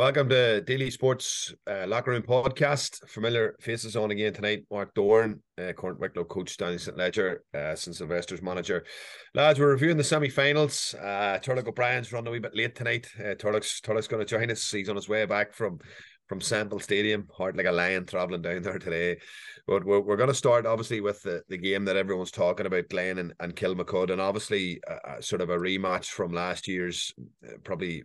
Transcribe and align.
Welcome 0.00 0.30
to 0.30 0.62
Deely 0.62 0.90
Sports 0.90 1.52
uh, 1.66 1.84
Locker 1.86 2.12
Room 2.12 2.22
Podcast. 2.22 3.06
Familiar 3.06 3.54
faces 3.60 3.96
on 3.96 4.10
again 4.10 4.32
tonight. 4.32 4.64
Mark 4.70 4.94
Doran, 4.94 5.42
uh, 5.58 5.74
current 5.74 6.00
Wicklow 6.00 6.24
coach, 6.24 6.56
Danny 6.56 6.78
St. 6.78 6.96
Ledger, 6.96 7.44
uh, 7.52 7.74
St. 7.74 7.94
Sylvester's 7.94 8.40
manager. 8.40 8.86
Lads, 9.34 9.60
we're 9.60 9.68
reviewing 9.68 9.98
the 9.98 10.02
semi 10.02 10.30
finals. 10.30 10.94
Uh, 10.98 11.38
Turlough 11.42 11.68
O'Brien's 11.68 12.14
run 12.14 12.26
a 12.26 12.30
wee 12.30 12.38
bit 12.38 12.56
late 12.56 12.74
tonight. 12.74 13.08
Uh, 13.18 13.34
Turlough's, 13.34 13.82
Turlough's 13.82 14.08
going 14.08 14.24
to 14.24 14.38
join 14.38 14.50
us. 14.50 14.70
He's 14.70 14.88
on 14.88 14.96
his 14.96 15.06
way 15.06 15.26
back 15.26 15.52
from 15.52 15.80
from 16.28 16.40
Semple 16.40 16.78
Stadium, 16.78 17.28
hard 17.36 17.56
like 17.56 17.66
a 17.66 17.72
lion 17.72 18.06
travelling 18.06 18.40
down 18.40 18.62
there 18.62 18.78
today. 18.78 19.18
But 19.66 19.84
we're, 19.84 20.00
we're 20.00 20.16
going 20.16 20.28
to 20.28 20.34
start 20.34 20.64
obviously 20.64 21.02
with 21.02 21.20
the, 21.22 21.42
the 21.48 21.58
game 21.58 21.84
that 21.84 21.96
everyone's 21.96 22.30
talking 22.30 22.66
about, 22.66 22.88
Glen 22.88 23.18
and, 23.18 23.34
and 23.40 23.54
Kilmacud, 23.54 24.10
and 24.10 24.20
obviously 24.20 24.80
uh, 24.88 25.20
sort 25.20 25.42
of 25.42 25.50
a 25.50 25.58
rematch 25.58 26.06
from 26.06 26.32
last 26.32 26.68
year's 26.68 27.12
uh, 27.44 27.58
probably 27.64 28.04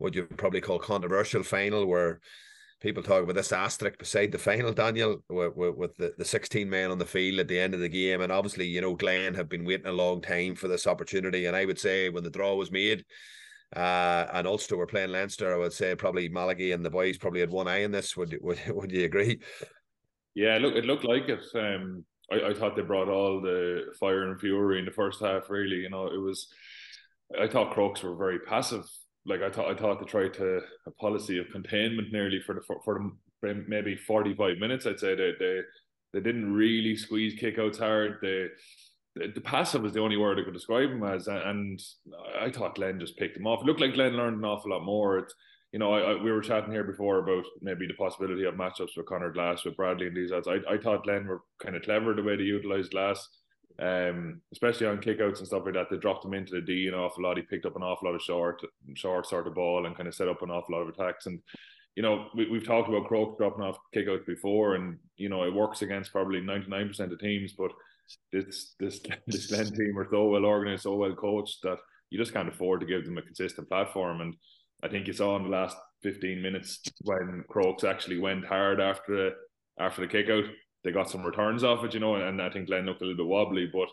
what 0.00 0.14
you 0.14 0.24
probably 0.24 0.60
call 0.62 0.78
controversial 0.78 1.42
final 1.42 1.86
where 1.86 2.20
people 2.80 3.02
talk 3.02 3.22
about 3.22 3.34
this 3.34 3.52
asterisk 3.52 3.98
beside 3.98 4.32
the 4.32 4.38
final, 4.38 4.72
Daniel, 4.72 5.22
with, 5.28 5.76
with, 5.76 5.96
the, 5.98 6.14
the 6.16 6.24
16 6.24 6.68
men 6.68 6.90
on 6.90 6.98
the 6.98 7.04
field 7.04 7.38
at 7.38 7.48
the 7.48 7.60
end 7.60 7.74
of 7.74 7.80
the 7.80 7.88
game. 7.88 8.22
And 8.22 8.32
obviously, 8.32 8.66
you 8.66 8.80
know, 8.80 8.94
Glen 8.94 9.34
have 9.34 9.50
been 9.50 9.66
waiting 9.66 9.86
a 9.86 9.92
long 9.92 10.22
time 10.22 10.54
for 10.54 10.68
this 10.68 10.86
opportunity. 10.86 11.44
And 11.44 11.54
I 11.54 11.66
would 11.66 11.78
say 11.78 12.08
when 12.08 12.24
the 12.24 12.30
draw 12.30 12.54
was 12.54 12.72
made, 12.72 13.04
uh, 13.76 14.26
and 14.32 14.46
Ulster 14.46 14.78
were 14.78 14.86
playing 14.86 15.10
Leinster, 15.10 15.54
I 15.54 15.58
would 15.58 15.74
say 15.74 15.94
probably 15.94 16.30
Malachy 16.30 16.72
and 16.72 16.84
the 16.84 16.90
boys 16.90 17.18
probably 17.18 17.40
had 17.40 17.50
one 17.50 17.68
eye 17.68 17.82
in 17.82 17.92
this. 17.92 18.16
Would 18.16 18.38
would, 18.42 18.58
would 18.68 18.90
you 18.90 19.04
agree? 19.04 19.40
Yeah, 20.34 20.58
look, 20.58 20.74
it 20.74 20.86
looked 20.86 21.04
like 21.04 21.28
it. 21.28 21.42
Um, 21.54 22.04
I, 22.32 22.48
I 22.48 22.54
thought 22.54 22.74
they 22.74 22.82
brought 22.82 23.08
all 23.08 23.42
the 23.42 23.92
fire 24.00 24.28
and 24.28 24.40
fury 24.40 24.78
in 24.78 24.86
the 24.86 24.90
first 24.90 25.20
half. 25.20 25.50
Really, 25.50 25.76
you 25.76 25.90
know, 25.90 26.06
it 26.06 26.18
was. 26.18 26.48
I 27.38 27.46
thought 27.46 27.74
Crokes 27.74 28.02
were 28.02 28.16
very 28.16 28.40
passive 28.40 28.84
like 29.26 29.42
I 29.42 29.50
thought 29.50 29.70
I 29.70 29.78
thought 29.78 30.00
they 30.00 30.06
tried 30.06 30.34
to 30.34 30.60
a 30.86 30.90
policy 30.92 31.38
of 31.38 31.50
containment 31.52 32.12
nearly 32.12 32.40
for 32.40 32.54
the 32.54 32.62
for, 32.62 32.80
for 32.84 33.12
the, 33.42 33.64
maybe 33.68 33.96
45 33.96 34.58
minutes 34.58 34.86
I'd 34.86 35.00
say. 35.00 35.14
They 35.14 35.32
they, 35.38 35.60
they 36.12 36.20
didn't 36.20 36.52
really 36.52 36.96
squeeze 36.96 37.40
kickouts 37.40 37.78
hard. 37.78 38.18
They 38.22 38.48
the, 39.16 39.28
the 39.34 39.40
passive 39.40 39.82
was 39.82 39.92
the 39.92 40.00
only 40.00 40.16
word 40.16 40.38
I 40.38 40.44
could 40.44 40.54
describe 40.54 40.90
them 40.90 41.04
as 41.04 41.26
and 41.26 41.80
I 42.38 42.50
thought 42.50 42.76
Glen 42.76 43.00
just 43.00 43.16
picked 43.16 43.36
them 43.36 43.46
off. 43.46 43.62
It 43.62 43.66
looked 43.66 43.80
like 43.80 43.94
Glen 43.94 44.16
learned 44.16 44.38
an 44.38 44.44
awful 44.44 44.70
lot 44.70 44.84
more. 44.84 45.18
It's, 45.18 45.34
you 45.72 45.78
know, 45.78 45.92
I, 45.92 46.12
I, 46.12 46.22
we 46.22 46.32
were 46.32 46.40
chatting 46.40 46.72
here 46.72 46.84
before 46.84 47.18
about 47.18 47.44
maybe 47.60 47.86
the 47.86 47.94
possibility 47.94 48.44
of 48.44 48.54
matchups 48.54 48.96
with 48.96 49.06
Connor 49.06 49.32
Glass, 49.32 49.64
with 49.64 49.76
Bradley 49.76 50.08
and 50.08 50.16
these 50.16 50.30
guys. 50.30 50.44
I, 50.48 50.58
I 50.72 50.78
thought 50.78 51.04
Glen 51.04 51.26
were 51.26 51.42
kind 51.62 51.76
of 51.76 51.82
clever 51.82 52.14
the 52.14 52.22
way 52.22 52.36
they 52.36 52.42
utilised 52.42 52.90
Glass 52.90 53.28
um, 53.80 54.40
especially 54.52 54.86
on 54.86 54.98
kickouts 54.98 55.38
and 55.38 55.46
stuff 55.46 55.62
like 55.64 55.74
that. 55.74 55.86
They 55.90 55.96
dropped 55.96 56.24
him 56.24 56.34
into 56.34 56.52
the 56.52 56.60
D 56.60 56.88
an 56.88 56.94
awful 56.94 57.24
lot. 57.24 57.36
He 57.36 57.42
picked 57.42 57.66
up 57.66 57.76
an 57.76 57.82
awful 57.82 58.08
lot 58.08 58.14
of 58.14 58.22
short, 58.22 58.62
short 58.94 59.26
sort 59.26 59.46
of 59.46 59.54
ball 59.54 59.86
and 59.86 59.96
kind 59.96 60.08
of 60.08 60.14
set 60.14 60.28
up 60.28 60.42
an 60.42 60.50
awful 60.50 60.74
lot 60.74 60.82
of 60.82 60.88
attacks. 60.88 61.26
And 61.26 61.40
you 61.96 62.02
know, 62.02 62.28
we, 62.34 62.48
we've 62.48 62.66
talked 62.66 62.88
about 62.88 63.06
Croke 63.06 63.38
dropping 63.38 63.64
off 63.64 63.78
kickouts 63.94 64.26
before, 64.26 64.74
and 64.74 64.98
you 65.16 65.28
know, 65.28 65.44
it 65.44 65.54
works 65.54 65.82
against 65.82 66.12
probably 66.12 66.40
ninety 66.40 66.68
nine 66.68 66.88
percent 66.88 67.12
of 67.12 67.18
teams. 67.18 67.54
But 67.56 67.72
this 68.32 68.74
this 68.78 69.00
this 69.26 69.46
Glen 69.46 69.66
team 69.66 69.98
are 69.98 70.08
so 70.10 70.28
well 70.28 70.44
organized, 70.44 70.82
so 70.82 70.94
well 70.94 71.14
coached 71.14 71.58
that 71.62 71.78
you 72.10 72.18
just 72.18 72.32
can't 72.32 72.48
afford 72.48 72.80
to 72.80 72.86
give 72.86 73.04
them 73.04 73.18
a 73.18 73.22
consistent 73.22 73.68
platform. 73.68 74.20
And 74.20 74.34
I 74.82 74.88
think 74.88 75.06
you 75.06 75.12
saw 75.12 75.36
in 75.36 75.44
the 75.44 75.48
last 75.48 75.76
fifteen 76.02 76.42
minutes 76.42 76.80
when 77.02 77.44
Crokes 77.48 77.84
actually 77.84 78.18
went 78.18 78.44
hard 78.44 78.80
after 78.80 79.16
the 79.16 79.82
after 79.82 80.02
the 80.02 80.08
kickout 80.08 80.44
they 80.84 80.92
got 80.92 81.10
some 81.10 81.24
returns 81.24 81.64
off 81.64 81.84
it, 81.84 81.94
you 81.94 82.00
know, 82.00 82.14
and 82.16 82.40
I 82.40 82.50
think 82.50 82.66
Glen 82.66 82.86
looked 82.86 83.02
a 83.02 83.04
little 83.04 83.24
bit 83.24 83.30
wobbly, 83.30 83.70
but 83.72 83.88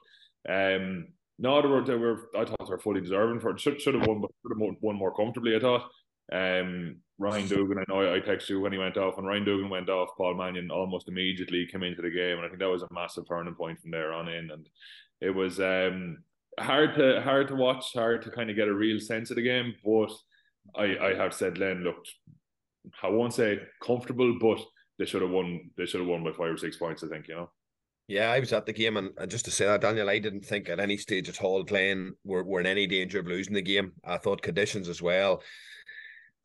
um, 0.52 1.08
no, 1.40 1.62
they 1.62 1.68
were, 1.68 1.84
they 1.84 1.96
were 1.96 2.30
I 2.36 2.46
thought 2.46 2.60
they 2.60 2.72
were 2.72 2.80
fully 2.80 3.02
deserving 3.02 3.40
for 3.40 3.52
it. 3.52 3.60
Should 3.60 3.82
should 3.82 3.96
have 3.96 4.08
won, 4.08 4.22
but 4.22 4.32
should 4.42 4.60
have 4.60 4.76
won 4.82 4.96
more 4.96 5.16
comfortably. 5.16 5.56
I 5.56 5.60
thought. 5.60 5.90
Um, 6.32 6.98
Ryan 7.20 7.48
Dougan, 7.48 7.80
I 7.80 7.84
know 7.88 8.14
I 8.14 8.20
texted 8.20 8.50
you 8.50 8.60
when 8.60 8.72
he 8.72 8.78
went 8.78 8.98
off, 8.98 9.18
and 9.18 9.26
Ryan 9.26 9.46
Dougan 9.46 9.70
went 9.70 9.90
off. 9.90 10.10
Paul 10.18 10.36
Mannion 10.36 10.70
almost 10.70 11.08
immediately 11.08 11.66
came 11.66 11.84
into 11.84 12.02
the 12.02 12.12
game, 12.12 12.38
and 12.38 12.46
I 12.46 12.48
think 12.48 12.60
that 12.60 12.70
was 12.70 12.84
a 12.84 12.94
massive 12.94 13.28
turning 13.28 13.56
point 13.56 13.80
from 13.80 13.92
there 13.92 14.14
on 14.14 14.28
in. 14.28 14.52
And 14.52 14.70
it 15.20 15.32
was 15.32 15.60
um, 15.60 16.20
hard 16.60 16.96
to 16.96 17.22
hard 17.22 17.48
to 17.48 17.56
watch, 17.56 17.94
hard 17.94 18.22
to 18.24 18.32
kind 18.32 18.50
of 18.50 18.56
get 18.56 18.68
a 18.68 18.74
real 18.74 19.00
sense 19.00 19.32
of 19.32 19.38
the 19.38 19.42
game. 19.42 19.74
But 19.84 20.12
I 20.76 20.98
I 20.98 21.14
have 21.16 21.34
said 21.34 21.58
Len 21.58 21.84
looked, 21.84 22.14
I 23.02 23.08
won't 23.10 23.34
say 23.34 23.62
comfortable, 23.82 24.38
but 24.40 24.60
they 24.98 25.06
should 25.06 25.22
have 25.22 25.32
won. 25.32 25.72
They 25.78 25.86
should 25.86 26.02
have 26.02 26.10
won 26.10 26.24
by 26.24 26.32
five 26.32 26.54
or 26.54 26.58
six 26.58 26.78
points. 26.78 27.04
I 27.04 27.08
think 27.08 27.28
you 27.28 27.36
know. 27.36 27.50
Yeah, 28.08 28.32
I 28.32 28.40
was 28.40 28.54
at 28.54 28.66
the 28.66 28.72
game, 28.72 28.96
and, 28.96 29.12
just 29.28 29.44
to 29.46 29.52
say 29.52 29.66
that, 29.66 29.82
Daniel, 29.82 30.10
I 30.10 30.20
didn't 30.20 30.46
think 30.46 30.70
at 30.70 30.80
any 30.80 30.96
stage 30.96 31.28
at 31.28 31.44
all 31.44 31.62
Glen 31.64 32.14
were, 32.24 32.42
were 32.42 32.62
in 32.62 32.66
any 32.66 32.88
danger 32.88 33.20
of 33.20 33.28
losing 33.28 33.54
the 33.54 33.62
game. 33.62 33.92
I 34.06 34.18
thought 34.18 34.42
conditions 34.42 34.88
as 34.88 35.02
well 35.02 35.44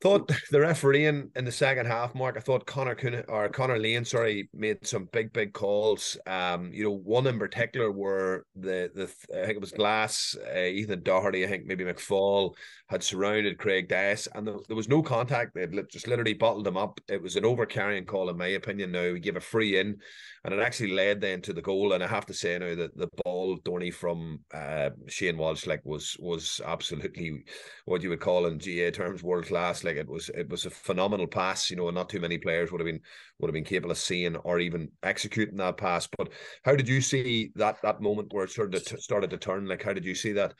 thought 0.03 0.29
the 0.51 0.59
referee 0.59 1.05
in, 1.05 1.31
in 1.35 1.45
the 1.45 1.51
second 1.51 1.85
half, 1.85 2.13
Mark, 2.13 2.35
I 2.37 2.41
thought 2.41 2.65
Connor 2.65 2.93
Coon 2.93 3.23
or 3.29 3.47
Connor 3.49 3.79
Lane, 3.79 4.05
sorry, 4.05 4.49
made 4.53 4.85
some 4.85 5.07
big, 5.11 5.31
big 5.31 5.53
calls. 5.53 6.17
Um, 6.27 6.71
you 6.73 6.83
know, 6.83 6.91
one 6.91 7.25
in 7.25 7.39
particular 7.39 7.91
where 7.91 8.45
the 8.55 8.91
the 8.93 9.03
I 9.33 9.45
think 9.45 9.55
it 9.55 9.61
was 9.61 9.71
Glass, 9.71 10.35
uh, 10.53 10.59
Ethan 10.59 11.03
Doherty, 11.03 11.45
I 11.45 11.47
think 11.47 11.65
maybe 11.65 11.85
McFall 11.85 12.53
had 12.93 13.03
surrounded 13.03 13.57
Craig 13.57 13.87
Dias, 13.87 14.27
and 14.35 14.45
there, 14.45 14.57
there 14.67 14.75
was 14.75 14.89
no 14.89 15.01
contact. 15.01 15.55
They 15.55 15.65
just 15.89 16.07
literally 16.07 16.33
bottled 16.33 16.67
him 16.67 16.77
up. 16.77 16.99
It 17.07 17.21
was 17.21 17.35
an 17.35 17.45
over 17.45 17.65
carrying 17.65 18.05
call, 18.05 18.29
in 18.29 18.37
my 18.37 18.47
opinion. 18.47 18.91
Now 18.91 19.13
he 19.13 19.19
gave 19.19 19.37
a 19.37 19.41
free 19.41 19.79
in, 19.79 19.97
and 20.43 20.53
it 20.53 20.59
actually 20.59 20.91
led 20.91 21.21
then 21.21 21.41
to 21.41 21.53
the 21.53 21.61
goal. 21.61 21.93
And 21.93 22.03
I 22.03 22.07
have 22.07 22.25
to 22.27 22.33
say 22.33 22.57
now 22.59 22.75
that 22.75 22.95
the 22.95 23.09
ball, 23.23 23.57
Dorney 23.65 23.93
from 23.93 24.41
uh, 24.53 24.89
Shane 25.07 25.37
Walsh, 25.37 25.65
like 25.65 25.81
was 25.85 26.17
was 26.19 26.59
absolutely 26.65 27.45
what 27.85 28.03
you 28.03 28.09
would 28.09 28.19
call 28.19 28.45
in 28.45 28.59
GA 28.59 28.91
terms 28.91 29.23
world 29.23 29.45
class. 29.45 29.83
Like 29.83 29.92
like 29.93 30.05
it 30.05 30.09
was 30.09 30.29
it 30.29 30.49
was 30.49 30.65
a 30.65 30.69
phenomenal 30.69 31.27
pass, 31.27 31.69
you 31.69 31.75
know, 31.75 31.87
and 31.87 31.95
not 31.95 32.09
too 32.09 32.19
many 32.19 32.37
players 32.37 32.71
would 32.71 32.81
have 32.81 32.85
been 32.85 32.99
would 33.39 33.47
have 33.47 33.53
been 33.53 33.63
capable 33.63 33.91
of 33.91 33.97
seeing 33.97 34.35
or 34.37 34.59
even 34.59 34.89
executing 35.03 35.57
that 35.57 35.77
pass. 35.77 36.07
But 36.17 36.29
how 36.63 36.75
did 36.75 36.87
you 36.87 37.01
see 37.01 37.51
that 37.55 37.77
that 37.83 38.01
moment 38.01 38.33
where 38.33 38.45
it 38.45 38.51
started 38.51 38.85
to 38.85 38.97
started 39.01 39.29
to 39.29 39.37
turn? 39.37 39.67
Like, 39.67 39.83
how 39.83 39.93
did 39.93 40.05
you 40.05 40.15
see 40.15 40.31
that? 40.33 40.53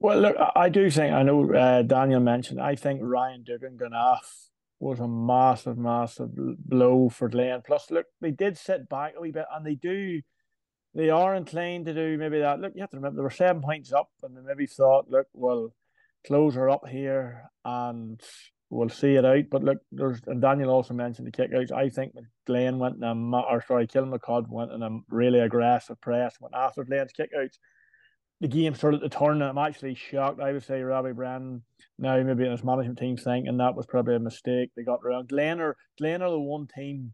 Well, 0.00 0.18
look, 0.18 0.36
I 0.56 0.68
do 0.68 0.90
think 0.90 1.14
I 1.14 1.22
know 1.22 1.52
uh, 1.52 1.82
Daniel 1.82 2.20
mentioned. 2.20 2.60
I 2.60 2.74
think 2.74 3.00
Ryan 3.02 3.44
Dougan 3.44 3.76
going 3.76 3.92
off 3.92 4.48
was 4.80 4.98
a 4.98 5.06
massive, 5.06 5.78
massive 5.78 6.30
blow 6.34 7.08
for 7.08 7.28
Glen. 7.28 7.62
Plus, 7.64 7.88
look, 7.90 8.06
they 8.20 8.32
did 8.32 8.58
sit 8.58 8.88
back 8.88 9.14
a 9.16 9.20
wee 9.20 9.30
bit, 9.30 9.46
and 9.54 9.64
they 9.64 9.76
do. 9.76 10.20
They 10.94 11.08
are 11.08 11.34
inclined 11.34 11.86
to 11.86 11.94
do 11.94 12.18
maybe 12.18 12.40
that. 12.40 12.60
Look, 12.60 12.72
you 12.74 12.82
have 12.82 12.90
to 12.90 12.96
remember 12.96 13.16
they 13.16 13.22
were 13.22 13.30
seven 13.30 13.62
points 13.62 13.92
up, 13.92 14.10
and 14.22 14.36
they 14.36 14.42
maybe 14.42 14.66
thought, 14.66 15.08
look, 15.08 15.28
well, 15.32 15.72
close 16.26 16.54
her 16.54 16.70
up 16.70 16.86
here 16.88 17.50
and 17.64 18.20
we'll 18.70 18.88
see 18.88 19.14
it 19.14 19.24
out. 19.24 19.44
But 19.50 19.62
look, 19.62 19.78
there's 19.92 20.20
and 20.26 20.40
Daniel 20.40 20.70
also 20.70 20.94
mentioned 20.94 21.26
the 21.26 21.32
kickouts. 21.32 21.72
I 21.72 21.88
think 21.88 22.14
Glen 22.46 22.78
went 22.78 22.96
in 22.96 23.04
a 23.04 23.40
or 23.40 23.62
sorry, 23.66 23.86
Kilmacud 23.86 24.48
went 24.48 24.72
in 24.72 24.82
a 24.82 24.98
really 25.08 25.40
aggressive 25.40 26.00
press 26.00 26.36
went 26.40 26.54
after 26.54 26.84
Glen's 26.84 27.12
kickouts. 27.12 27.58
The 28.40 28.48
game 28.48 28.74
started 28.74 29.02
to 29.02 29.08
turn, 29.08 29.40
and 29.40 29.44
I'm 29.44 29.58
actually 29.58 29.94
shocked. 29.94 30.40
I 30.40 30.52
would 30.52 30.64
say 30.64 30.82
Robbie 30.82 31.12
Brennan 31.12 31.62
now 31.98 32.20
maybe 32.20 32.44
in 32.44 32.50
his 32.50 32.64
management 32.64 32.98
team 32.98 33.16
thinking 33.16 33.56
that 33.58 33.76
was 33.76 33.86
probably 33.86 34.16
a 34.16 34.20
mistake. 34.20 34.70
They 34.74 34.82
got 34.82 35.00
around. 35.04 35.28
Glen 35.28 35.60
are 35.60 35.76
Glen 35.98 36.22
are 36.22 36.30
the 36.30 36.40
one 36.40 36.66
team, 36.66 37.12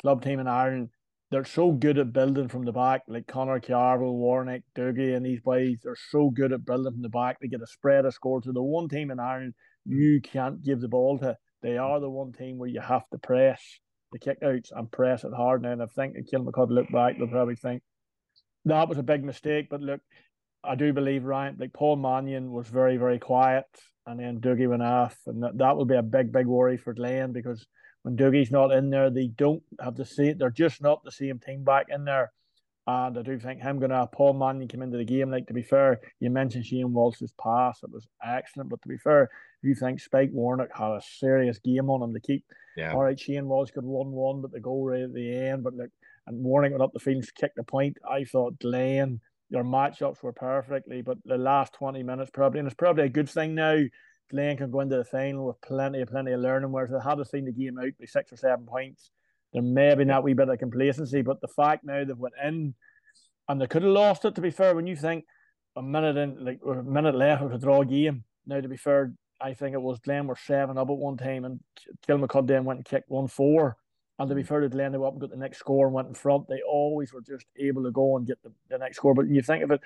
club 0.00 0.24
team 0.24 0.40
in 0.40 0.48
Ireland 0.48 0.90
they're 1.30 1.44
so 1.44 1.72
good 1.72 1.98
at 1.98 2.12
building 2.12 2.48
from 2.48 2.64
the 2.64 2.72
back, 2.72 3.02
like 3.08 3.26
Connor 3.26 3.60
Carville, 3.60 4.16
Warnock, 4.16 4.62
Doogie, 4.76 5.16
and 5.16 5.24
these 5.24 5.40
boys. 5.40 5.80
They're 5.82 5.96
so 6.10 6.30
good 6.30 6.52
at 6.52 6.64
building 6.64 6.92
from 6.92 7.02
the 7.02 7.08
back. 7.08 7.38
They 7.40 7.48
get 7.48 7.62
a 7.62 7.66
spread 7.66 8.04
of 8.04 8.14
score 8.14 8.40
to 8.40 8.52
the 8.52 8.62
one 8.62 8.88
team 8.88 9.10
in 9.10 9.18
Ireland 9.18 9.54
you 9.84 10.20
can't 10.20 10.62
give 10.62 10.80
the 10.80 10.88
ball 10.88 11.18
to. 11.18 11.36
They 11.62 11.76
are 11.78 12.00
the 12.00 12.10
one 12.10 12.32
team 12.32 12.58
where 12.58 12.68
you 12.68 12.80
have 12.80 13.08
to 13.10 13.18
press 13.18 13.62
the 14.12 14.18
kickouts 14.18 14.70
and 14.72 14.90
press 14.90 15.24
it 15.24 15.32
hard 15.34 15.62
now. 15.62 15.72
And 15.72 15.82
I 15.82 15.86
think 15.86 16.14
if 16.16 16.30
Kilmacud 16.30 16.70
look 16.70 16.90
back, 16.90 17.16
they'll 17.18 17.28
probably 17.28 17.56
think 17.56 17.82
that 18.66 18.88
was 18.88 18.98
a 18.98 19.02
big 19.02 19.24
mistake. 19.24 19.68
But 19.70 19.80
look, 19.80 20.00
I 20.62 20.74
do 20.74 20.92
believe 20.92 21.24
Ryan, 21.24 21.56
like 21.58 21.72
Paul 21.72 21.96
Mannion 21.96 22.50
was 22.50 22.68
very, 22.68 22.96
very 22.96 23.18
quiet, 23.18 23.66
and 24.06 24.18
then 24.18 24.40
Doogie 24.40 24.68
went 24.68 24.82
off, 24.82 25.16
and 25.26 25.42
that, 25.42 25.58
that 25.58 25.76
will 25.76 25.84
be 25.84 25.96
a 25.96 26.02
big, 26.02 26.32
big 26.32 26.46
worry 26.46 26.76
for 26.76 26.94
Glen 26.94 27.32
because 27.32 27.66
when 28.04 28.18
Doogie's 28.18 28.50
not 28.50 28.70
in 28.70 28.90
there, 28.90 29.08
they 29.08 29.28
don't 29.28 29.62
have 29.82 29.96
the 29.96 30.04
same. 30.04 30.36
They're 30.36 30.50
just 30.50 30.82
not 30.82 31.02
the 31.02 31.10
same 31.10 31.38
team 31.38 31.64
back 31.64 31.86
in 31.88 32.04
there. 32.04 32.32
And 32.86 33.16
I 33.18 33.22
do 33.22 33.38
think 33.38 33.62
him 33.62 33.78
going 33.78 33.92
to 33.92 34.06
Paul 34.06 34.34
Mannion 34.34 34.68
come 34.68 34.82
into 34.82 34.98
the 34.98 35.06
game. 35.06 35.30
Like 35.30 35.46
to 35.46 35.54
be 35.54 35.62
fair, 35.62 36.00
you 36.20 36.28
mentioned 36.28 36.66
Shane 36.66 36.92
Walsh's 36.92 37.32
pass; 37.42 37.82
it 37.82 37.90
was 37.90 38.06
excellent. 38.22 38.68
But 38.68 38.82
to 38.82 38.88
be 38.88 38.98
fair, 38.98 39.24
if 39.24 39.30
you 39.62 39.74
think 39.74 40.00
Spike 40.00 40.28
Warnock 40.32 40.68
had 40.76 40.90
a 40.90 41.00
serious 41.18 41.58
game 41.58 41.88
on 41.88 42.02
him 42.02 42.12
to 42.12 42.20
keep, 42.20 42.44
yeah. 42.76 42.92
all 42.92 43.04
right, 43.04 43.18
Shane 43.18 43.48
Walsh 43.48 43.70
got 43.70 43.84
one 43.84 44.10
one, 44.10 44.42
but 44.42 44.52
the 44.52 44.60
goal 44.60 44.84
right 44.84 45.00
at 45.00 45.14
the 45.14 45.34
end. 45.34 45.64
But 45.64 45.72
look, 45.72 45.88
and 46.26 46.44
Warnock 46.44 46.72
went 46.72 46.82
up 46.82 46.92
the 46.92 47.00
field, 47.00 47.24
kicked 47.34 47.56
the 47.56 47.64
point. 47.64 47.96
I 48.06 48.24
thought 48.24 48.60
Glen, 48.60 49.22
their 49.48 49.64
matchups 49.64 50.22
were 50.22 50.34
perfectly, 50.34 51.00
but 51.00 51.16
the 51.24 51.38
last 51.38 51.72
twenty 51.72 52.02
minutes 52.02 52.30
probably, 52.34 52.58
and 52.58 52.68
it's 52.68 52.76
probably 52.76 53.04
a 53.04 53.08
good 53.08 53.30
thing 53.30 53.54
now 53.54 53.82
Glen 54.30 54.56
can 54.56 54.70
go 54.70 54.80
into 54.80 54.96
the 54.96 55.04
final 55.04 55.46
with 55.46 55.60
plenty 55.60 56.00
of 56.00 56.08
plenty 56.08 56.32
of 56.32 56.40
learning. 56.40 56.72
Whereas 56.72 56.90
they 56.90 56.98
had 56.98 57.16
to 57.16 57.24
seen 57.24 57.44
the 57.44 57.52
game 57.52 57.78
out 57.78 57.92
by 57.98 58.06
six 58.06 58.32
or 58.32 58.36
seven 58.36 58.66
points, 58.66 59.10
there 59.52 59.62
may 59.62 59.94
be 59.94 60.04
that 60.04 60.22
wee 60.22 60.34
bit 60.34 60.48
of 60.48 60.58
complacency. 60.58 61.22
But 61.22 61.40
the 61.40 61.48
fact 61.48 61.84
now 61.84 62.04
they've 62.04 62.16
went 62.16 62.34
in 62.42 62.74
and 63.48 63.60
they 63.60 63.66
could 63.66 63.82
have 63.82 63.92
lost 63.92 64.24
it. 64.24 64.34
To 64.34 64.40
be 64.40 64.50
fair, 64.50 64.74
when 64.74 64.86
you 64.86 64.96
think 64.96 65.24
a 65.76 65.82
minute 65.82 66.16
in, 66.16 66.44
like 66.44 66.60
a 66.66 66.82
minute 66.82 67.14
left 67.14 67.42
of 67.42 67.52
a 67.52 67.58
draw 67.58 67.82
game. 67.82 68.24
Now, 68.46 68.60
to 68.60 68.68
be 68.68 68.76
fair, 68.76 69.12
I 69.40 69.54
think 69.54 69.74
it 69.74 69.82
was 69.82 69.98
Glen 69.98 70.26
were 70.26 70.36
seven 70.36 70.78
up 70.78 70.90
at 70.90 70.96
one 70.96 71.16
time, 71.16 71.44
and 71.44 71.60
Kilmacud 72.06 72.46
then 72.46 72.64
went 72.64 72.78
and 72.78 72.86
kicked 72.86 73.10
one 73.10 73.28
four. 73.28 73.76
And 74.18 74.28
to 74.28 74.34
be 74.34 74.44
mm. 74.44 74.46
fair 74.46 74.60
to 74.60 74.68
Glen, 74.68 74.92
they 74.92 74.98
went 74.98 75.08
up 75.08 75.14
and 75.14 75.20
got 75.22 75.30
the 75.30 75.36
next 75.36 75.58
score 75.58 75.86
and 75.86 75.94
went 75.94 76.08
in 76.08 76.14
front. 76.14 76.46
They 76.46 76.62
always 76.62 77.12
were 77.12 77.20
just 77.20 77.46
able 77.58 77.82
to 77.82 77.90
go 77.90 78.16
and 78.16 78.26
get 78.26 78.40
the, 78.42 78.52
the 78.70 78.78
next 78.78 78.98
score. 78.98 79.14
But 79.14 79.28
you 79.28 79.42
think 79.42 79.64
of 79.64 79.72
it, 79.72 79.80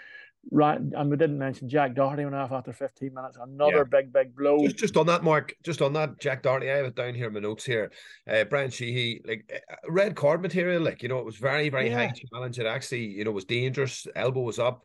right? 0.50 0.78
And 0.78 1.10
we 1.10 1.16
didn't 1.16 1.38
mention 1.38 1.68
Jack 1.68 1.94
Doherty 1.94 2.24
went 2.24 2.34
off 2.34 2.52
after 2.52 2.72
15 2.72 3.12
minutes. 3.12 3.38
Another 3.40 3.78
yeah. 3.78 4.00
big, 4.00 4.12
big 4.12 4.36
blow. 4.36 4.58
Just, 4.64 4.76
just, 4.76 4.96
on 4.96 5.06
that, 5.06 5.22
Mark, 5.22 5.54
just 5.62 5.82
on 5.82 5.92
that, 5.94 6.20
Jack 6.20 6.42
Doherty, 6.42 6.70
I 6.70 6.76
have 6.76 6.86
it 6.86 6.94
down 6.94 7.14
here 7.14 7.28
in 7.28 7.34
my 7.34 7.40
notes 7.40 7.64
here. 7.64 7.92
Uh, 8.30 8.44
Brian 8.44 8.70
Sheehy, 8.70 9.20
like 9.26 9.50
uh, 9.54 9.74
red 9.88 10.16
card 10.16 10.42
material, 10.42 10.82
like, 10.82 11.02
you 11.02 11.08
know, 11.08 11.18
it 11.18 11.24
was 11.24 11.36
very, 11.36 11.68
very 11.68 11.90
yeah. 11.90 12.08
high 12.08 12.12
challenge. 12.32 12.58
It 12.58 12.66
actually, 12.66 13.04
you 13.04 13.24
know, 13.24 13.32
was 13.32 13.44
dangerous. 13.44 14.06
Elbow 14.14 14.40
was 14.40 14.58
up. 14.58 14.84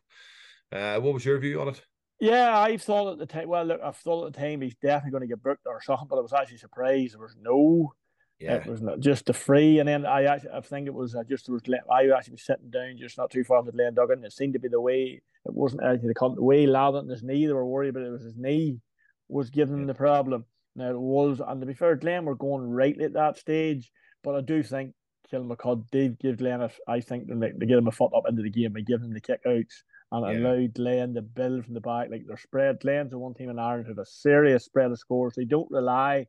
Uh, 0.70 0.98
what 0.98 1.14
was 1.14 1.24
your 1.24 1.38
view 1.38 1.60
on 1.60 1.68
it? 1.68 1.80
Yeah, 2.20 2.58
I 2.58 2.76
thought 2.76 3.12
at 3.12 3.18
the 3.18 3.26
time. 3.26 3.48
Well, 3.48 3.64
look, 3.64 3.80
I 3.82 3.90
thought 3.90 4.26
at 4.26 4.32
the 4.32 4.40
time 4.40 4.60
he's 4.60 4.76
definitely 4.76 5.10
going 5.10 5.22
to 5.22 5.26
get 5.26 5.42
booked 5.42 5.66
or 5.66 5.80
something, 5.82 6.06
but 6.08 6.18
I 6.18 6.22
was 6.22 6.32
actually 6.32 6.58
surprised 6.58 7.14
there 7.14 7.20
was 7.20 7.36
no. 7.40 7.92
Yeah. 8.40 8.56
It 8.56 8.66
was 8.66 8.82
not 8.82 9.00
just 9.00 9.26
the 9.26 9.32
free, 9.32 9.78
and 9.78 9.88
then 9.88 10.04
I 10.04 10.24
actually 10.24 10.50
I 10.50 10.60
think 10.60 10.86
it 10.86 10.94
was 10.94 11.14
uh, 11.14 11.22
just 11.28 11.48
was 11.48 11.62
I 11.90 12.08
actually 12.16 12.32
was 12.32 12.44
sitting 12.44 12.70
down 12.70 12.96
just 12.98 13.16
not 13.16 13.30
too 13.30 13.44
far 13.44 13.62
from 13.62 13.74
Glen 13.74 13.94
Duggan. 13.94 14.24
It 14.24 14.32
seemed 14.32 14.54
to 14.54 14.58
be 14.58 14.68
the 14.68 14.80
way 14.80 15.22
it 15.44 15.54
wasn't 15.54 15.84
actually 15.84 16.08
the, 16.08 16.34
the 16.34 16.42
way 16.42 16.66
Louth 16.66 17.08
his 17.08 17.22
knee. 17.22 17.46
They 17.46 17.52
were 17.52 17.64
worried, 17.64 17.94
but 17.94 18.02
it 18.02 18.10
was 18.10 18.24
his 18.24 18.36
knee 18.36 18.80
was 19.28 19.50
giving 19.50 19.74
him 19.74 19.86
the 19.86 19.94
problem. 19.94 20.44
Now 20.76 20.90
it 20.90 20.98
was, 20.98 21.40
and 21.46 21.60
to 21.60 21.66
be 21.66 21.74
fair, 21.74 21.96
Glen 21.96 22.24
were 22.24 22.34
going 22.34 22.68
rightly 22.68 23.04
at 23.04 23.12
that 23.12 23.38
stage, 23.38 23.90
but 24.22 24.34
I 24.34 24.40
do 24.40 24.62
think 24.62 24.94
Kilmacud 25.32 25.90
did 25.90 26.18
give 26.18 26.38
Glen, 26.38 26.68
I 26.88 27.00
think, 27.00 27.28
they, 27.28 27.52
they 27.56 27.66
get 27.66 27.78
him 27.78 27.86
a 27.86 27.92
foot 27.92 28.12
up 28.14 28.24
into 28.28 28.42
the 28.42 28.50
game 28.50 28.72
by 28.72 28.80
giving 28.80 29.06
him 29.06 29.14
the 29.14 29.20
kick 29.20 29.40
outs 29.46 29.84
and 30.10 30.26
yeah. 30.26 30.48
allowed 30.48 30.74
Glen 30.74 31.14
to 31.14 31.22
build 31.22 31.64
from 31.64 31.74
the 31.74 31.80
back. 31.80 32.08
Like 32.10 32.26
their 32.26 32.36
spread, 32.36 32.80
Glen's 32.80 33.12
the 33.12 33.18
one 33.18 33.34
team 33.34 33.50
in 33.50 33.58
Ireland 33.58 33.86
who 33.86 33.92
have 33.92 33.98
a 33.98 34.06
serious 34.06 34.64
spread 34.64 34.90
of 34.90 34.98
scores. 34.98 35.34
They 35.34 35.44
don't 35.44 35.70
rely 35.70 36.26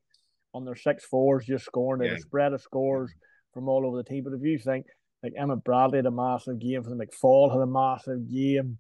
on 0.56 0.64
their 0.64 0.76
six 0.76 1.06
fours 1.06 1.46
just 1.46 1.66
scoring. 1.66 2.00
They 2.00 2.08
yeah. 2.08 2.18
spread 2.18 2.54
of 2.54 2.62
scores 2.62 3.12
from 3.54 3.68
all 3.68 3.86
over 3.86 3.98
the 3.98 4.04
team. 4.04 4.24
But 4.24 4.34
if 4.34 4.42
you 4.42 4.58
think 4.58 4.86
like 5.22 5.34
Emmett 5.38 5.64
Bradley 5.64 5.98
had 5.98 6.06
a 6.06 6.12
massive 6.12 6.60
game 6.60 6.84
for 6.84 6.90
the 6.90 6.96
McFall 6.96 7.52
had 7.52 7.62
a 7.62 7.68
massive 7.68 8.32
game. 8.32 8.78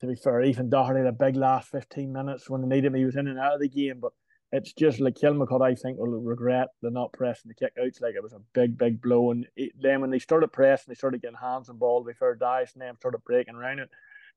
To 0.00 0.06
be 0.06 0.14
fair, 0.14 0.42
Ethan 0.42 0.68
Doherty 0.68 1.00
had 1.00 1.08
a 1.08 1.12
big 1.12 1.36
last 1.36 1.70
15 1.70 2.12
minutes 2.12 2.50
when 2.50 2.60
they 2.60 2.68
needed 2.68 2.88
him. 2.88 2.94
He 2.94 3.06
was 3.06 3.16
in 3.16 3.28
and 3.28 3.38
out 3.38 3.54
of 3.54 3.60
the 3.60 3.68
game. 3.68 3.98
But 3.98 4.12
it's 4.52 4.74
just 4.74 5.00
like 5.00 5.14
Kilmacud, 5.14 5.62
I 5.62 5.74
think, 5.74 5.98
will 5.98 6.08
regret 6.08 6.68
the 6.82 6.90
not 6.90 7.14
pressing 7.14 7.48
the 7.48 7.54
kick 7.54 7.72
outs. 7.82 8.02
Like 8.02 8.14
it 8.14 8.22
was 8.22 8.34
a 8.34 8.42
big, 8.52 8.76
big 8.76 9.00
blow. 9.00 9.30
And 9.30 9.46
it, 9.56 9.72
then 9.80 10.02
when 10.02 10.10
they 10.10 10.18
started 10.18 10.52
pressing, 10.52 10.84
they 10.88 10.94
started 10.94 11.22
getting 11.22 11.38
hands 11.38 11.70
and 11.70 11.78
ball. 11.78 12.04
They 12.04 12.12
fair 12.12 12.34
dice 12.34 12.74
and 12.74 12.82
then 12.82 12.96
started 12.96 13.24
breaking 13.24 13.54
around 13.54 13.78
it. 13.78 13.88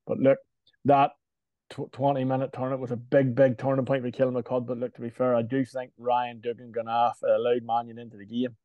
But 0.06 0.18
look, 0.18 0.38
that 0.86 1.10
20 1.70 2.24
minute 2.24 2.52
tournament 2.52 2.80
was 2.80 2.90
a 2.90 2.96
big, 2.96 3.34
big 3.34 3.58
turning 3.58 3.84
point 3.84 4.02
for 4.02 4.10
Kilmacud. 4.10 4.66
But 4.66 4.78
look, 4.78 4.94
to 4.94 5.00
be 5.00 5.10
fair, 5.10 5.34
I 5.34 5.42
do 5.42 5.64
think 5.64 5.92
Ryan 5.98 6.40
Dougan 6.44 6.72
gone 6.72 6.88
off 6.88 7.18
allowed 7.22 7.62
Mannion 7.64 7.98
into 7.98 8.16
the 8.16 8.26
game. 8.26 8.56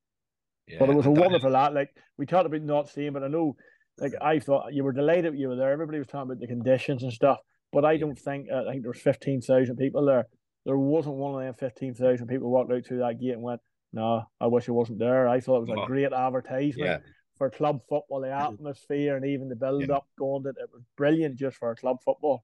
Yeah, 0.67 0.77
but 0.79 0.89
it 0.89 0.95
was 0.95 1.05
a 1.05 1.11
wonderful 1.11 1.51
lot. 1.51 1.73
Like 1.73 1.95
we 2.17 2.25
talked 2.25 2.47
about 2.47 2.61
not 2.61 2.89
seeing, 2.89 3.13
but 3.13 3.23
I 3.23 3.27
know, 3.27 3.55
like 3.99 4.13
I 4.21 4.39
thought 4.39 4.73
you 4.73 4.83
were 4.83 4.93
delighted 4.93 5.37
you 5.37 5.47
were 5.47 5.55
there. 5.55 5.71
Everybody 5.71 5.99
was 5.99 6.07
talking 6.07 6.31
about 6.31 6.39
the 6.39 6.47
conditions 6.47 7.03
and 7.03 7.13
stuff. 7.13 7.37
But 7.71 7.85
I 7.85 7.97
don't 7.97 8.17
think 8.17 8.47
uh, 8.51 8.63
I 8.67 8.71
think 8.71 8.81
there 8.83 8.91
was 8.91 9.01
fifteen 9.01 9.41
thousand 9.41 9.77
people 9.77 10.05
there. 10.05 10.25
There 10.65 10.77
wasn't 10.77 11.15
one 11.15 11.35
of 11.35 11.41
them 11.41 11.53
fifteen 11.53 11.93
thousand 11.93 12.27
people 12.27 12.49
walked 12.49 12.71
out 12.71 12.85
through 12.85 12.99
that 12.99 13.19
gate 13.19 13.33
and 13.33 13.43
went, 13.43 13.61
"No, 13.93 14.23
I 14.41 14.47
wish 14.47 14.67
I 14.67 14.71
wasn't 14.71 14.99
there." 14.99 15.27
I 15.27 15.39
thought 15.39 15.57
it 15.57 15.69
was 15.69 15.83
a 15.83 15.87
great 15.87 16.11
advertisement. 16.11 16.89
Yeah 16.89 16.97
for 17.37 17.49
club 17.49 17.81
football, 17.89 18.21
the 18.21 18.31
atmosphere 18.31 19.15
and 19.15 19.25
even 19.25 19.49
the 19.49 19.55
build 19.55 19.89
up 19.89 20.07
going 20.17 20.45
it, 20.45 20.55
it 20.57 20.69
was 20.71 20.83
brilliant 20.97 21.37
just 21.37 21.57
for 21.57 21.75
club 21.75 21.97
football. 22.03 22.43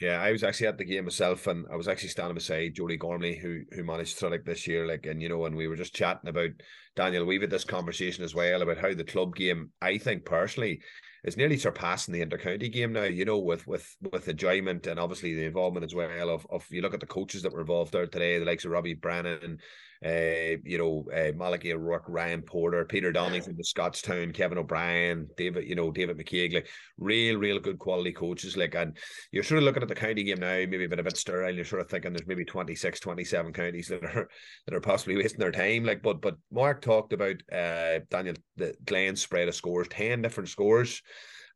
Yeah, 0.00 0.20
I 0.20 0.30
was 0.30 0.44
actually 0.44 0.66
at 0.66 0.76
the 0.76 0.84
game 0.84 1.04
myself, 1.04 1.46
and 1.46 1.64
I 1.72 1.76
was 1.76 1.88
actually 1.88 2.10
standing 2.10 2.34
beside 2.34 2.74
Jody 2.74 2.98
Gormley, 2.98 3.34
who 3.36 3.62
who 3.72 3.82
managed 3.82 4.18
Trillick 4.18 4.44
this 4.44 4.66
year. 4.66 4.86
Like, 4.86 5.06
and 5.06 5.22
you 5.22 5.28
know, 5.30 5.46
and 5.46 5.56
we 5.56 5.68
were 5.68 5.76
just 5.76 5.94
chatting 5.94 6.28
about 6.28 6.50
Daniel. 6.96 7.24
We've 7.24 7.40
had 7.40 7.48
this 7.50 7.64
conversation 7.64 8.22
as 8.22 8.34
well 8.34 8.60
about 8.60 8.76
how 8.76 8.92
the 8.92 9.04
club 9.04 9.34
game, 9.34 9.70
I 9.80 9.96
think 9.96 10.26
personally, 10.26 10.80
is 11.26 11.36
nearly 11.36 11.58
surpassing 11.58 12.14
the 12.14 12.24
intercounty 12.24 12.72
game 12.72 12.92
now. 12.92 13.02
You 13.02 13.24
know, 13.24 13.38
with 13.38 13.66
with 13.66 13.94
with 14.12 14.28
enjoyment 14.28 14.86
and 14.86 14.98
obviously 14.98 15.34
the 15.34 15.44
involvement 15.44 15.84
as 15.84 15.94
well 15.94 16.30
of 16.30 16.46
of 16.50 16.66
you 16.70 16.80
look 16.80 16.94
at 16.94 17.00
the 17.00 17.06
coaches 17.06 17.42
that 17.42 17.52
were 17.52 17.60
involved 17.60 17.92
there 17.92 18.06
today, 18.06 18.38
the 18.38 18.44
likes 18.44 18.64
of 18.64 18.70
Robbie 18.70 18.94
Brennan 18.94 19.58
uh, 20.04 20.58
you 20.64 20.78
know, 20.78 21.06
uh, 21.12 21.32
Malachi 21.36 21.72
O'Rourke, 21.72 22.04
Ryan 22.08 22.42
Porter, 22.42 22.84
Peter 22.84 23.12
Donnelly 23.12 23.40
from 23.40 23.56
the 23.56 23.64
Scotstown, 23.64 24.32
Kevin 24.32 24.58
O'Brien, 24.58 25.28
David, 25.36 25.66
you 25.66 25.74
know, 25.74 25.90
David 25.90 26.18
McKeague, 26.18 26.54
like 26.54 26.68
real, 26.98 27.36
real 27.36 27.58
good 27.58 27.78
quality 27.78 28.12
coaches. 28.12 28.56
Like, 28.56 28.74
and 28.74 28.96
you're 29.32 29.42
sort 29.42 29.58
of 29.58 29.64
looking 29.64 29.82
at 29.82 29.88
the 29.88 29.94
county 29.94 30.22
game 30.22 30.40
now, 30.40 30.48
maybe 30.48 30.84
a 30.84 30.88
bit 30.88 30.98
a 30.98 31.02
bit 31.02 31.16
sterile. 31.16 31.54
You're 31.54 31.64
sort 31.64 31.80
of 31.80 31.88
thinking 31.88 32.12
there's 32.12 32.26
maybe 32.26 32.44
26, 32.44 33.00
27 33.00 33.52
counties 33.52 33.88
that 33.88 34.04
are 34.04 34.28
that 34.66 34.74
are 34.74 34.80
possibly 34.80 35.16
wasting 35.22 35.40
their 35.40 35.52
time. 35.52 35.84
Like, 35.84 36.02
but 36.02 36.20
but 36.20 36.36
Mark 36.50 36.82
talked 36.82 37.12
about 37.12 37.36
uh 37.52 38.00
Daniel 38.10 38.36
the 38.56 38.74
Glen 38.84 39.16
spread 39.16 39.48
of 39.48 39.54
scores, 39.54 39.88
10 39.88 40.22
different 40.22 40.50
scores 40.50 41.02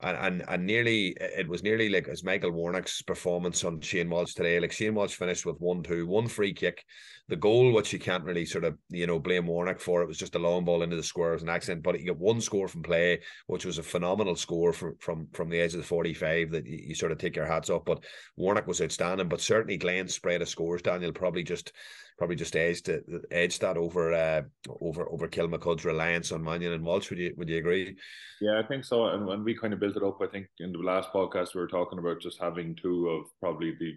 and, 0.03 0.17
and 0.17 0.45
and 0.49 0.67
nearly 0.67 1.17
it 1.21 1.47
was 1.49 1.63
nearly 1.63 1.89
like 1.89 2.09
as 2.09 2.25
Michael 2.25 2.53
Warnock's 2.53 3.03
performance 3.03 3.65
on 3.65 3.81
Shane 3.81 4.11
Walsh 4.11 4.35
today. 4.35 4.59
Like 4.59 4.73
Shane 4.73 4.95
Walsh 4.95 5.15
finished 5.15 5.47
with 5.47 5.57
one 5.59 5.83
two, 5.83 6.07
one 6.07 6.27
free 6.27 6.53
kick, 6.53 6.85
the 7.29 7.37
goal, 7.37 7.73
which 7.73 7.93
you 7.93 7.99
can't 7.99 8.25
really 8.25 8.45
sort 8.45 8.65
of 8.65 8.77
you 8.89 9.07
know 9.07 9.19
blame 9.19 9.47
Warnock 9.47 9.81
for. 9.81 10.03
It 10.03 10.09
was 10.09 10.19
just 10.19 10.35
a 10.35 10.39
long 10.39 10.65
ball 10.65 10.83
into 10.83 10.97
the 10.97 11.03
square 11.03 11.35
as 11.35 11.43
an 11.43 11.49
accident, 11.49 11.83
but 11.83 12.01
you 12.01 12.07
got 12.07 12.19
one 12.19 12.41
score 12.41 12.69
from 12.69 12.83
play, 12.83 13.21
which 13.47 13.65
was 13.65 13.79
a 13.79 13.83
phenomenal 13.83 14.37
score 14.37 14.73
from 14.73 14.97
from 15.01 15.29
from 15.33 15.51
the 15.51 15.61
edge 15.61 15.75
of 15.75 15.81
the 15.81 15.87
forty 15.87 16.15
five 16.15 16.51
that 16.51 16.67
you, 16.67 16.79
you 16.89 16.95
sort 16.95 17.13
of 17.13 17.19
take 17.19 17.37
your 17.37 17.47
hats 17.47 17.71
off. 17.71 17.85
But 17.85 18.05
Warnock 18.37 18.67
was 18.67 18.81
outstanding, 18.81 19.29
but 19.29 19.41
certainly 19.41 19.77
Glen's 19.77 20.15
spread 20.15 20.43
of 20.43 20.49
scores, 20.49 20.83
Daniel 20.83 21.13
probably 21.13 21.43
just 21.43 21.73
probably 22.21 22.37
just 22.37 22.55
edged 22.55 22.91
edged 23.31 23.63
that 23.63 23.79
over 23.79 24.13
uh, 24.13 24.43
over 24.83 25.09
over 25.09 25.27
Kilmacud's 25.27 25.87
reliance 25.87 26.33
on 26.33 26.45
Mannion 26.45 26.75
and 26.75 26.85
Walsh. 26.85 27.09
Would 27.09 27.19
you 27.19 27.33
would 27.39 27.49
you 27.49 27.57
agree? 27.57 27.97
Yeah, 28.43 28.61
I 28.63 28.63
think 28.63 28.85
so. 28.85 29.07
And 29.07 29.27
when 29.27 29.43
we 29.43 29.57
kind 29.57 29.73
of 29.73 29.81
built 29.81 29.97
it 29.97 30.03
up, 30.03 30.19
I 30.21 30.27
think 30.27 30.47
in 30.59 30.71
the 30.71 30.81
last 30.81 31.11
podcast 31.15 31.55
we 31.55 31.63
were 31.63 31.67
talking 31.67 31.99
about 31.99 32.21
just 32.21 32.39
having 32.39 32.77
two 32.77 33.09
of 33.09 33.25
probably 33.41 33.75
the, 33.81 33.97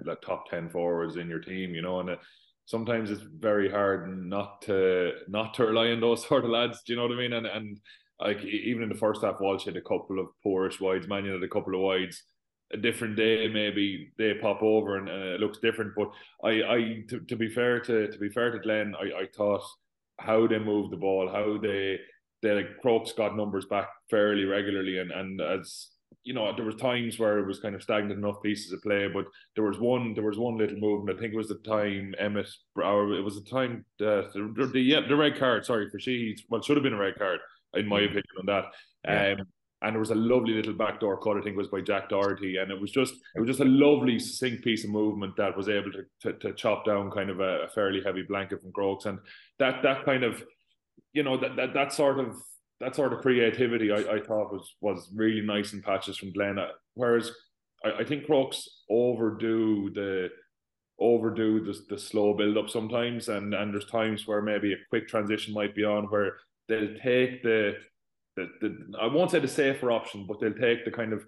the 0.00 0.16
top 0.16 0.50
ten 0.50 0.68
forwards 0.68 1.14
in 1.14 1.28
your 1.28 1.40
team, 1.40 1.74
you 1.74 1.82
know, 1.82 2.00
and. 2.00 2.10
It, 2.10 2.18
sometimes 2.66 3.10
it's 3.10 3.22
very 3.22 3.70
hard 3.70 4.14
not 4.26 4.60
to 4.60 5.12
not 5.26 5.54
to 5.54 5.64
rely 5.64 5.88
on 5.88 6.00
those 6.00 6.26
sort 6.28 6.44
of 6.44 6.50
lads. 6.50 6.82
Do 6.82 6.92
you 6.92 6.98
know 6.98 7.04
what 7.04 7.16
I 7.16 7.16
mean? 7.16 7.32
And 7.32 7.46
and 7.46 7.80
like 8.20 8.44
even 8.44 8.82
in 8.82 8.90
the 8.90 8.94
first 8.94 9.22
half, 9.22 9.40
Walsh 9.40 9.64
had 9.64 9.78
a 9.78 9.80
couple 9.80 10.18
of 10.18 10.26
poorish 10.42 10.78
wides, 10.78 11.08
Mannion 11.08 11.32
had 11.32 11.42
a 11.42 11.48
couple 11.48 11.74
of 11.74 11.80
wides, 11.80 12.24
a 12.72 12.76
different 12.76 13.16
day 13.16 13.48
maybe 13.48 14.12
they 14.18 14.34
pop 14.34 14.62
over 14.62 14.98
and, 14.98 15.08
and 15.08 15.22
it 15.22 15.40
looks 15.40 15.58
different. 15.58 15.92
But 15.96 16.10
I, 16.44 16.50
I 16.62 17.04
to, 17.08 17.20
to, 17.20 17.36
be 17.36 17.48
fair 17.48 17.80
to 17.80 18.08
to 18.08 18.18
be 18.18 18.28
fair 18.28 18.50
to 18.50 18.58
Glen, 18.58 18.94
I, 18.98 19.22
I 19.22 19.26
thought 19.34 19.62
how 20.18 20.46
they 20.46 20.58
moved 20.58 20.92
the 20.92 20.96
ball, 20.96 21.28
how 21.28 21.58
they 21.58 21.98
they 22.42 22.52
like 22.52 22.78
Crokes 22.80 23.12
got 23.12 23.36
numbers 23.36 23.66
back 23.66 23.88
fairly 24.10 24.44
regularly, 24.44 24.98
and 24.98 25.10
and 25.10 25.40
as 25.40 25.88
you 26.24 26.34
know, 26.34 26.54
there 26.54 26.64
was 26.64 26.74
times 26.76 27.18
where 27.18 27.38
it 27.38 27.46
was 27.46 27.60
kind 27.60 27.74
of 27.74 27.82
stagnant 27.82 28.18
enough 28.18 28.42
pieces 28.42 28.72
of 28.72 28.82
play, 28.82 29.08
but 29.08 29.24
there 29.54 29.64
was 29.64 29.78
one 29.78 30.14
there 30.14 30.24
was 30.24 30.38
one 30.38 30.58
little 30.58 30.76
movement. 30.76 31.16
I 31.16 31.20
think 31.20 31.32
it 31.32 31.36
was 31.38 31.48
the 31.48 31.54
time 31.56 32.14
Emmett, 32.18 32.50
or 32.76 33.14
it 33.14 33.22
was 33.22 33.36
the 33.36 33.50
time 33.50 33.84
uh, 34.00 34.28
the, 34.34 34.70
the 34.72 34.80
yeah 34.80 35.00
the 35.08 35.16
red 35.16 35.38
card. 35.38 35.64
Sorry 35.64 35.88
for 35.90 35.98
she. 35.98 36.36
Well, 36.48 36.60
should 36.62 36.76
have 36.76 36.84
been 36.84 36.92
a 36.92 36.98
red 36.98 37.18
card 37.18 37.40
in 37.74 37.86
my 37.86 38.00
mm. 38.00 38.04
opinion 38.04 38.24
on 38.40 38.46
that. 38.46 38.64
Yeah. 39.06 39.34
And 39.82 39.94
there 39.94 40.00
was 40.00 40.10
a 40.10 40.16
lovely 40.16 40.54
little 40.54 40.72
backdoor 40.72 41.20
cut. 41.20 41.36
I 41.36 41.40
think 41.40 41.54
it 41.54 41.58
was 41.58 41.68
by 41.68 41.80
Jack 41.80 42.08
Doherty, 42.08 42.56
and 42.56 42.70
it 42.72 42.80
was 42.80 42.90
just 42.90 43.14
it 43.36 43.40
was 43.40 43.48
just 43.48 43.60
a 43.60 43.64
lovely 43.64 44.18
succinct 44.18 44.64
piece 44.64 44.84
of 44.84 44.90
movement 44.90 45.36
that 45.36 45.56
was 45.56 45.68
able 45.68 45.92
to 45.92 46.04
to, 46.22 46.32
to 46.40 46.52
chop 46.54 46.84
down 46.84 47.10
kind 47.10 47.30
of 47.30 47.38
a, 47.40 47.62
a, 47.62 47.68
fairly 47.68 48.02
heavy 48.02 48.22
blanket 48.22 48.60
from 48.60 48.72
Crokes, 48.72 49.06
and 49.06 49.18
that 49.60 49.82
that 49.84 50.04
kind 50.04 50.24
of 50.24 50.42
you 51.12 51.22
know 51.22 51.36
that 51.36 51.54
that, 51.56 51.74
that 51.74 51.92
sort 51.92 52.18
of 52.18 52.36
that 52.80 52.96
sort 52.96 53.12
of 53.12 53.20
creativity 53.20 53.92
I, 53.92 54.16
I 54.16 54.20
thought 54.20 54.52
was 54.52 54.74
was 54.80 55.10
really 55.14 55.42
nice 55.42 55.72
in 55.72 55.82
patches 55.82 56.16
from 56.16 56.32
Glen. 56.32 56.58
Whereas 56.94 57.30
I, 57.84 58.00
I 58.00 58.04
think 58.04 58.26
Crokes 58.26 58.68
overdo 58.90 59.90
the 59.90 60.30
overdo 61.00 61.64
the, 61.64 61.78
the 61.88 61.98
slow 61.98 62.34
build 62.34 62.56
up 62.56 62.68
sometimes, 62.68 63.28
and 63.28 63.54
and 63.54 63.72
there's 63.72 63.86
times 63.86 64.26
where 64.26 64.42
maybe 64.42 64.72
a 64.72 64.76
quick 64.90 65.08
transition 65.08 65.54
might 65.54 65.74
be 65.74 65.84
on 65.84 66.04
where 66.06 66.36
they'll 66.68 66.96
take 67.02 67.42
the 67.42 67.76
the, 68.60 68.68
the 68.68 68.98
I 68.98 69.06
won't 69.06 69.30
say 69.30 69.40
the 69.40 69.48
safer 69.48 69.90
option, 69.90 70.26
but 70.26 70.40
they'll 70.40 70.54
take 70.54 70.84
the 70.84 70.90
kind 70.90 71.12
of 71.12 71.24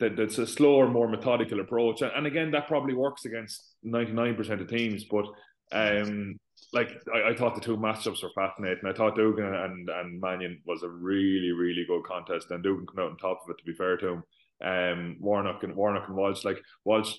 that 0.00 0.16
that's 0.16 0.38
a 0.38 0.46
slower, 0.46 0.88
more 0.88 1.08
methodical 1.08 1.60
approach. 1.60 2.02
And, 2.02 2.26
again, 2.26 2.50
that 2.52 2.66
probably 2.66 2.94
works 2.94 3.26
against 3.26 3.74
ninety 3.82 4.12
nine 4.12 4.34
percent 4.34 4.60
of 4.60 4.68
teams. 4.68 5.04
But 5.04 5.26
um, 5.72 6.38
like 6.72 6.90
I, 7.14 7.30
I, 7.30 7.36
thought 7.36 7.54
the 7.54 7.60
two 7.60 7.76
matchups 7.76 8.22
were 8.22 8.30
fascinating. 8.34 8.88
I 8.88 8.92
thought 8.92 9.16
Dougan 9.16 9.64
and 9.64 9.88
and 9.88 10.20
Mannion 10.20 10.60
was 10.66 10.82
a 10.82 10.88
really 10.88 11.52
really 11.52 11.84
good 11.86 12.04
contest, 12.04 12.50
and 12.50 12.64
Dougan 12.64 12.88
came 12.88 13.04
out 13.04 13.12
on 13.12 13.16
top 13.18 13.42
of 13.44 13.50
it. 13.50 13.58
To 13.58 13.64
be 13.64 13.74
fair 13.74 13.96
to 13.98 14.08
him, 14.08 14.22
um, 14.64 15.16
Warnock 15.20 15.62
and 15.62 15.76
Warnock 15.76 16.08
and 16.08 16.16
Walsh 16.16 16.44
like 16.44 16.60
Walsh 16.84 17.14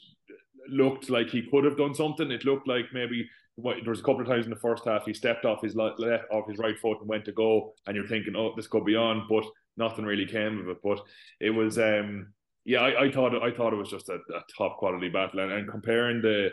looked 0.70 1.10
like 1.10 1.30
he 1.30 1.48
could 1.50 1.64
have 1.66 1.78
done 1.78 1.96
something. 1.96 2.32
It 2.32 2.46
looked 2.46 2.68
like 2.68 2.86
maybe 2.94 3.28
there 3.58 3.82
was 3.86 4.00
a 4.00 4.04
couple 4.04 4.22
of 4.22 4.28
times 4.28 4.46
in 4.46 4.50
the 4.50 4.56
first 4.56 4.86
half 4.86 5.06
he 5.06 5.14
stepped 5.14 5.46
off 5.46 5.62
his 5.62 5.76
left 5.76 6.00
off 6.32 6.50
his 6.50 6.58
right 6.58 6.78
foot 6.80 7.00
and 7.00 7.10
went 7.10 7.26
to 7.26 7.32
go, 7.32 7.74
and 7.86 7.96
you're 7.96 8.08
thinking, 8.08 8.36
oh, 8.36 8.54
this 8.56 8.68
could 8.68 8.86
be 8.86 8.96
on, 8.96 9.26
but 9.30 9.46
nothing 9.78 10.06
really 10.06 10.26
came 10.26 10.60
of 10.60 10.70
it. 10.70 10.78
But 10.84 11.02
it 11.40 11.50
was, 11.50 11.78
um, 11.78 12.34
yeah, 12.66 12.82
I, 12.82 13.06
I 13.06 13.12
thought 13.12 13.42
I 13.42 13.52
thought 13.52 13.74
it 13.74 13.78
was 13.78 13.90
just 13.90 14.10
a, 14.10 14.16
a 14.16 14.42
top 14.58 14.78
quality 14.78 15.10
battle, 15.10 15.42
and, 15.42 15.52
and 15.52 15.70
comparing 15.70 16.22
the 16.22 16.50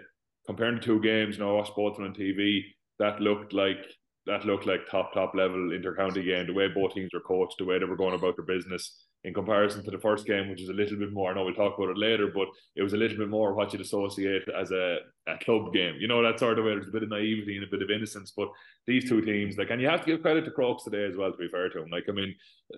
comparing 0.47 0.77
the 0.77 0.83
two 0.83 1.01
games, 1.01 1.37
you 1.37 1.45
know, 1.45 1.51
I 1.51 1.59
watched 1.59 1.77
both 1.77 1.99
on 2.01 2.15
TV. 2.15 2.63
That 2.99 3.21
looked 3.21 3.53
like 3.53 3.85
that 4.27 4.45
looked 4.45 4.67
like 4.67 4.89
top 4.91 5.13
top 5.15 5.35
level 5.35 5.71
intercounty 5.71 6.25
game. 6.25 6.47
The 6.47 6.53
way 6.53 6.69
both 6.69 6.95
teams 6.95 7.11
were 7.15 7.21
coached, 7.21 7.57
the 7.59 7.65
way 7.65 7.79
they 7.79 7.85
were 7.85 7.97
going 7.97 8.15
about 8.15 8.37
their 8.37 8.45
business, 8.45 9.07
in 9.29 9.35
comparison 9.35 9.85
to 9.85 9.91
the 9.91 9.99
first 9.99 10.27
game, 10.27 10.49
which 10.49 10.63
is 10.63 10.71
a 10.71 10.73
little 10.73 10.99
bit 10.99 11.13
more. 11.13 11.31
I 11.31 11.35
know 11.35 11.45
we'll 11.45 11.55
talk 11.55 11.77
about 11.77 11.91
it 11.91 11.99
later, 11.99 12.29
but 12.35 12.49
it 12.75 12.83
was 12.83 12.95
a 12.95 12.97
little 12.97 13.19
bit 13.19 13.29
more 13.29 13.53
what 13.53 13.73
you'd 13.73 13.83
associate 13.83 14.49
as 14.59 14.71
a, 14.71 14.99
a 15.29 15.37
club 15.45 15.73
game. 15.75 15.97
You 16.01 16.09
know 16.09 16.23
that 16.23 16.39
sort 16.39 16.59
of 16.59 16.65
way. 16.65 16.73
There's 16.73 16.89
a 16.89 16.93
bit 16.93 17.03
of 17.03 17.11
naivety 17.11 17.57
and 17.57 17.65
a 17.65 17.71
bit 17.71 17.83
of 17.83 17.91
innocence, 17.91 18.33
but 18.35 18.49
these 18.87 19.07
two 19.07 19.21
teams, 19.21 19.59
like, 19.59 19.69
and 19.71 19.83
you 19.83 19.89
have 19.89 20.01
to 20.01 20.07
give 20.07 20.23
credit 20.23 20.47
to 20.47 20.51
Crokes 20.51 20.85
today 20.85 21.05
as 21.05 21.15
well. 21.15 21.31
To 21.31 21.37
be 21.37 21.47
fair 21.49 21.69
to 21.69 21.81
them, 21.81 21.91
like, 21.91 22.05
I 22.09 22.13
mean, 22.13 22.35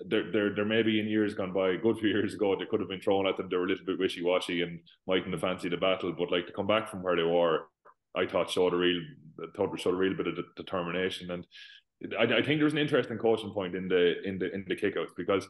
there, 0.07 0.31
there, 0.33 0.55
there 0.55 0.65
may 0.65 0.83
be 0.83 0.99
in 0.99 1.07
years 1.07 1.35
gone 1.35 1.53
by, 1.53 1.71
a 1.71 1.79
good 1.79 1.99
few 1.99 2.09
years 2.09 2.35
ago, 2.35 2.57
they 2.57 2.67
could 2.67 2.81
have 2.81 2.89
been 2.89 3.01
thrown 3.01 3.29
at 3.29 3.37
them. 3.37 3.49
They 3.49 3.57
were 3.57 3.67
a 3.67 3.69
little 3.69 3.87
bit 3.87 4.01
wishy 4.01 4.23
washy 4.23 4.63
and 4.63 4.81
mightn't 5.07 5.33
have 5.33 5.41
fancied 5.41 5.73
the 5.73 5.77
battle, 5.77 6.13
but 6.19 6.33
like 6.33 6.49
to 6.49 6.53
come 6.53 6.67
back 6.67 6.91
from 6.91 7.05
where 7.05 7.17
they 7.17 7.23
were, 7.23 7.67
I 8.17 8.27
thought 8.27 8.51
showed 8.51 8.75
a 8.75 8.77
real, 8.77 9.01
thought 9.57 9.79
showed 9.79 9.95
a 9.95 9.97
real 9.97 10.17
bit 10.17 10.27
of 10.27 10.35
determination 10.57 11.31
and. 11.31 11.47
I, 12.19 12.23
I 12.23 12.43
think 12.43 12.59
there's 12.59 12.73
an 12.73 12.79
interesting 12.79 13.19
coaching 13.19 13.51
point 13.51 13.75
in 13.75 13.87
the 13.87 14.23
in 14.27 14.39
the 14.39 14.51
in 14.55 14.65
the 14.67 14.75
kickouts 14.75 15.11
because 15.19 15.47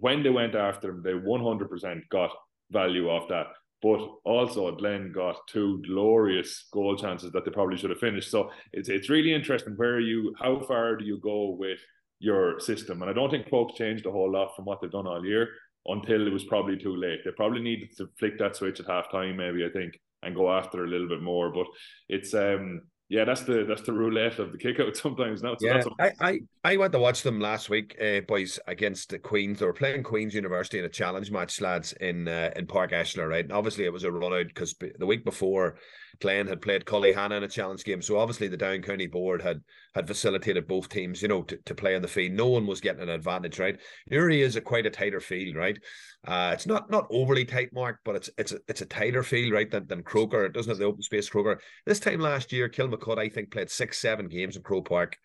when 0.00 0.22
they 0.22 0.30
went 0.30 0.54
after 0.54 0.90
him, 0.90 1.02
they 1.02 1.12
100% 1.12 2.08
got 2.10 2.30
value 2.70 3.08
off 3.08 3.28
that. 3.28 3.46
But 3.80 4.00
also, 4.24 4.74
Glen 4.74 5.12
got 5.12 5.46
two 5.48 5.80
glorious 5.86 6.66
goal 6.72 6.96
chances 6.96 7.30
that 7.32 7.44
they 7.44 7.50
probably 7.52 7.76
should 7.76 7.90
have 7.90 8.00
finished. 8.00 8.30
So 8.30 8.50
it's 8.72 8.88
it's 8.88 9.08
really 9.08 9.32
interesting 9.32 9.74
where 9.76 10.00
you 10.00 10.34
how 10.36 10.60
far 10.60 10.96
do 10.96 11.04
you 11.04 11.20
go 11.20 11.50
with 11.50 11.78
your 12.18 12.58
system? 12.58 13.02
And 13.02 13.10
I 13.10 13.14
don't 13.14 13.30
think 13.30 13.48
Crokes 13.48 13.78
changed 13.78 14.06
a 14.06 14.10
whole 14.10 14.32
lot 14.32 14.56
from 14.56 14.64
what 14.64 14.80
they've 14.80 14.90
done 14.90 15.06
all 15.06 15.24
year 15.24 15.48
until 15.86 16.26
it 16.26 16.32
was 16.32 16.44
probably 16.44 16.76
too 16.76 16.96
late. 16.96 17.20
They 17.24 17.30
probably 17.30 17.60
needed 17.60 17.96
to 17.98 18.08
flick 18.18 18.36
that 18.38 18.56
switch 18.56 18.80
at 18.80 18.86
half 18.86 19.12
time, 19.12 19.36
maybe 19.36 19.64
I 19.64 19.70
think, 19.70 19.98
and 20.24 20.34
go 20.34 20.50
after 20.52 20.84
a 20.84 20.88
little 20.88 21.08
bit 21.08 21.22
more. 21.22 21.52
But 21.52 21.66
it's 22.08 22.34
um 22.34 22.82
yeah, 23.08 23.24
that's 23.24 23.42
the 23.42 23.64
that's 23.66 23.82
the 23.82 23.92
roulette 23.92 24.38
of 24.38 24.52
the 24.52 24.58
kickout 24.58 24.96
sometimes. 25.04 25.42
Now, 25.42 25.56
so 25.58 25.66
yeah, 25.66 25.82
I, 25.98 26.12
I 26.20 26.40
I 26.64 26.76
went 26.76 26.92
to 26.92 26.98
watch 26.98 27.22
them 27.22 27.40
last 27.40 27.70
week, 27.70 27.96
uh, 28.00 28.20
boys, 28.20 28.58
against 28.66 29.10
the 29.10 29.18
Queens. 29.18 29.60
They 29.60 29.66
were 29.66 29.72
playing 29.72 30.02
Queens 30.02 30.34
University 30.34 30.78
in 30.78 30.84
a 30.84 30.90
challenge 30.90 31.30
match, 31.30 31.60
lads, 31.60 31.92
in 31.94 32.28
uh, 32.28 32.50
in 32.54 32.66
Park 32.66 32.92
Esler, 32.92 33.28
right? 33.28 33.44
And 33.44 33.52
obviously, 33.52 33.84
it 33.84 33.92
was 33.92 34.04
a 34.04 34.12
run 34.12 34.34
out 34.34 34.48
because 34.48 34.74
the 34.98 35.06
week 35.06 35.24
before, 35.24 35.78
Glen 36.20 36.46
had 36.46 36.60
played 36.60 36.84
Cullyhanna 36.84 37.36
in 37.36 37.42
a 37.42 37.48
challenge 37.48 37.84
game. 37.84 38.02
So 38.02 38.18
obviously, 38.18 38.48
the 38.48 38.56
Down 38.56 38.82
County 38.82 39.06
board 39.06 39.42
had 39.42 39.62
had 39.94 40.06
facilitated 40.06 40.68
both 40.68 40.88
teams, 40.88 41.22
you 41.22 41.28
know, 41.28 41.42
to, 41.42 41.56
to 41.56 41.74
play 41.74 41.96
on 41.96 42.02
the 42.02 42.08
field. 42.08 42.32
No 42.32 42.46
one 42.48 42.66
was 42.66 42.80
getting 42.80 43.02
an 43.02 43.08
advantage, 43.08 43.58
right? 43.58 43.78
Newry 44.10 44.42
is 44.42 44.56
a 44.56 44.60
quite 44.60 44.86
a 44.86 44.90
tighter 44.90 45.20
field, 45.20 45.56
right? 45.56 45.78
Uh, 46.26 46.50
it's 46.52 46.66
not 46.66 46.90
not 46.90 47.06
overly 47.10 47.44
tight, 47.44 47.72
Mark, 47.72 48.00
but 48.04 48.16
it's 48.16 48.30
it's 48.38 48.52
a, 48.52 48.58
it's 48.68 48.80
a 48.80 48.86
tighter 48.86 49.22
field, 49.22 49.52
right, 49.52 49.70
than, 49.70 49.86
than 49.86 50.02
Croker. 50.02 50.44
It 50.44 50.52
doesn't 50.52 50.70
have 50.70 50.78
the 50.78 50.84
open 50.84 51.02
space 51.02 51.28
Croker. 51.28 51.60
This 51.86 52.00
time 52.00 52.20
last 52.20 52.52
year, 52.52 52.68
Kilmacud, 52.68 53.18
I 53.18 53.28
think, 53.28 53.50
played 53.50 53.70
six, 53.70 53.98
seven 53.98 54.28
games 54.28 54.56
in 54.56 54.62
Croke 54.62 54.88
Park. 54.88 55.16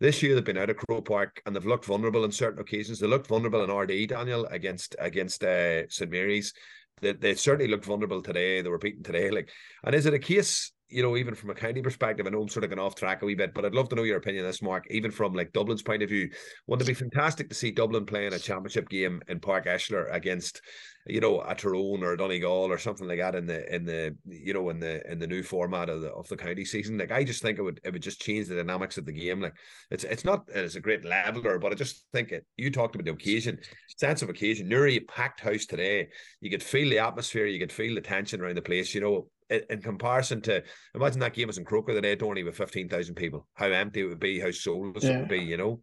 This 0.00 0.22
year 0.22 0.34
they've 0.34 0.44
been 0.44 0.58
out 0.58 0.70
of 0.70 0.76
Croke 0.76 1.06
Park 1.06 1.42
and 1.44 1.54
they've 1.54 1.66
looked 1.66 1.84
vulnerable 1.84 2.24
in 2.24 2.32
certain 2.32 2.60
occasions. 2.60 2.98
They 2.98 3.06
looked 3.06 3.26
vulnerable 3.26 3.62
in 3.62 3.70
Ardee, 3.70 4.08
Daniel, 4.08 4.46
against 4.46 4.96
against 4.98 5.44
uh, 5.44 5.88
St 5.88 6.10
Mary's. 6.10 6.52
They, 7.00 7.12
they 7.12 7.34
certainly 7.34 7.70
looked 7.70 7.84
vulnerable 7.84 8.22
today. 8.22 8.62
They 8.62 8.68
were 8.68 8.78
beaten 8.78 9.02
today. 9.02 9.30
Like, 9.30 9.48
and 9.84 9.94
is 9.94 10.06
it 10.06 10.14
a 10.14 10.18
case 10.18 10.72
you 10.90 11.02
know, 11.02 11.16
even 11.16 11.34
from 11.34 11.50
a 11.50 11.54
county 11.54 11.80
perspective, 11.80 12.26
I 12.26 12.30
know 12.30 12.42
I'm 12.42 12.48
sort 12.48 12.64
of 12.64 12.70
going 12.70 12.80
off 12.80 12.96
track 12.96 13.22
a 13.22 13.24
wee 13.24 13.34
bit, 13.34 13.54
but 13.54 13.64
I'd 13.64 13.74
love 13.74 13.88
to 13.90 13.96
know 13.96 14.02
your 14.02 14.16
opinion 14.16 14.44
on 14.44 14.50
this, 14.50 14.60
Mark, 14.60 14.84
even 14.90 15.10
from 15.10 15.34
like 15.34 15.52
Dublin's 15.52 15.82
point 15.82 16.02
of 16.02 16.08
view. 16.08 16.28
Wouldn't 16.66 16.88
it 16.88 16.90
be 16.90 16.94
fantastic 16.94 17.48
to 17.48 17.54
see 17.54 17.70
Dublin 17.70 18.06
playing 18.06 18.32
a 18.32 18.38
championship 18.38 18.88
game 18.88 19.22
in 19.28 19.38
Park 19.38 19.66
Esler 19.66 20.12
against, 20.12 20.60
you 21.06 21.20
know, 21.20 21.40
a 21.42 21.54
Tyrone 21.54 22.02
or 22.02 22.16
Donegal 22.16 22.70
or 22.70 22.78
something 22.78 23.06
like 23.06 23.18
that 23.18 23.36
in 23.36 23.46
the 23.46 23.74
in 23.74 23.84
the 23.84 24.16
you 24.26 24.52
know 24.52 24.68
in 24.70 24.80
the 24.80 25.08
in 25.10 25.18
the 25.18 25.26
new 25.26 25.42
format 25.42 25.88
of 25.88 26.00
the 26.00 26.10
of 26.10 26.28
the 26.28 26.36
county 26.36 26.64
season? 26.64 26.98
Like 26.98 27.12
I 27.12 27.22
just 27.22 27.40
think 27.40 27.58
it 27.58 27.62
would 27.62 27.80
it 27.84 27.92
would 27.92 28.02
just 28.02 28.20
change 28.20 28.48
the 28.48 28.56
dynamics 28.56 28.98
of 28.98 29.06
the 29.06 29.12
game. 29.12 29.40
Like 29.40 29.54
it's 29.90 30.04
it's 30.04 30.24
not 30.24 30.48
it's 30.48 30.74
a 30.74 30.80
great 30.80 31.04
leveler, 31.04 31.58
but 31.58 31.72
I 31.72 31.76
just 31.76 32.04
think 32.12 32.32
it 32.32 32.44
you 32.56 32.70
talked 32.70 32.96
about 32.96 33.04
the 33.04 33.12
occasion, 33.12 33.58
sense 33.96 34.22
of 34.22 34.28
occasion. 34.28 34.68
Newry 34.68 35.00
packed 35.00 35.40
house 35.40 35.66
today. 35.66 36.08
You 36.40 36.50
could 36.50 36.62
feel 36.62 36.90
the 36.90 36.98
atmosphere, 36.98 37.46
you 37.46 37.60
could 37.60 37.72
feel 37.72 37.94
the 37.94 38.00
tension 38.00 38.40
around 38.40 38.56
the 38.56 38.62
place, 38.62 38.94
you 38.94 39.00
know 39.00 39.28
in 39.50 39.82
comparison 39.82 40.40
to 40.42 40.62
imagine 40.94 41.20
that 41.20 41.34
game 41.34 41.48
was 41.48 41.58
in 41.58 41.64
Croker 41.64 41.94
the 41.94 42.00
day 42.00 42.16
only 42.22 42.42
with 42.42 42.56
fifteen 42.56 42.88
thousand 42.88 43.14
people. 43.16 43.46
How 43.54 43.66
empty 43.66 44.00
it 44.00 44.04
would 44.04 44.20
be, 44.20 44.40
how 44.40 44.50
soulless 44.50 45.04
yeah. 45.04 45.10
it 45.10 45.18
would 45.20 45.28
be. 45.28 45.40
You 45.40 45.56
know, 45.56 45.80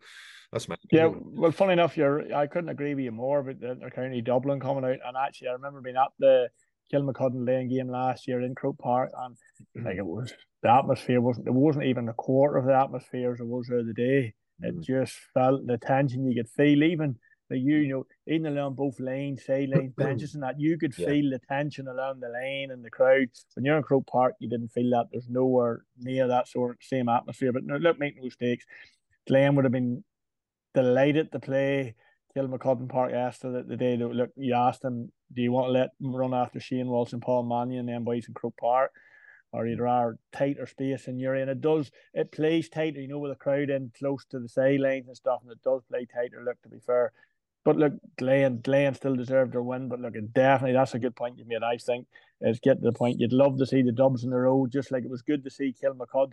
that's 0.52 0.70
my 0.70 0.76
yeah. 0.92 1.10
Well, 1.14 1.52
funny 1.52 1.74
enough, 1.74 1.98
you're 1.98 2.34
I 2.34 2.48
couldn't 2.48 2.70
agree 2.70 2.96
with 2.96 3.06
you 3.06 3.12
more 3.12 3.40
about 3.40 3.60
the 3.60 3.92
County 3.94 4.22
Dublin 4.22 4.60
coming 4.60 4.86
out. 4.86 5.00
And 5.06 5.18
actually, 5.18 5.50
I 5.50 5.54
remember 5.54 5.82
being 5.82 5.98
at 5.98 6.10
the 6.20 6.50
Kilmacud 6.94 7.34
and 7.34 7.46
Laine 7.46 7.70
game 7.70 7.90
last 7.90 8.28
year 8.28 8.42
in 8.42 8.56
Croke 8.56 8.78
Park, 8.80 9.12
and 9.18 9.36
mm-hmm. 9.36 9.86
like 9.86 9.98
it 9.98 10.06
was 10.06 10.34
the 10.64 10.72
atmosphere 10.72 11.22
wasn't 11.22 11.48
it 11.48 11.54
wasn't 11.54 11.86
even 11.86 12.10
a 12.10 12.14
quarter 12.14 12.58
of 12.58 12.66
the 12.66 12.76
atmosphere 12.76 13.34
as 13.34 13.40
it 13.40 13.48
was 13.48 13.68
the 13.68 13.80
other 13.80 13.94
day. 13.94 14.34
It 14.62 14.74
mm-hmm. 14.74 14.82
just 14.82 15.14
felt 15.34 15.68
the 15.68 15.78
tension 15.78 16.26
you 16.26 16.42
could 16.42 16.50
feel 16.50 16.84
even 16.84 17.18
like 17.50 17.62
you 17.62 17.88
know, 17.88 18.06
in 18.26 18.46
along 18.46 18.76
both 18.76 19.00
lanes, 19.00 19.46
side 19.46 19.70
lanes, 19.70 19.94
benches, 19.96 20.34
and 20.34 20.44
that 20.44 20.60
you 20.60 20.78
could 20.78 20.98
yeah. 20.98 21.08
feel 21.08 21.30
the 21.30 21.40
tension 21.40 21.88
along 21.88 22.20
the 22.20 22.30
lane 22.30 22.72
and 22.72 22.84
the 22.84 22.90
crowd. 22.90 23.30
When 23.54 23.66
you're 23.66 23.78
in 23.78 23.84
Croke 23.84 24.08
Park, 24.08 24.34
you 24.40 24.50
didn't 24.50 24.72
feel 24.72 24.90
that. 24.92 25.08
There's 25.12 25.30
nowhere 25.30 25.84
near 25.98 26.28
that 26.28 26.48
sort 26.48 26.72
of 26.72 26.78
same 26.82 27.10
atmosphere. 27.10 27.54
But 27.54 27.64
no, 27.64 27.78
look, 27.78 28.00
make 28.00 28.18
no 28.18 28.24
mistakes. 28.24 28.66
Glen 29.28 29.56
would 29.56 29.66
have 29.66 29.72
been 29.72 30.04
delighted 30.74 31.32
to 31.32 31.40
play 31.40 31.96
Kilmacud 32.36 32.90
Park 32.90 33.12
yesterday 33.12 33.62
the, 33.62 33.64
the 33.64 33.78
day 33.78 33.96
that 33.96 34.08
look 34.08 34.30
you 34.36 34.54
asked 34.54 34.84
him, 34.84 35.12
do 35.34 35.42
you 35.42 35.52
want 35.52 35.68
to 35.68 35.72
let 35.72 35.90
him 36.00 36.16
run 36.16 36.34
after 36.34 36.60
Shane 36.60 36.88
Walsh 36.88 37.14
and 37.14 37.22
Paul 37.22 37.44
Mannion 37.44 37.80
and 37.82 37.90
then 37.90 38.04
boys 38.04 38.28
in 38.28 38.34
Croke 38.34 38.58
Park? 38.58 38.92
Or 39.54 39.66
either 39.66 39.84
mm. 39.84 39.90
are 39.90 40.20
tighter 40.34 40.68
space 40.68 41.08
and 41.08 41.22
you're 41.22 41.36
in. 41.36 41.48
It 41.48 41.62
does 41.62 41.90
it 42.14 42.34
plays 42.34 42.68
tighter, 42.68 43.00
you 43.00 43.08
know, 43.08 43.18
with 43.18 43.32
the 43.32 43.38
crowd 43.38 43.70
in 43.70 43.92
close 43.98 44.26
to 44.26 44.40
the 44.40 44.50
sidelines 44.50 45.08
and 45.08 45.16
stuff, 45.16 45.40
and 45.42 45.52
it 45.52 45.64
does 45.64 45.82
play 45.90 46.06
tighter. 46.06 46.44
Look, 46.44 46.62
to 46.64 46.70
be 46.70 46.80
fair, 46.86 47.14
but 47.68 47.76
look, 47.76 47.92
Glen, 48.18 48.62
Glen 48.64 48.94
still 48.94 49.18
deserved 49.18 49.52
their 49.52 49.62
win. 49.62 49.90
But 49.90 50.00
look, 50.00 50.16
it 50.16 50.32
definitely 50.32 50.72
that's 50.72 50.94
a 50.94 51.00
good 51.00 51.18
point 51.18 51.38
you 51.38 51.44
made. 51.46 51.64
I 51.64 51.76
think 51.76 52.08
is 52.40 52.62
get 52.62 52.76
to 52.76 52.86
the 52.86 52.94
point 52.94 53.20
you'd 53.20 53.34
love 53.34 53.58
to 53.58 53.66
see 53.66 53.82
the 53.82 53.92
Dubs 53.92 54.24
in 54.24 54.30
the 54.30 54.38
road, 54.38 54.72
just 54.72 54.90
like 54.90 55.04
it 55.04 55.10
was 55.10 55.22
good 55.22 55.44
to 55.44 55.50
see 55.50 55.76
Kilmacud 55.84 56.32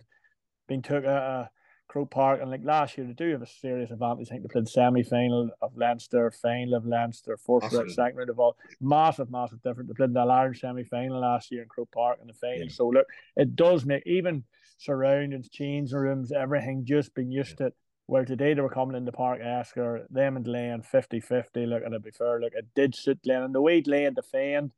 being 0.69 0.81
took 0.81 1.03
at 1.03 1.09
uh, 1.09 1.47
Croke 1.89 2.09
Park. 2.09 2.39
And 2.41 2.49
like 2.49 2.63
last 2.63 2.97
year, 2.97 3.05
they 3.05 3.11
do 3.11 3.33
have 3.33 3.41
a 3.41 3.47
serious 3.47 3.91
advantage. 3.91 4.29
I 4.29 4.35
think 4.35 4.43
they 4.43 4.47
played 4.53 4.69
semi 4.69 5.03
final 5.03 5.49
of 5.61 5.75
Leinster, 5.75 6.31
final 6.31 6.73
of 6.73 6.85
Leinster, 6.85 7.35
fourth 7.35 7.69
round, 7.73 7.91
second 7.91 8.17
round 8.17 8.29
of 8.29 8.39
all. 8.39 8.55
Massive, 8.79 9.29
massive 9.29 9.61
difference. 9.61 9.89
They 9.89 9.93
played 9.93 10.13
the 10.13 10.23
large 10.23 10.61
semi 10.61 10.85
final 10.85 11.19
last 11.19 11.51
year 11.51 11.63
in 11.63 11.67
Croke 11.67 11.91
Park 11.91 12.19
in 12.21 12.27
the 12.27 12.33
final. 12.33 12.59
Yeah. 12.59 12.71
So 12.71 12.87
look, 12.87 13.07
it 13.35 13.57
does 13.57 13.85
make 13.85 14.03
even 14.05 14.45
surroundings, 14.77 15.49
changing 15.49 15.97
rooms, 15.97 16.31
everything 16.31 16.85
just 16.85 17.13
being 17.13 17.29
used 17.29 17.49
yeah. 17.49 17.55
to 17.57 17.65
it 17.65 17.75
where 18.07 18.25
today 18.25 18.53
they 18.53 18.61
were 18.61 18.69
coming 18.69 18.95
in 18.95 19.05
the 19.05 19.11
park 19.11 19.41
Esler, 19.41 20.05
them 20.09 20.35
and 20.35 20.45
Glen 20.45 20.81
50 20.81 21.19
50. 21.19 21.65
Look, 21.65 21.83
and 21.83 21.93
to 21.93 21.99
be 21.99 22.11
fair, 22.11 22.39
look, 22.39 22.53
it 22.53 22.67
did 22.75 22.95
suit 22.95 23.21
Glen. 23.23 23.43
And 23.43 23.55
the 23.55 23.61
way 23.61 23.81
Glen 23.81 24.13
defend, 24.13 24.71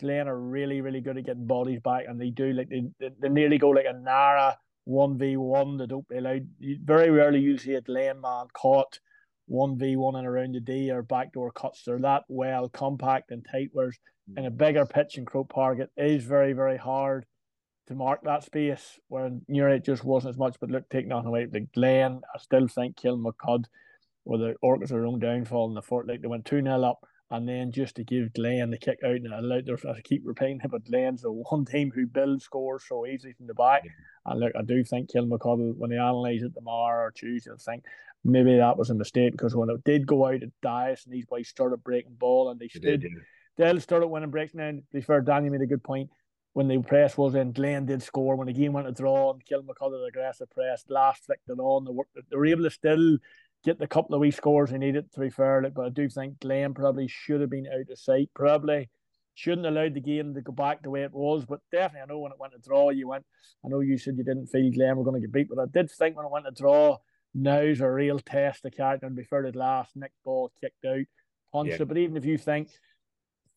Glen 0.00 0.28
are 0.28 0.38
really, 0.38 0.80
really 0.80 1.00
good 1.00 1.16
at 1.16 1.24
getting 1.24 1.46
bodies 1.46 1.80
back. 1.80 2.06
And 2.08 2.20
they 2.20 2.30
do, 2.30 2.52
like, 2.52 2.68
they, 2.68 2.84
they, 2.98 3.28
nearly 3.28 3.58
go 3.58 3.70
like 3.70 3.86
a 3.88 3.92
Nara 3.92 4.56
1v1. 4.88 5.78
They 5.78 5.86
don't 5.86 6.06
allow, 6.12 6.38
very 6.84 7.10
rarely 7.10 7.40
you 7.40 7.56
see 7.56 7.74
a 7.74 7.80
Glen 7.80 8.20
man 8.20 8.46
caught 8.52 8.98
1v1 9.50 10.18
and 10.18 10.26
around 10.26 10.54
the 10.54 10.60
D 10.60 10.90
or 10.90 11.02
backdoor 11.02 11.52
cuts. 11.52 11.84
They're 11.84 12.00
that 12.00 12.24
well 12.28 12.68
compact 12.68 13.30
and 13.30 13.46
tight. 13.48 13.70
Whereas 13.72 13.96
in 14.36 14.46
a 14.46 14.50
bigger 14.50 14.86
pitch 14.86 15.18
in 15.18 15.24
Croke 15.24 15.50
Park, 15.50 15.78
it 15.78 15.90
is 15.96 16.24
very, 16.24 16.52
very 16.52 16.78
hard 16.78 17.26
to 17.92 17.98
mark 17.98 18.22
that 18.24 18.44
space 18.44 18.98
where 19.08 19.30
Newry 19.48 19.80
just 19.80 20.04
wasn't 20.04 20.30
as 20.30 20.38
much. 20.38 20.56
But 20.60 20.70
look, 20.70 20.88
take 20.88 21.10
on 21.12 21.26
away 21.26 21.46
the 21.46 21.60
Glen, 21.60 22.20
I 22.34 22.38
still 22.38 22.68
think 22.68 22.96
Kilmacud 22.96 23.66
or 24.24 24.38
the 24.38 24.54
Orcas 24.62 24.88
their 24.88 25.06
own 25.06 25.18
downfall 25.18 25.68
in 25.68 25.74
the 25.74 25.82
fort. 25.82 26.06
Like 26.08 26.20
they 26.20 26.28
went 26.28 26.44
2 26.44 26.62
0 26.62 26.82
up, 26.82 27.06
and 27.30 27.48
then 27.48 27.72
just 27.72 27.96
to 27.96 28.04
give 28.04 28.32
Glen 28.34 28.70
the 28.70 28.78
kick 28.78 28.98
out 29.04 29.16
and 29.16 29.32
allowed 29.32 29.66
their, 29.66 29.78
I 29.88 30.00
keep 30.02 30.22
repeating 30.24 30.60
it, 30.62 30.70
but 30.70 30.84
Glen's 30.84 31.22
the 31.22 31.32
one 31.50 31.64
team 31.64 31.90
who 31.94 32.06
builds 32.06 32.44
scores 32.44 32.84
so 32.86 33.06
easily 33.06 33.32
from 33.32 33.46
the 33.46 33.54
back. 33.54 33.82
And 34.26 34.40
look, 34.40 34.52
I 34.56 34.62
do 34.62 34.82
think 34.84 35.10
Kilmacud, 35.10 35.76
when 35.76 35.90
they 35.90 35.96
analyse 35.96 36.42
it 36.42 36.54
tomorrow 36.54 37.06
or 37.06 37.10
Tuesday, 37.10 37.50
I 37.50 37.56
think 37.56 37.84
maybe 38.24 38.56
that 38.56 38.76
was 38.76 38.90
a 38.90 38.94
mistake 38.94 39.32
because 39.32 39.56
when 39.56 39.70
it 39.70 39.84
did 39.84 40.06
go 40.06 40.26
out 40.26 40.42
at 40.42 40.60
Dias 40.62 41.04
and 41.04 41.12
these 41.14 41.26
boys 41.26 41.48
started 41.48 41.82
breaking 41.82 42.14
ball 42.14 42.50
and 42.50 42.60
they 42.60 42.68
stood, 42.68 43.06
they'll 43.56 43.80
start 43.80 44.08
winning 44.08 44.30
breaks. 44.30 44.54
Now, 44.54 44.70
to 44.70 44.82
be 44.92 45.00
fair, 45.00 45.20
Danny 45.20 45.50
made 45.50 45.62
a 45.62 45.66
good 45.66 45.82
point 45.82 46.10
when 46.54 46.68
the 46.68 46.78
press 46.82 47.16
was 47.16 47.34
in, 47.34 47.52
Glen 47.52 47.86
did 47.86 48.02
score. 48.02 48.36
When 48.36 48.46
the 48.46 48.52
game 48.52 48.72
went 48.72 48.86
to 48.86 48.92
draw 48.92 49.32
and 49.32 49.44
Kilmacud 49.44 49.90
the 49.90 50.04
aggressive 50.08 50.50
press, 50.50 50.84
last 50.88 51.24
flicked 51.24 51.48
it 51.48 51.58
on. 51.58 51.84
They 51.84 51.92
were, 51.92 52.06
they 52.14 52.36
were 52.36 52.46
able 52.46 52.64
to 52.64 52.70
still 52.70 53.18
get 53.64 53.78
the 53.78 53.86
couple 53.86 54.14
of 54.14 54.20
wee 54.20 54.30
scores 54.30 54.70
they 54.70 54.78
needed, 54.78 55.10
to 55.12 55.20
be 55.20 55.30
fair. 55.30 55.62
Like, 55.62 55.74
but 55.74 55.86
I 55.86 55.90
do 55.90 56.08
think 56.08 56.40
Glen 56.40 56.74
probably 56.74 57.08
should 57.08 57.40
have 57.40 57.50
been 57.50 57.66
out 57.66 57.90
of 57.90 57.98
sight. 57.98 58.30
Probably 58.34 58.90
shouldn't 59.34 59.64
have 59.64 59.74
allowed 59.74 59.94
the 59.94 60.00
game 60.00 60.34
to 60.34 60.42
go 60.42 60.52
back 60.52 60.82
the 60.82 60.90
way 60.90 61.04
it 61.04 61.12
was. 61.12 61.46
But 61.46 61.60
definitely, 61.70 62.02
I 62.02 62.06
know 62.06 62.18
when 62.18 62.32
it 62.32 62.38
went 62.38 62.52
to 62.52 62.58
draw, 62.58 62.90
you 62.90 63.08
went. 63.08 63.24
I 63.64 63.68
know 63.68 63.80
you 63.80 63.96
said 63.96 64.18
you 64.18 64.24
didn't 64.24 64.48
feel 64.48 64.70
Glen 64.70 64.96
were 64.96 65.04
going 65.04 65.20
to 65.20 65.26
get 65.26 65.32
beat, 65.32 65.48
but 65.48 65.62
I 65.62 65.66
did 65.72 65.90
think 65.90 66.16
when 66.16 66.26
it 66.26 66.32
went 66.32 66.44
to 66.44 66.50
draw, 66.50 66.98
now's 67.34 67.80
a 67.80 67.90
real 67.90 68.18
test 68.18 68.66
of 68.66 68.72
character. 68.76 69.06
And 69.06 69.16
before 69.16 69.42
the 69.42 69.56
last, 69.56 69.96
Nick 69.96 70.12
Ball 70.22 70.52
kicked 70.60 70.84
out, 70.84 71.06
yeah. 71.64 71.84
But 71.84 71.96
even 71.96 72.16
if 72.18 72.26
you 72.26 72.36
think 72.36 72.68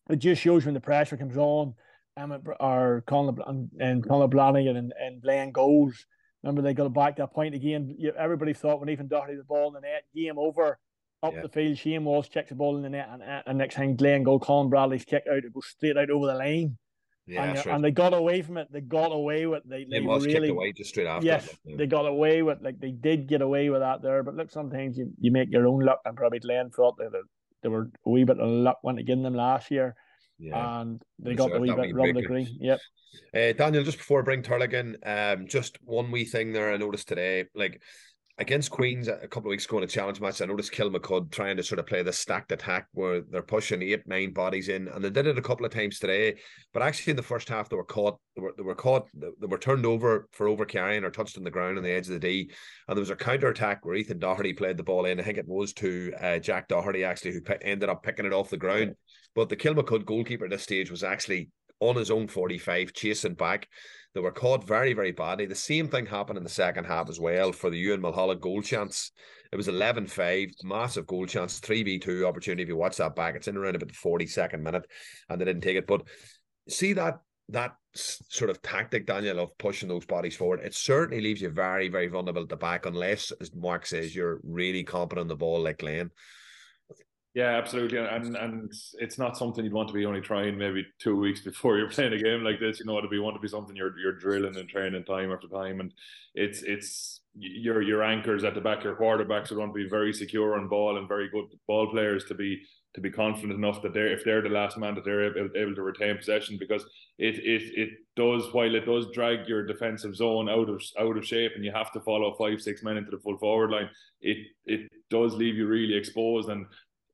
it 0.08 0.16
just 0.16 0.40
shows 0.40 0.64
when 0.64 0.74
the 0.74 0.80
pressure 0.80 1.16
comes 1.16 1.36
on 1.36 1.74
Emmett 2.16 2.42
or 2.60 3.04
Conor 3.06 3.34
and, 3.78 4.06
Conor 4.06 4.28
Blanigan 4.28 4.76
and, 4.76 4.92
and 4.98 5.22
laying 5.24 5.52
goals. 5.52 6.06
Remember 6.42 6.62
they 6.62 6.74
got 6.74 6.92
back 6.94 7.16
that 7.16 7.32
point 7.32 7.54
again. 7.54 7.96
Everybody 8.18 8.52
thought 8.52 8.80
when 8.80 8.88
even 8.88 9.08
Doherty 9.08 9.36
the 9.36 9.44
ball 9.44 9.68
in 9.68 9.74
the 9.74 9.80
net, 9.80 10.04
game 10.14 10.38
over, 10.38 10.78
up 11.22 11.34
yeah. 11.34 11.42
the 11.42 11.48
field. 11.48 11.78
Shane 11.78 12.04
Walsh 12.04 12.28
checks 12.28 12.50
the 12.50 12.54
ball 12.54 12.76
in 12.76 12.82
the 12.82 12.90
net, 12.90 13.08
and, 13.10 13.22
and 13.46 13.58
next 13.58 13.76
thing 13.76 13.96
Glen 13.96 14.22
goal, 14.22 14.38
Colin 14.38 14.68
Bradley's 14.68 15.04
kick 15.04 15.24
out, 15.30 15.38
it 15.38 15.52
goes 15.52 15.66
straight 15.66 15.96
out 15.96 16.10
over 16.10 16.26
the 16.26 16.34
line. 16.34 16.78
Yeah, 17.26 17.42
and, 17.42 17.56
right. 17.56 17.66
and, 17.66 17.84
they 17.84 17.90
got 17.90 18.14
away 18.14 18.42
from 18.42 18.56
it. 18.56 18.68
They 18.70 18.80
got 18.80 19.10
away 19.10 19.46
with 19.46 19.64
they, 19.66 19.84
they 19.90 19.98
really 19.98 20.48
away 20.48 20.72
just 20.72 20.90
straight 20.90 21.08
after. 21.08 21.26
Yes, 21.26 21.48
they 21.64 21.86
got 21.88 22.06
away 22.06 22.42
with 22.42 22.62
like 22.62 22.78
they 22.78 22.92
did 22.92 23.26
get 23.26 23.42
away 23.42 23.68
with 23.68 23.80
that 23.80 24.00
there. 24.00 24.22
But 24.22 24.36
look, 24.36 24.52
sometimes 24.52 24.96
you, 24.96 25.10
you 25.18 25.32
make 25.32 25.50
your 25.50 25.66
own 25.66 25.84
luck, 25.84 26.00
and 26.04 26.16
probably 26.16 26.38
Glen 26.38 26.70
thought 26.70 26.96
that 26.98 27.10
they 27.62 27.68
were 27.68 27.90
a 28.04 28.10
wee 28.10 28.22
bit 28.22 28.38
of 28.38 28.48
luck 28.48 28.78
went 28.84 29.00
against 29.00 29.24
them 29.24 29.34
last 29.34 29.72
year. 29.72 29.96
Yeah. 30.38 30.80
And 30.80 31.00
they 31.18 31.34
got 31.34 31.50
the 31.50 31.60
wee 31.60 31.72
bit 31.72 31.94
rub 31.94 32.14
the 32.14 32.22
green. 32.22 32.48
Yep. 32.60 32.80
Uh, 33.34 33.52
Daniel, 33.52 33.84
just 33.84 33.98
before 33.98 34.20
I 34.20 34.24
bring 34.24 34.42
Turlough 34.42 34.72
in, 34.72 34.96
um, 35.04 35.46
just 35.46 35.78
one 35.82 36.10
wee 36.10 36.24
thing 36.24 36.52
there 36.52 36.72
I 36.72 36.76
noticed 36.76 37.08
today. 37.08 37.44
Like 37.54 37.80
against 38.38 38.70
Queens 38.70 39.08
a 39.08 39.16
couple 39.28 39.48
of 39.48 39.52
weeks 39.52 39.64
ago 39.64 39.78
in 39.78 39.84
a 39.84 39.86
challenge 39.86 40.20
match, 40.20 40.42
I 40.42 40.44
noticed 40.44 40.72
Kilmacud 40.72 41.30
trying 41.30 41.56
to 41.56 41.62
sort 41.62 41.78
of 41.78 41.86
play 41.86 42.02
the 42.02 42.12
stacked 42.12 42.52
attack 42.52 42.86
where 42.92 43.22
they're 43.22 43.42
pushing 43.42 43.80
eight, 43.82 44.06
nine 44.06 44.32
bodies 44.32 44.68
in, 44.68 44.88
and 44.88 45.02
they 45.02 45.08
did 45.08 45.26
it 45.26 45.38
a 45.38 45.42
couple 45.42 45.64
of 45.64 45.72
times 45.72 45.98
today. 45.98 46.36
But 46.74 46.82
actually, 46.82 47.12
in 47.12 47.16
the 47.16 47.22
first 47.22 47.48
half, 47.48 47.68
they 47.68 47.76
were 47.76 47.84
caught. 47.84 48.18
They 48.34 48.42
were, 48.42 48.52
they 48.56 48.62
were 48.62 48.74
caught. 48.74 49.06
They 49.14 49.46
were 49.46 49.58
turned 49.58 49.86
over 49.86 50.28
for 50.32 50.48
over 50.48 50.66
carrying 50.66 51.04
or 51.04 51.10
touched 51.10 51.38
on 51.38 51.44
the 51.44 51.50
ground 51.50 51.78
on 51.78 51.84
the 51.84 51.90
edge 51.90 52.08
of 52.08 52.12
the 52.12 52.18
D. 52.18 52.50
And 52.88 52.96
there 52.96 53.02
was 53.02 53.10
a 53.10 53.16
counter 53.16 53.48
attack 53.48 53.84
where 53.84 53.94
Ethan 53.94 54.18
Doherty 54.18 54.52
played 54.52 54.76
the 54.76 54.82
ball 54.82 55.06
in. 55.06 55.18
I 55.18 55.22
think 55.22 55.38
it 55.38 55.48
was 55.48 55.72
to 55.74 56.12
uh, 56.20 56.38
Jack 56.38 56.68
Doherty 56.68 57.04
actually, 57.04 57.32
who 57.32 57.40
p- 57.40 57.54
ended 57.62 57.88
up 57.88 58.02
picking 58.02 58.26
it 58.26 58.34
off 58.34 58.50
the 58.50 58.58
ground. 58.58 58.94
But 59.34 59.48
the 59.48 59.56
Kilmacud 59.56 60.04
goalkeeper 60.04 60.44
at 60.44 60.50
this 60.50 60.62
stage 60.62 60.90
was 60.90 61.04
actually 61.04 61.48
on 61.80 61.96
his 61.96 62.10
own 62.10 62.28
45, 62.28 62.92
chasing 62.92 63.34
back. 63.34 63.68
They 64.14 64.20
were 64.20 64.32
caught 64.32 64.66
very, 64.66 64.94
very 64.94 65.12
badly. 65.12 65.46
The 65.46 65.54
same 65.54 65.88
thing 65.88 66.06
happened 66.06 66.38
in 66.38 66.44
the 66.44 66.50
second 66.50 66.84
half 66.84 67.10
as 67.10 67.20
well 67.20 67.52
for 67.52 67.68
the 67.68 67.78
Ewan 67.78 68.00
Mulholland 68.00 68.40
goal 68.40 68.62
chance. 68.62 69.12
It 69.52 69.56
was 69.56 69.68
11 69.68 70.06
5, 70.06 70.48
massive 70.64 71.06
goal 71.06 71.26
chance, 71.26 71.60
3v2 71.60 72.26
opportunity. 72.26 72.62
If 72.62 72.68
you 72.68 72.76
watch 72.76 72.96
that 72.96 73.14
back, 73.14 73.34
it's 73.34 73.48
in 73.48 73.56
around 73.56 73.76
about 73.76 73.88
the 73.88 73.94
42nd 73.94 74.60
minute, 74.60 74.86
and 75.28 75.40
they 75.40 75.44
didn't 75.44 75.62
take 75.62 75.76
it. 75.76 75.86
But 75.86 76.02
see 76.68 76.94
that 76.94 77.20
that 77.50 77.76
sort 77.94 78.50
of 78.50 78.60
tactic, 78.62 79.06
Daniel, 79.06 79.38
of 79.38 79.56
pushing 79.58 79.88
those 79.88 80.04
bodies 80.04 80.36
forward, 80.36 80.60
it 80.60 80.74
certainly 80.74 81.22
leaves 81.22 81.40
you 81.40 81.50
very, 81.50 81.88
very 81.88 82.08
vulnerable 82.08 82.42
at 82.42 82.48
the 82.48 82.56
back, 82.56 82.86
unless, 82.86 83.32
as 83.40 83.54
Mark 83.54 83.86
says, 83.86 84.14
you're 84.14 84.40
really 84.42 84.82
competent 84.82 85.22
on 85.22 85.28
the 85.28 85.36
ball 85.36 85.60
like 85.60 85.78
Glen. 85.78 86.10
Yeah, 87.36 87.58
absolutely, 87.58 87.98
and 87.98 88.34
and 88.34 88.72
it's 88.98 89.18
not 89.18 89.36
something 89.36 89.62
you'd 89.62 89.74
want 89.74 89.88
to 89.88 89.94
be 89.94 90.06
only 90.06 90.22
trying 90.22 90.56
maybe 90.56 90.86
two 90.98 91.14
weeks 91.18 91.42
before 91.42 91.76
you're 91.76 91.90
playing 91.90 92.14
a 92.14 92.18
game 92.18 92.42
like 92.42 92.58
this. 92.60 92.80
You 92.80 92.86
know, 92.86 92.98
to 92.98 93.08
be 93.08 93.18
want 93.18 93.36
to 93.36 93.40
be 93.42 93.46
something 93.46 93.76
you're 93.76 93.96
you're 93.98 94.18
drilling 94.18 94.56
and 94.56 94.66
training 94.66 95.04
time 95.04 95.30
after 95.30 95.46
time, 95.46 95.80
and 95.80 95.92
it's 96.34 96.62
it's 96.62 97.20
your 97.34 97.82
your 97.82 98.02
anchors 98.02 98.42
at 98.42 98.54
the 98.54 98.62
back, 98.62 98.82
your 98.84 98.96
quarterbacks 98.96 99.50
would 99.50 99.58
want 99.58 99.74
to 99.74 99.84
be 99.84 99.86
very 99.86 100.14
secure 100.14 100.58
on 100.58 100.68
ball 100.68 100.96
and 100.96 101.08
very 101.08 101.28
good 101.28 101.44
ball 101.68 101.90
players 101.90 102.24
to 102.24 102.34
be 102.34 102.62
to 102.94 103.02
be 103.02 103.10
confident 103.10 103.52
enough 103.52 103.82
that 103.82 103.92
they're 103.92 104.10
if 104.10 104.24
they're 104.24 104.40
the 104.40 104.48
last 104.48 104.78
man 104.78 104.94
that 104.94 105.04
they're 105.04 105.36
able, 105.36 105.50
able 105.56 105.74
to 105.74 105.82
retain 105.82 106.16
possession 106.16 106.56
because 106.58 106.86
it 107.18 107.34
it 107.40 107.62
it 107.76 107.90
does 108.16 108.50
while 108.54 108.74
it 108.74 108.86
does 108.86 109.10
drag 109.12 109.46
your 109.46 109.66
defensive 109.66 110.16
zone 110.16 110.48
out 110.48 110.70
of 110.70 110.82
out 110.98 111.18
of 111.18 111.26
shape 111.26 111.52
and 111.54 111.62
you 111.66 111.70
have 111.70 111.92
to 111.92 112.00
follow 112.00 112.34
five 112.38 112.62
six 112.62 112.82
men 112.82 112.96
into 112.96 113.10
the 113.10 113.18
full 113.18 113.36
forward 113.36 113.70
line 113.70 113.90
it 114.22 114.38
it 114.64 114.90
does 115.10 115.34
leave 115.34 115.54
you 115.56 115.66
really 115.66 115.94
exposed 115.94 116.48
and 116.48 116.64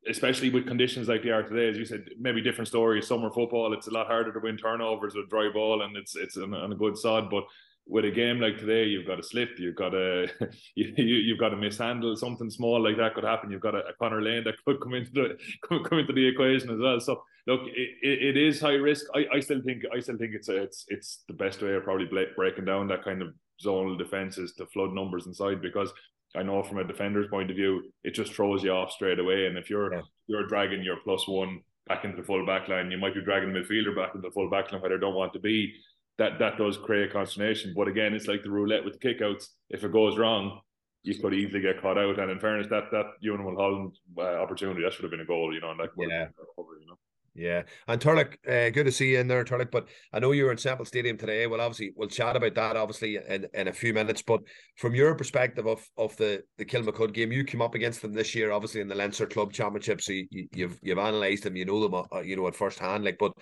especially 0.08 0.50
with 0.50 0.66
conditions 0.66 1.08
like 1.08 1.22
they 1.22 1.30
are 1.30 1.42
today, 1.42 1.68
as 1.68 1.78
you 1.78 1.84
said, 1.84 2.04
maybe 2.18 2.40
different 2.40 2.68
story. 2.68 3.00
Summer 3.02 3.30
football, 3.30 3.72
it's 3.72 3.86
a 3.86 3.92
lot 3.92 4.06
harder 4.06 4.32
to 4.32 4.40
win 4.40 4.56
turnovers 4.56 5.14
with 5.14 5.30
dry 5.30 5.50
ball, 5.52 5.82
and 5.82 5.96
it's 5.96 6.16
it's 6.16 6.36
on, 6.36 6.54
a 6.54 6.74
good 6.74 6.96
sod. 6.96 7.30
But 7.30 7.44
with 7.86 8.04
a 8.04 8.10
game 8.10 8.40
like 8.40 8.58
today, 8.58 8.84
you've 8.84 9.06
got 9.06 9.20
a 9.20 9.22
slip, 9.22 9.58
you've 9.58 9.76
got 9.76 9.94
a 9.94 10.28
you, 10.74 10.92
you 10.96 11.32
have 11.34 11.40
got 11.40 11.50
to 11.50 11.56
mishandle 11.56 12.16
something 12.16 12.50
small 12.50 12.82
like 12.82 12.96
that 12.96 13.14
could 13.14 13.24
happen. 13.24 13.50
You've 13.50 13.60
got 13.60 13.74
a, 13.74 13.86
a 13.86 13.92
Conor 14.00 14.22
Lane 14.22 14.44
that 14.44 14.54
could 14.64 14.80
come 14.80 14.94
into 14.94 15.10
the 15.12 15.38
come, 15.68 15.84
come 15.84 15.98
into 15.98 16.12
the 16.12 16.26
equation 16.26 16.70
as 16.70 16.78
well. 16.78 17.00
So 17.00 17.22
look, 17.46 17.62
it, 17.66 17.98
it 18.02 18.36
is 18.36 18.60
high 18.60 18.74
risk. 18.74 19.06
I, 19.14 19.26
I 19.34 19.40
still 19.40 19.62
think 19.62 19.84
I 19.94 20.00
still 20.00 20.18
think 20.18 20.34
it's 20.34 20.48
a, 20.48 20.62
it's 20.62 20.84
it's 20.88 21.24
the 21.28 21.34
best 21.34 21.62
way 21.62 21.74
of 21.74 21.84
probably 21.84 22.08
breaking 22.36 22.64
down 22.64 22.88
that 22.88 23.04
kind 23.04 23.22
of 23.22 23.34
zonal 23.64 23.96
defenses 23.96 24.54
to 24.54 24.66
flood 24.66 24.92
numbers 24.92 25.26
inside 25.26 25.62
because 25.62 25.92
I 26.34 26.42
know 26.42 26.62
from 26.62 26.78
a 26.78 26.84
defender's 26.84 27.28
point 27.28 27.50
of 27.50 27.56
view, 27.56 27.92
it 28.04 28.14
just 28.14 28.32
throws 28.32 28.62
you 28.62 28.72
off 28.72 28.92
straight 28.92 29.18
away. 29.18 29.46
And 29.46 29.58
if 29.58 29.68
you're 29.68 29.92
yeah. 29.92 30.00
you're 30.26 30.46
dragging 30.46 30.82
your 30.82 30.96
plus 31.04 31.28
one 31.28 31.60
back 31.88 32.04
into 32.04 32.16
the 32.16 32.22
full 32.22 32.44
back 32.46 32.68
line, 32.68 32.90
you 32.90 32.98
might 32.98 33.14
be 33.14 33.22
dragging 33.22 33.52
the 33.52 33.60
midfielder 33.60 33.94
back 33.94 34.14
into 34.14 34.28
the 34.28 34.32
full 34.32 34.50
back 34.50 34.72
line 34.72 34.80
where 34.80 34.90
they 34.90 35.00
don't 35.00 35.14
want 35.14 35.32
to 35.34 35.40
be. 35.40 35.74
That 36.18 36.38
that 36.38 36.58
does 36.58 36.78
create 36.78 37.12
consternation. 37.12 37.74
But 37.76 37.88
again, 37.88 38.14
it's 38.14 38.26
like 38.26 38.42
the 38.42 38.50
roulette 38.50 38.84
with 38.84 38.98
the 38.98 39.14
kickouts. 39.14 39.44
If 39.70 39.84
it 39.84 39.92
goes 39.92 40.18
wrong, 40.18 40.60
you 41.02 41.18
could 41.18 41.34
easily 41.34 41.60
get 41.60 41.82
caught 41.82 41.98
out. 41.98 42.18
And 42.18 42.30
in 42.30 42.40
fairness, 42.40 42.68
that 42.70 42.84
that 42.92 43.06
Ewan 43.20 43.44
Mulholland 43.44 43.98
uh, 44.16 44.22
opportunity 44.22 44.82
that 44.82 44.92
should 44.92 45.02
have 45.02 45.10
been 45.10 45.20
a 45.20 45.26
goal. 45.26 45.54
You 45.54 45.60
know, 45.60 45.72
and 45.72 45.80
that 45.80 45.90
yeah. 45.98 46.26
Over, 46.56 46.78
you 46.80 46.86
know. 46.86 46.98
Yeah, 47.34 47.62
and 47.88 47.98
Turlough, 47.98 48.34
uh, 48.46 48.68
good 48.70 48.84
to 48.84 48.92
see 48.92 49.12
you 49.12 49.20
in 49.20 49.26
there, 49.26 49.42
Turlough. 49.42 49.70
But 49.70 49.88
I 50.12 50.18
know 50.18 50.32
you 50.32 50.44
were 50.44 50.52
in 50.52 50.58
Semple 50.58 50.84
Stadium 50.84 51.16
today. 51.16 51.46
Well, 51.46 51.62
obviously, 51.62 51.92
we'll 51.96 52.08
chat 52.08 52.36
about 52.36 52.54
that 52.56 52.76
obviously 52.76 53.16
in, 53.16 53.46
in 53.54 53.68
a 53.68 53.72
few 53.72 53.94
minutes. 53.94 54.20
But 54.20 54.40
from 54.76 54.94
your 54.94 55.14
perspective 55.14 55.66
of 55.66 55.82
of 55.96 56.14
the 56.18 56.42
the 56.58 56.64
Kilmacud 56.66 57.14
game, 57.14 57.32
you 57.32 57.44
came 57.44 57.62
up 57.62 57.74
against 57.74 58.02
them 58.02 58.12
this 58.12 58.34
year, 58.34 58.52
obviously 58.52 58.82
in 58.82 58.88
the 58.88 58.94
Leinster 58.94 59.26
Club 59.26 59.50
Championship. 59.50 60.02
So 60.02 60.12
you, 60.12 60.26
you, 60.30 60.48
you've 60.52 60.78
you've 60.82 60.98
analysed 60.98 61.44
them, 61.44 61.56
you 61.56 61.64
know 61.64 61.80
them, 61.80 62.04
uh, 62.12 62.20
you 62.20 62.36
know 62.36 62.48
at 62.48 62.54
first 62.54 62.78
hand. 62.78 63.02
Like, 63.02 63.16
but 63.18 63.32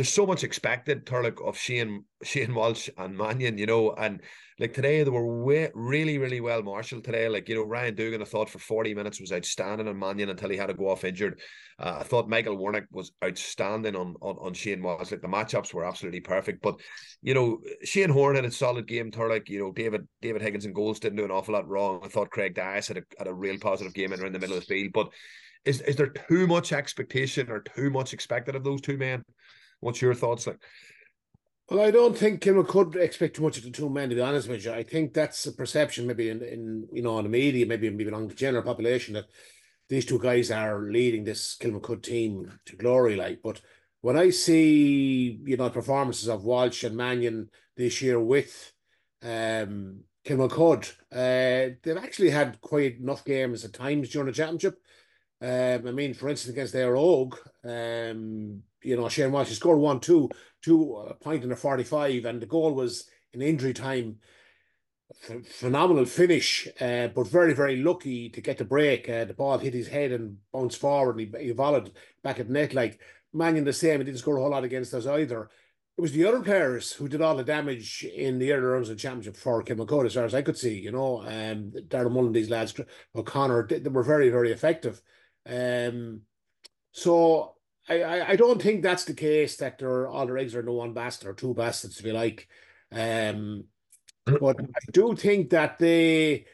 there's 0.00 0.08
so 0.08 0.24
much 0.24 0.44
expected, 0.44 1.04
Turlough, 1.04 1.46
of 1.46 1.58
Shane 1.58 2.06
Shane 2.22 2.54
Walsh 2.54 2.88
and 2.96 3.14
Mannion, 3.14 3.58
you 3.58 3.66
know, 3.66 3.92
and 3.92 4.22
like 4.58 4.72
today 4.72 5.02
they 5.02 5.10
were 5.10 5.44
way, 5.44 5.70
really, 5.74 6.16
really 6.16 6.40
well 6.40 6.62
marshalled 6.62 7.04
today. 7.04 7.28
Like, 7.28 7.50
you 7.50 7.54
know, 7.54 7.64
Ryan 7.64 7.96
Dougan, 7.96 8.22
I 8.22 8.24
thought 8.24 8.48
for 8.48 8.58
40 8.58 8.94
minutes 8.94 9.20
was 9.20 9.30
outstanding 9.30 9.88
on 9.88 9.98
Mannion 9.98 10.30
until 10.30 10.48
he 10.48 10.56
had 10.56 10.68
to 10.68 10.74
go 10.74 10.88
off 10.88 11.04
injured. 11.04 11.38
Uh, 11.78 11.98
I 12.00 12.02
thought 12.04 12.30
Michael 12.30 12.56
Warnock 12.56 12.84
was 12.90 13.12
outstanding 13.22 13.94
on, 13.94 14.14
on, 14.22 14.36
on 14.40 14.54
Shane 14.54 14.82
Walsh. 14.82 15.10
Like 15.10 15.20
the 15.20 15.28
matchups 15.28 15.74
were 15.74 15.84
absolutely 15.84 16.20
perfect. 16.20 16.62
But, 16.62 16.80
you 17.20 17.34
know, 17.34 17.60
Shane 17.84 18.08
Horan 18.08 18.36
had 18.36 18.46
a 18.46 18.50
solid 18.50 18.88
game, 18.88 19.10
Turlough. 19.10 19.46
You 19.50 19.58
know, 19.58 19.72
David 19.72 20.08
David 20.22 20.40
Higgins 20.40 20.64
and 20.64 20.74
goals 20.74 20.98
didn't 20.98 21.18
do 21.18 21.26
an 21.26 21.30
awful 21.30 21.52
lot 21.52 21.68
wrong. 21.68 22.00
I 22.02 22.08
thought 22.08 22.30
Craig 22.30 22.54
Dias 22.54 22.88
had 22.88 22.96
a, 22.96 23.02
had 23.18 23.26
a 23.26 23.34
real 23.34 23.58
positive 23.58 23.92
game 23.92 24.14
in 24.14 24.20
the 24.20 24.38
middle 24.38 24.56
of 24.56 24.60
the 24.60 24.74
field. 24.74 24.92
But 24.94 25.10
is, 25.66 25.82
is 25.82 25.96
there 25.96 26.14
too 26.30 26.46
much 26.46 26.72
expectation 26.72 27.50
or 27.50 27.60
too 27.60 27.90
much 27.90 28.14
expected 28.14 28.56
of 28.56 28.64
those 28.64 28.80
two 28.80 28.96
men? 28.96 29.22
What's 29.80 30.02
your 30.02 30.14
thoughts 30.14 30.46
like? 30.46 30.58
Well, 31.68 31.80
I 31.80 31.90
don't 31.92 32.18
think 32.18 32.42
Kilmacud 32.42 32.96
expect 32.96 33.36
too 33.36 33.42
much 33.42 33.56
of 33.56 33.62
the 33.62 33.70
two 33.70 33.88
men. 33.88 34.08
To 34.08 34.14
be 34.16 34.20
honest 34.20 34.48
with 34.48 34.64
you, 34.64 34.72
I 34.72 34.82
think 34.82 35.14
that's 35.14 35.46
a 35.46 35.52
perception, 35.52 36.06
maybe 36.06 36.28
in, 36.28 36.42
in 36.42 36.88
you 36.92 37.02
know, 37.02 37.18
in 37.18 37.24
the 37.24 37.30
media, 37.30 37.64
maybe 37.64 37.88
maybe 37.88 38.08
among 38.08 38.28
the 38.28 38.34
general 38.34 38.64
population, 38.64 39.14
that 39.14 39.26
these 39.88 40.04
two 40.04 40.18
guys 40.18 40.50
are 40.50 40.82
leading 40.90 41.24
this 41.24 41.56
Kilmacud 41.60 42.02
team 42.02 42.50
to 42.66 42.76
glory. 42.76 43.14
Like, 43.14 43.40
but 43.42 43.60
when 44.00 44.16
I 44.16 44.30
see 44.30 45.38
you 45.44 45.56
know 45.56 45.70
performances 45.70 46.28
of 46.28 46.44
Walsh 46.44 46.82
and 46.82 46.96
Mannion 46.96 47.50
this 47.76 48.02
year 48.02 48.18
with 48.18 48.72
um, 49.22 50.00
Kilmacud, 50.24 50.92
uh, 51.12 51.76
they've 51.82 51.96
actually 51.96 52.30
had 52.30 52.60
quite 52.60 52.98
enough 52.98 53.24
games 53.24 53.64
at 53.64 53.72
times 53.72 54.10
during 54.10 54.26
the 54.26 54.32
championship. 54.32 54.76
Um, 55.42 55.86
I 55.86 55.92
mean, 55.92 56.12
for 56.14 56.28
instance, 56.28 56.52
against 56.52 56.72
their 56.72 56.96
Og, 56.96 57.36
um, 57.64 58.62
you 58.82 58.96
know, 58.96 59.08
Shane 59.08 59.32
Walsh 59.32 59.48
he 59.48 59.54
scored 59.54 59.78
one, 59.78 60.00
two, 60.00 60.28
two 60.62 60.96
uh, 60.96 61.14
point 61.14 61.44
in 61.44 61.52
a 61.52 61.56
45, 61.56 62.24
and 62.26 62.40
the 62.40 62.46
goal 62.46 62.74
was 62.74 63.08
in 63.32 63.42
injury 63.42 63.72
time. 63.72 64.16
Phenomenal 65.44 66.04
finish, 66.04 66.68
uh, 66.80 67.08
but 67.08 67.26
very, 67.26 67.52
very 67.52 67.76
lucky 67.76 68.28
to 68.28 68.40
get 68.40 68.58
the 68.58 68.64
break. 68.64 69.08
Uh, 69.08 69.24
the 69.24 69.34
ball 69.34 69.58
hit 69.58 69.74
his 69.74 69.88
head 69.88 70.12
and 70.12 70.36
bounced 70.52 70.78
forward, 70.78 71.18
and 71.18 71.34
he, 71.34 71.46
he 71.46 71.52
volleyed 71.52 71.90
back 72.22 72.38
at 72.38 72.48
net. 72.48 72.74
Like 72.74 73.00
Mannion, 73.32 73.64
the 73.64 73.72
same, 73.72 73.98
he 73.98 74.04
didn't 74.04 74.18
score 74.18 74.36
a 74.36 74.40
whole 74.40 74.50
lot 74.50 74.64
against 74.64 74.94
us 74.94 75.06
either. 75.06 75.50
It 75.98 76.00
was 76.00 76.12
the 76.12 76.24
other 76.26 76.40
players 76.40 76.92
who 76.92 77.08
did 77.08 77.20
all 77.20 77.36
the 77.36 77.44
damage 77.44 78.04
in 78.04 78.38
the 78.38 78.52
early 78.52 78.62
rounds 78.62 78.88
of 78.88 78.96
the 78.96 79.02
championship 79.02 79.36
for 79.36 79.62
Kilmacud, 79.62 80.06
as 80.06 80.14
far 80.14 80.24
as 80.24 80.34
I 80.34 80.42
could 80.42 80.56
see. 80.56 80.78
You 80.78 80.92
know, 80.92 81.22
um, 81.22 81.72
Darren 81.88 82.12
Mullen, 82.12 82.32
these 82.32 82.48
lads, 82.48 82.78
O'Connor, 83.14 83.66
they, 83.68 83.80
they 83.80 83.90
were 83.90 84.02
very, 84.02 84.30
very 84.30 84.52
effective. 84.52 85.02
Um, 85.48 86.22
so 86.92 87.54
I, 87.88 88.32
I, 88.32 88.36
don't 88.36 88.60
think 88.60 88.82
that's 88.82 89.04
the 89.04 89.14
case 89.14 89.56
that 89.56 89.78
they're 89.78 90.06
all 90.06 90.26
their 90.26 90.38
eggs 90.38 90.54
are 90.54 90.62
no 90.62 90.74
one 90.74 90.92
basket 90.92 91.28
or 91.28 91.32
two 91.32 91.54
baskets 91.54 91.96
to 91.96 92.02
be 92.02 92.12
like. 92.12 92.48
Um, 92.92 93.64
but 94.26 94.60
I 94.60 94.90
do 94.92 95.16
think 95.16 95.50
that 95.50 95.78
they 95.78 96.46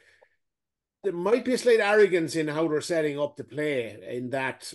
there 1.02 1.12
might 1.12 1.44
be 1.44 1.54
a 1.54 1.58
slight 1.58 1.80
arrogance 1.80 2.36
in 2.36 2.48
how 2.48 2.66
they're 2.68 2.80
setting 2.80 3.18
up 3.18 3.36
the 3.36 3.44
play. 3.44 3.96
In 4.08 4.30
that, 4.30 4.72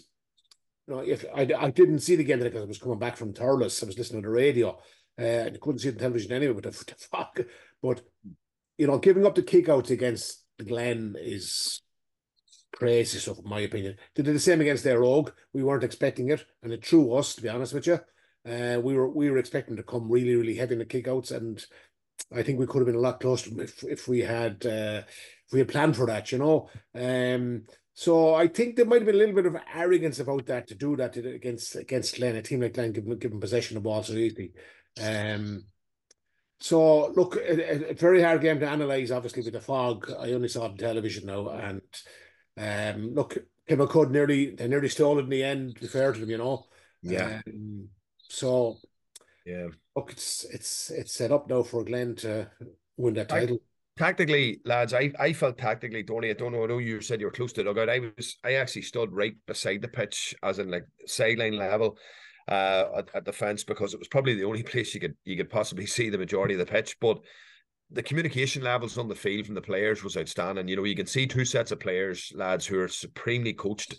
you 0.87 0.93
know, 0.93 1.01
if 1.01 1.25
I, 1.35 1.49
I 1.57 1.71
didn't 1.71 1.99
see 1.99 2.13
it 2.13 2.19
again 2.19 2.39
because 2.39 2.61
I 2.61 2.65
was 2.65 2.79
coming 2.79 2.99
back 2.99 3.17
from 3.17 3.33
Thurles, 3.33 3.83
I 3.83 3.87
was 3.87 3.97
listening 3.97 4.21
to 4.21 4.27
the 4.27 4.33
radio. 4.33 4.77
Uh, 5.19 5.45
I 5.45 5.57
couldn't 5.61 5.79
see 5.79 5.89
the 5.89 5.99
television 5.99 6.31
anyway. 6.31 6.53
But 6.53 6.63
the, 6.73 6.85
the 6.85 6.95
fuck, 6.95 7.39
but 7.81 8.01
you 8.77 8.87
know, 8.87 8.97
giving 8.97 9.25
up 9.25 9.35
the 9.35 9.43
kickouts 9.43 9.89
against 9.89 10.43
the 10.57 10.63
Glen 10.63 11.15
is 11.19 11.81
stuff, 12.75 13.39
in 13.39 13.49
my 13.49 13.61
opinion. 13.61 13.97
They 14.15 14.23
did 14.23 14.35
the 14.35 14.39
same 14.39 14.61
against 14.61 14.83
their 14.83 15.03
Og. 15.03 15.31
We 15.53 15.63
weren't 15.63 15.83
expecting 15.83 16.29
it, 16.29 16.45
and 16.63 16.71
it 16.71 16.85
threw 16.85 17.13
us, 17.13 17.35
to 17.35 17.41
be 17.41 17.49
honest 17.49 17.73
with 17.73 17.87
you. 17.87 17.99
Uh, 18.43 18.79
we 18.81 18.95
were 18.95 19.09
we 19.09 19.29
were 19.29 19.37
expecting 19.37 19.75
to 19.75 19.83
come 19.83 20.09
really 20.09 20.35
really 20.35 20.55
heavy 20.55 20.73
in 20.73 20.79
the 20.79 20.85
kickouts, 20.85 21.31
and 21.31 21.63
I 22.33 22.41
think 22.41 22.59
we 22.59 22.65
could 22.65 22.79
have 22.79 22.87
been 22.87 22.95
a 22.95 22.99
lot 22.99 23.19
closer 23.19 23.49
if 23.61 23.83
if 23.83 24.07
we 24.07 24.19
had 24.19 24.65
uh, 24.65 25.03
if 25.05 25.53
we 25.53 25.59
had 25.59 25.69
planned 25.69 25.95
for 25.95 26.07
that, 26.07 26.31
you 26.31 26.39
know. 26.39 26.69
Um, 26.95 27.65
so 27.93 28.33
I 28.33 28.47
think 28.47 28.75
there 28.75 28.85
might 28.85 29.01
have 29.01 29.05
been 29.05 29.15
a 29.15 29.19
little 29.19 29.35
bit 29.35 29.45
of 29.45 29.57
arrogance 29.73 30.19
about 30.19 30.45
that 30.47 30.67
to 30.67 30.75
do 30.75 30.95
that 30.95 31.17
against 31.17 31.75
against 31.75 32.15
Glen, 32.15 32.35
a 32.35 32.41
team 32.41 32.61
like 32.61 32.73
Glen, 32.73 32.93
giving 32.93 33.17
given 33.19 33.39
possession 33.39 33.77
of 33.77 33.83
ball 33.83 34.01
so 34.01 34.13
easily. 34.13 34.53
Um, 34.99 35.65
so 36.59 37.07
look, 37.09 37.35
a, 37.35 37.91
a, 37.91 37.93
very 37.93 38.21
hard 38.21 38.41
game 38.41 38.59
to 38.59 38.71
analyse. 38.71 39.11
Obviously, 39.11 39.43
with 39.43 39.53
the 39.53 39.61
fog, 39.61 40.11
I 40.19 40.31
only 40.31 40.47
saw 40.47 40.65
it 40.65 40.71
on 40.71 40.77
television 40.77 41.25
now, 41.25 41.49
and 41.49 41.81
um, 42.57 43.13
look, 43.13 43.37
Kilmacud 43.69 44.11
nearly 44.11 44.51
they 44.55 44.67
nearly 44.67 44.89
stole 44.89 45.19
it 45.19 45.23
in 45.23 45.29
the 45.29 45.43
end. 45.43 45.75
To 45.75 45.81
be 45.81 45.87
fair 45.87 46.11
to 46.11 46.19
them, 46.19 46.29
you 46.29 46.37
know. 46.37 46.65
Yeah. 47.01 47.41
Um, 47.47 47.87
so 48.29 48.77
yeah, 49.45 49.67
look, 49.95 50.11
it's 50.11 50.45
it's 50.45 50.89
it's 50.89 51.13
set 51.13 51.31
up 51.31 51.49
now 51.49 51.63
for 51.63 51.83
Glen 51.83 52.15
to 52.17 52.49
win 52.97 53.13
that 53.15 53.29
title. 53.29 53.57
I, 53.57 54.01
tactically, 54.03 54.61
lads, 54.65 54.93
I, 54.93 55.11
I 55.19 55.33
felt 55.33 55.57
tactically, 55.57 56.03
Tony. 56.03 56.29
I 56.29 56.33
don't 56.33 56.51
know. 56.51 56.63
I 56.63 56.67
know 56.67 56.77
you 56.77 57.01
said 57.01 57.19
you 57.19 57.27
were 57.27 57.31
close 57.31 57.53
to 57.53 57.63
the 57.63 57.73
dugout. 57.73 57.89
I 57.89 57.99
was. 58.17 58.37
I 58.43 58.53
actually 58.53 58.83
stood 58.83 59.11
right 59.11 59.35
beside 59.47 59.81
the 59.81 59.87
pitch, 59.87 60.35
as 60.43 60.59
in 60.59 60.69
like 60.69 60.85
sideline 61.07 61.57
level, 61.57 61.97
uh, 62.47 62.85
at, 62.97 63.09
at 63.15 63.25
the 63.25 63.33
fence 63.33 63.63
because 63.63 63.93
it 63.93 63.99
was 63.99 64.07
probably 64.07 64.35
the 64.35 64.45
only 64.45 64.63
place 64.71 64.93
you 64.93 64.99
could 64.99 65.15
you 65.25 65.37
could 65.37 65.49
possibly 65.49 65.85
see 65.85 66.09
the 66.09 66.17
majority 66.17 66.53
of 66.53 66.59
the 66.59 66.65
pitch. 66.65 66.97
But 66.99 67.19
the 67.91 68.03
communication 68.03 68.63
levels 68.63 68.97
on 68.97 69.07
the 69.07 69.15
field 69.15 69.45
from 69.45 69.55
the 69.55 69.61
players 69.61 70.03
was 70.03 70.17
outstanding. 70.17 70.67
You 70.67 70.77
know, 70.77 70.83
you 70.83 70.95
can 70.95 71.05
see 71.05 71.27
two 71.27 71.45
sets 71.45 71.71
of 71.71 71.79
players, 71.79 72.31
lads, 72.35 72.65
who 72.65 72.79
are 72.79 72.87
supremely 72.87 73.53
coached. 73.53 73.95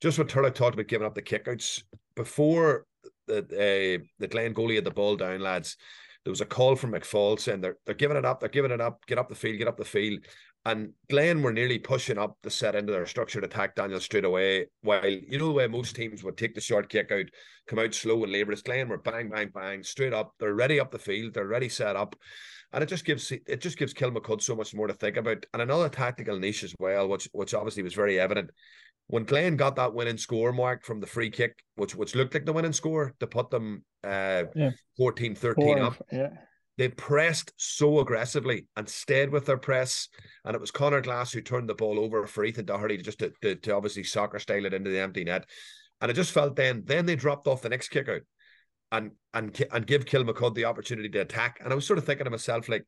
Just 0.00 0.18
what 0.18 0.28
Turlough 0.28 0.54
talked 0.54 0.74
about 0.74 0.88
giving 0.88 1.06
up 1.06 1.14
the 1.14 1.22
kickouts 1.22 1.82
before 2.14 2.86
the 3.26 3.38
uh, 3.38 4.04
the 4.18 4.28
Glen 4.28 4.54
goalie 4.54 4.76
had 4.76 4.84
the 4.84 4.90
ball 4.90 5.16
down, 5.16 5.40
lads. 5.40 5.76
There 6.24 6.30
was 6.30 6.40
a 6.40 6.46
call 6.46 6.74
from 6.76 6.92
McFall 6.92 7.38
saying 7.38 7.60
they're 7.60 7.76
they're 7.86 7.94
giving 7.94 8.16
it 8.16 8.24
up, 8.24 8.40
they're 8.40 8.48
giving 8.48 8.70
it 8.70 8.80
up, 8.80 9.04
get 9.06 9.18
up 9.18 9.28
the 9.28 9.34
field, 9.34 9.58
get 9.58 9.68
up 9.68 9.76
the 9.76 9.84
field. 9.84 10.20
And 10.66 10.92
Glen 11.10 11.42
were 11.42 11.52
nearly 11.52 11.78
pushing 11.78 12.16
up 12.16 12.38
the 12.42 12.50
set 12.50 12.74
into 12.74 12.90
their 12.90 13.04
structured 13.04 13.44
attack 13.44 13.74
Daniel 13.74 14.00
straight 14.00 14.24
away. 14.24 14.66
While 14.80 15.06
you 15.06 15.38
know 15.38 15.48
the 15.48 15.52
way 15.52 15.66
most 15.66 15.94
teams 15.94 16.24
would 16.24 16.38
take 16.38 16.54
the 16.54 16.60
short 16.60 16.88
kick 16.88 17.12
out, 17.12 17.26
come 17.66 17.78
out 17.78 17.94
slow 17.94 18.22
and 18.22 18.32
laborious. 18.32 18.62
Glen 18.62 18.88
were 18.88 18.98
bang, 18.98 19.28
bang, 19.28 19.50
bang, 19.54 19.82
straight 19.82 20.14
up. 20.14 20.32
They're 20.38 20.54
ready 20.54 20.80
up 20.80 20.90
the 20.90 20.98
field, 20.98 21.34
they're 21.34 21.46
ready 21.46 21.68
set 21.68 21.96
up. 21.96 22.16
And 22.74 22.82
it 22.82 22.88
just 22.88 23.04
gives 23.04 23.30
it 23.30 23.60
just 23.60 23.78
gives 23.78 23.94
Kilmacud 23.94 24.42
so 24.42 24.54
much 24.56 24.74
more 24.74 24.88
to 24.88 24.94
think 24.94 25.16
about. 25.16 25.46
And 25.54 25.62
another 25.62 25.88
tactical 25.88 26.38
niche 26.38 26.64
as 26.64 26.74
well, 26.78 27.08
which 27.08 27.28
which 27.32 27.54
obviously 27.54 27.82
was 27.82 27.94
very 27.94 28.20
evident. 28.20 28.50
When 29.06 29.24
Glen 29.24 29.56
got 29.56 29.76
that 29.76 29.94
winning 29.94 30.18
score 30.18 30.52
mark 30.52 30.84
from 30.84 31.00
the 31.00 31.06
free 31.06 31.30
kick, 31.30 31.56
which 31.76 31.94
which 31.94 32.14
looked 32.14 32.34
like 32.34 32.44
the 32.44 32.52
winning 32.52 32.72
score 32.72 33.14
to 33.20 33.26
put 33.26 33.50
them 33.50 33.84
uh 34.02 34.44
yeah. 34.54 34.70
14 34.98 35.34
13 35.34 35.64
Four, 35.64 35.82
up. 35.82 36.02
Yeah 36.12 36.30
they 36.76 36.88
pressed 36.88 37.52
so 37.56 38.00
aggressively 38.00 38.66
and 38.76 38.88
stayed 38.88 39.30
with 39.30 39.46
their 39.46 39.58
press. 39.58 40.08
And 40.44 40.54
it 40.54 40.60
was 40.60 40.70
Connor 40.70 41.00
Glass 41.00 41.32
who 41.32 41.40
turned 41.40 41.68
the 41.68 41.74
ball 41.74 42.00
over 42.00 42.26
for 42.26 42.44
Ethan 42.44 42.64
Doherty 42.64 42.96
to 42.96 43.02
just 43.02 43.20
to, 43.20 43.32
to, 43.42 43.54
to, 43.54 43.74
obviously 43.74 44.02
soccer 44.02 44.38
style 44.38 44.66
it 44.66 44.74
into 44.74 44.90
the 44.90 44.98
empty 44.98 45.24
net. 45.24 45.46
And 46.00 46.10
it 46.10 46.14
just 46.14 46.32
felt 46.32 46.56
then, 46.56 46.82
then 46.84 47.06
they 47.06 47.16
dropped 47.16 47.46
off 47.46 47.62
the 47.62 47.68
next 47.68 47.90
kick 47.90 48.08
out 48.08 48.22
and 48.96 49.10
and 49.32 49.66
and 49.72 49.86
give 49.86 50.04
Kilmacud 50.04 50.54
the 50.54 50.64
opportunity 50.64 51.08
to 51.10 51.20
attack. 51.20 51.60
And 51.62 51.72
I 51.72 51.76
was 51.76 51.86
sort 51.86 51.98
of 51.98 52.04
thinking 52.04 52.24
to 52.24 52.30
myself, 52.30 52.68
like, 52.68 52.84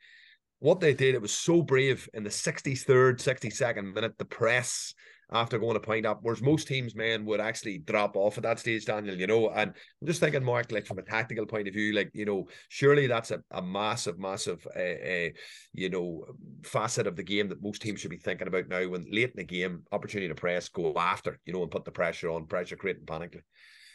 what 0.59 0.81
they 0.81 0.95
did, 0.95 1.15
it 1.15 1.23
was 1.23 1.33
so 1.33 1.63
brave 1.63 2.09
in 2.15 2.23
the 2.23 2.31
63rd, 2.31 3.19
62nd 3.19 3.95
minute, 3.95 4.17
the 4.19 4.25
press 4.25 4.95
after 5.33 5.59
going 5.59 5.77
a 5.77 5.81
point 5.81 6.07
up, 6.07 6.21
whereas 6.23 6.41
most 6.41 6.69
teams, 6.69 6.95
men, 6.95 7.25
would 7.25 7.41
actually 7.41 7.79
drop 7.79 8.17
off 8.17 8.37
at 8.37 8.45
that 8.45 8.61
stage, 8.61 8.85
Daniel, 8.85 9.17
you 9.17 9.27
know. 9.27 9.49
And 9.51 9.73
I'm 10.01 10.07
just 10.07 10.21
thinking, 10.21 10.45
Mark, 10.45 10.71
like 10.71 10.87
from 10.87 10.99
a 10.99 11.03
tactical 11.03 11.47
point 11.47 11.67
of 11.67 11.75
view, 11.75 11.93
like, 11.93 12.11
you 12.15 12.25
know, 12.25 12.47
surely 12.69 13.09
that's 13.09 13.33
a, 13.33 13.43
a 13.51 13.61
massive, 13.61 14.21
massive, 14.21 14.65
uh, 14.77 14.81
uh, 14.81 15.29
you 15.73 15.91
know, 15.91 16.27
facet 16.63 17.09
of 17.09 17.17
the 17.17 17.25
game 17.25 17.49
that 17.49 17.63
most 17.63 17.83
teams 17.83 18.01
should 18.01 18.11
be 18.11 18.19
thinking 18.19 18.47
about 18.47 18.69
now 18.69 18.87
when 18.89 19.05
late 19.11 19.31
in 19.31 19.37
the 19.37 19.45
game, 19.45 19.83
opportunity 19.91 20.29
to 20.29 20.35
press, 20.37 20.69
go 20.69 20.95
after, 20.97 21.41
you 21.45 21.53
know, 21.53 21.63
and 21.63 21.73
put 21.73 21.85
the 21.85 21.91
pressure 21.91 22.31
on, 22.31 22.47
pressure 22.47 22.77
creating 22.77 23.07
panic. 23.07 23.43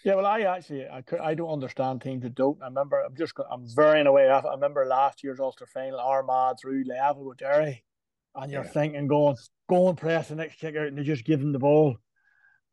Yeah, 0.04 0.16
well, 0.16 0.26
I 0.26 0.42
actually 0.42 0.88
I, 0.88 1.04
I 1.22 1.34
don't 1.36 1.50
understand 1.50 2.02
teams 2.02 2.24
that 2.24 2.36
don't. 2.36 2.62
I 2.62 2.66
remember 2.66 3.02
I'm 3.02 3.16
just 3.16 3.34
I'm 3.52 3.68
very 3.76 4.02
in 4.02 4.08
a 4.08 4.12
way. 4.12 4.28
I 4.30 4.42
remember 4.52 4.86
last 4.86 5.24
year's 5.24 5.40
Ulster 5.40 5.68
final, 5.68 6.00
Armagh 6.00 6.58
through 6.60 6.86
level 6.86 7.26
with 7.26 7.38
Derry, 7.38 7.84
and 8.36 8.52
you're 8.52 8.64
yeah. 8.64 8.70
thinking 8.70 9.08
going 9.08 9.36
go 9.70 9.90
and 9.90 9.98
press 9.98 10.30
the 10.30 10.36
next 10.36 10.60
kick 10.60 10.76
out 10.76 10.88
and 10.88 10.98
they 10.98 11.04
just 11.04 11.26
give 11.26 11.40
them 11.40 11.54
the 11.54 11.60
ball 11.60 11.98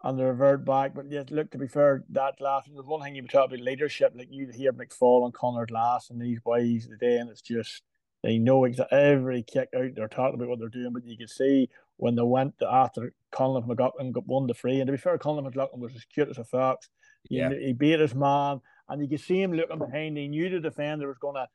and 0.02 0.18
they 0.18 0.24
revert 0.24 0.64
back. 0.64 0.94
But 0.94 1.10
yes, 1.10 1.26
look, 1.30 1.50
to 1.50 1.58
be 1.58 1.68
fair, 1.68 2.04
that 2.10 2.40
last 2.40 2.68
there's 2.72 2.86
one 2.86 3.02
thing 3.02 3.14
you 3.14 3.26
talk 3.26 3.46
about 3.46 3.60
leadership, 3.60 4.12
like 4.16 4.28
you 4.30 4.48
hear 4.48 4.72
McFall 4.72 5.24
and 5.24 5.34
Connor 5.34 5.66
Glass 5.66 6.10
and 6.10 6.20
these 6.20 6.40
boys 6.40 6.86
today, 6.86 7.18
and 7.18 7.30
it's 7.30 7.42
just 7.42 7.82
they 8.22 8.38
know 8.38 8.64
exactly 8.64 8.98
every 8.98 9.42
kick 9.42 9.68
out 9.76 9.90
they're 9.94 10.08
talking 10.08 10.34
about 10.34 10.48
what 10.48 10.58
they're 10.58 10.68
doing. 10.68 10.92
But 10.92 11.04
you 11.04 11.16
can 11.16 11.28
see 11.28 11.68
when 11.98 12.14
they 12.14 12.22
went 12.22 12.54
after 12.62 13.12
Conlon 13.32 13.66
McLaughlin 13.66 14.12
got 14.12 14.26
won 14.26 14.46
the 14.46 14.54
free, 14.54 14.80
and 14.80 14.86
to 14.86 14.92
be 14.92 14.98
fair, 14.98 15.18
Conlon 15.18 15.44
McLaughlin 15.44 15.80
was 15.80 15.94
as 15.94 16.04
cute 16.06 16.30
as 16.30 16.38
a 16.38 16.44
fox. 16.44 16.88
Yeah. 17.28 17.50
He, 17.50 17.66
he 17.66 17.72
beat 17.74 18.00
his 18.00 18.14
man, 18.14 18.60
and 18.88 19.02
you 19.02 19.08
could 19.08 19.20
see 19.20 19.42
him 19.42 19.52
looking 19.52 19.78
behind. 19.78 20.16
He 20.16 20.28
knew 20.28 20.48
the 20.48 20.60
defender 20.60 21.08
was 21.08 21.18
going 21.18 21.34
to 21.34 21.48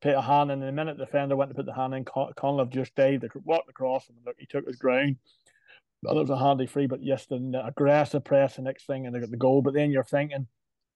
put 0.00 0.14
a 0.14 0.20
hand 0.20 0.50
in. 0.50 0.60
And 0.60 0.68
the 0.68 0.72
minute 0.72 0.98
the 0.98 1.04
defender 1.04 1.36
went 1.36 1.50
to 1.50 1.54
put 1.54 1.66
the 1.66 1.74
hand 1.74 1.94
in, 1.94 2.04
Con- 2.04 2.32
Conlon 2.36 2.70
just 2.70 2.94
dived, 2.94 3.24
walked 3.44 3.70
across 3.70 4.08
him, 4.08 4.16
and 4.16 4.26
look, 4.26 4.36
he 4.38 4.46
took 4.46 4.66
his 4.66 4.76
ground. 4.76 5.16
Well, 6.02 6.16
it 6.16 6.22
was 6.22 6.30
a 6.30 6.38
handy 6.38 6.66
free, 6.66 6.86
but 6.86 7.02
yes, 7.02 7.26
the 7.26 7.62
aggressive 7.64 8.24
press, 8.24 8.56
the 8.56 8.62
next 8.62 8.86
thing, 8.86 9.06
and 9.06 9.14
they 9.14 9.20
got 9.20 9.30
the 9.30 9.36
goal. 9.36 9.60
But 9.60 9.74
then 9.74 9.90
you're 9.90 10.02
thinking, 10.02 10.46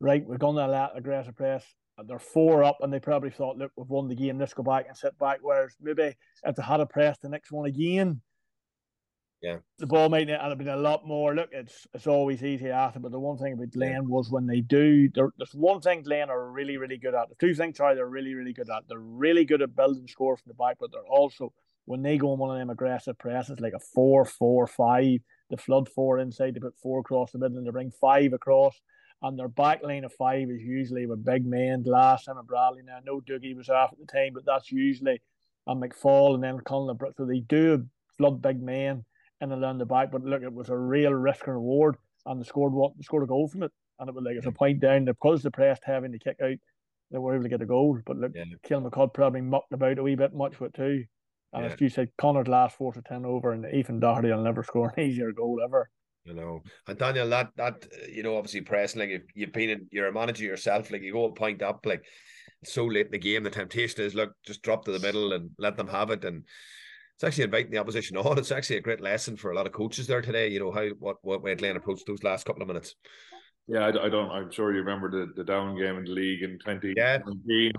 right, 0.00 0.24
we're 0.26 0.38
going 0.38 0.56
to 0.56 0.66
let 0.66 0.96
aggressive 0.96 1.36
press. 1.36 1.64
They're 2.06 2.18
four 2.18 2.64
up, 2.64 2.78
and 2.80 2.90
they 2.90 3.00
probably 3.00 3.30
thought, 3.30 3.58
look, 3.58 3.70
we've 3.76 3.86
won 3.86 4.08
the 4.08 4.14
game. 4.14 4.38
Let's 4.38 4.54
go 4.54 4.62
back 4.62 4.86
and 4.88 4.96
sit 4.96 5.16
back. 5.18 5.40
Whereas 5.42 5.76
maybe 5.80 6.14
if 6.42 6.56
they 6.56 6.62
had 6.62 6.80
a 6.80 6.86
press 6.86 7.18
the 7.18 7.28
next 7.28 7.52
one 7.52 7.66
again, 7.66 8.22
yeah, 9.44 9.58
the 9.78 9.86
ball 9.86 10.08
making 10.08 10.34
might 10.34 10.48
have 10.48 10.56
been 10.56 10.68
a 10.68 10.76
lot 10.76 11.06
more. 11.06 11.34
Look, 11.34 11.50
it's 11.52 11.86
it's 11.92 12.06
always 12.06 12.42
easy 12.42 12.70
after, 12.70 12.98
but 12.98 13.12
the 13.12 13.20
one 13.20 13.36
thing 13.36 13.52
about 13.52 13.72
Glen 13.72 13.92
yeah. 13.92 14.00
was 14.00 14.30
when 14.30 14.46
they 14.46 14.62
do, 14.62 15.10
there's 15.14 15.52
one 15.52 15.82
thing 15.82 16.02
Glen 16.02 16.30
are 16.30 16.50
really 16.50 16.78
really 16.78 16.96
good 16.96 17.14
at. 17.14 17.28
The 17.28 17.34
two 17.38 17.54
things 17.54 17.76
sorry, 17.76 17.94
they're 17.94 18.06
really 18.06 18.34
really 18.34 18.54
good 18.54 18.70
at. 18.70 18.88
They're 18.88 18.98
really 18.98 19.44
good 19.44 19.60
at 19.60 19.76
building 19.76 20.08
score 20.08 20.38
from 20.38 20.48
the 20.48 20.54
back, 20.54 20.78
but 20.80 20.92
they're 20.92 21.06
also 21.06 21.52
when 21.84 22.00
they 22.00 22.16
go 22.16 22.32
on 22.32 22.38
one 22.38 22.52
of 22.52 22.58
them 22.58 22.70
aggressive 22.70 23.18
presses 23.18 23.60
like 23.60 23.74
a 23.74 23.78
four 23.78 24.24
four 24.24 24.66
five, 24.66 25.18
the 25.50 25.58
flood 25.58 25.90
four 25.90 26.20
inside, 26.20 26.54
they 26.54 26.60
put 26.60 26.78
four 26.82 27.00
across 27.00 27.32
the 27.32 27.38
middle 27.38 27.58
and 27.58 27.66
they 27.66 27.70
bring 27.70 27.90
five 27.90 28.32
across. 28.32 28.80
And 29.20 29.38
their 29.38 29.48
back 29.48 29.82
line 29.82 30.04
of 30.04 30.12
five 30.14 30.48
is 30.50 30.62
usually 30.62 31.04
with 31.04 31.24
big 31.24 31.44
men, 31.44 31.82
Glass, 31.82 32.28
and 32.28 32.46
Bradley. 32.46 32.82
Now, 32.82 32.98
no 33.04 33.20
Dougie 33.20 33.56
was 33.56 33.68
off 33.68 33.92
at 33.92 33.98
the 33.98 34.06
time, 34.06 34.32
but 34.32 34.46
that's 34.46 34.72
usually 34.72 35.20
a 35.66 35.74
McFall 35.74 36.34
and 36.34 36.42
then 36.42 36.58
Conlon 36.60 36.96
Brooks. 36.96 37.16
So 37.18 37.26
they 37.26 37.40
do 37.40 37.86
flood 38.16 38.40
big 38.40 38.62
men 38.62 39.04
in 39.40 39.52
and 39.52 39.62
around 39.62 39.78
the 39.78 39.86
back. 39.86 40.10
But 40.10 40.24
look, 40.24 40.42
it 40.42 40.52
was 40.52 40.68
a 40.68 40.76
real 40.76 41.12
risk 41.12 41.46
and 41.46 41.56
reward, 41.56 41.96
and 42.26 42.40
they 42.40 42.44
scored 42.46 42.72
what 42.72 42.92
they 42.96 43.02
scored 43.02 43.24
a 43.24 43.26
goal 43.26 43.48
from 43.48 43.62
it, 43.64 43.72
and 43.98 44.08
it 44.08 44.14
was 44.14 44.24
like 44.24 44.36
it's 44.36 44.46
a 44.46 44.52
point 44.52 44.80
down. 44.80 45.04
Because 45.04 45.42
the 45.42 45.50
pressed 45.50 45.82
having 45.84 46.12
to 46.12 46.18
kick 46.18 46.36
out, 46.42 46.56
they 47.10 47.18
were 47.18 47.34
able 47.34 47.44
to 47.44 47.48
get 47.48 47.62
a 47.62 47.66
goal. 47.66 47.98
But 48.04 48.16
look, 48.16 48.32
yeah. 48.34 48.44
Kilmacud 48.66 49.14
probably 49.14 49.40
mucked 49.40 49.72
about 49.72 49.98
a 49.98 50.02
wee 50.02 50.16
bit 50.16 50.34
much 50.34 50.60
with 50.60 50.70
it 50.70 50.76
too. 50.76 51.04
And 51.52 51.64
yeah. 51.64 51.72
as 51.72 51.80
you 51.80 51.88
said, 51.88 52.10
Connor's 52.18 52.48
last 52.48 52.76
four 52.76 52.92
to 52.92 53.02
ten 53.02 53.24
over, 53.24 53.52
and 53.52 53.64
Ethan 53.72 54.00
Doherty 54.00 54.30
will 54.30 54.42
never 54.42 54.62
score 54.64 54.92
an 54.96 55.04
easier 55.04 55.32
goal 55.32 55.60
ever. 55.64 55.88
You 56.24 56.32
know, 56.32 56.62
and 56.88 56.98
Daniel, 56.98 57.28
that 57.28 57.50
that 57.56 57.86
you 58.10 58.22
know, 58.22 58.36
obviously 58.36 58.62
pressing 58.62 59.00
like 59.00 59.10
if 59.10 59.22
you've 59.34 59.52
been 59.52 59.70
in, 59.70 59.86
you're 59.90 60.08
a 60.08 60.12
manager 60.12 60.44
yourself, 60.44 60.90
like 60.90 61.02
you 61.02 61.12
go 61.12 61.26
and 61.26 61.34
point 61.34 61.62
up, 61.62 61.84
like 61.84 62.02
so 62.64 62.86
late 62.86 63.06
in 63.06 63.12
the 63.12 63.18
game, 63.18 63.42
the 63.42 63.50
temptation 63.50 64.02
is 64.02 64.14
look, 64.14 64.32
just 64.44 64.62
drop 64.62 64.86
to 64.86 64.92
the 64.92 64.98
middle 64.98 65.34
and 65.34 65.50
let 65.58 65.76
them 65.76 65.86
have 65.88 66.10
it, 66.10 66.24
and 66.24 66.44
it's 67.14 67.24
actually 67.24 67.44
inviting 67.44 67.70
the 67.70 67.78
opposition 67.78 68.16
on. 68.18 68.38
It's 68.38 68.52
actually 68.52 68.76
a 68.76 68.82
great 68.82 69.00
lesson 69.00 69.36
for 69.36 69.52
a 69.52 69.54
lot 69.54 69.66
of 69.66 69.72
coaches 69.72 70.06
there 70.06 70.22
today. 70.22 70.48
You 70.48 70.60
know 70.60 70.72
how 70.72 70.88
what 70.98 71.16
what 71.22 71.42
way 71.42 71.54
Glen 71.54 71.76
approached 71.76 72.06
those 72.06 72.22
last 72.22 72.46
couple 72.46 72.62
of 72.62 72.68
minutes. 72.68 72.94
Yeah, 73.66 73.86
I, 73.86 74.06
I, 74.06 74.08
don't. 74.10 74.30
I'm 74.30 74.50
sure 74.50 74.72
you 74.72 74.80
remember 74.80 75.10
the, 75.10 75.32
the 75.36 75.44
down 75.44 75.74
game 75.78 75.96
in 75.96 76.04
the 76.04 76.10
league 76.10 76.42
in 76.42 76.58
2019, 76.58 76.94
yeah. 76.98 77.18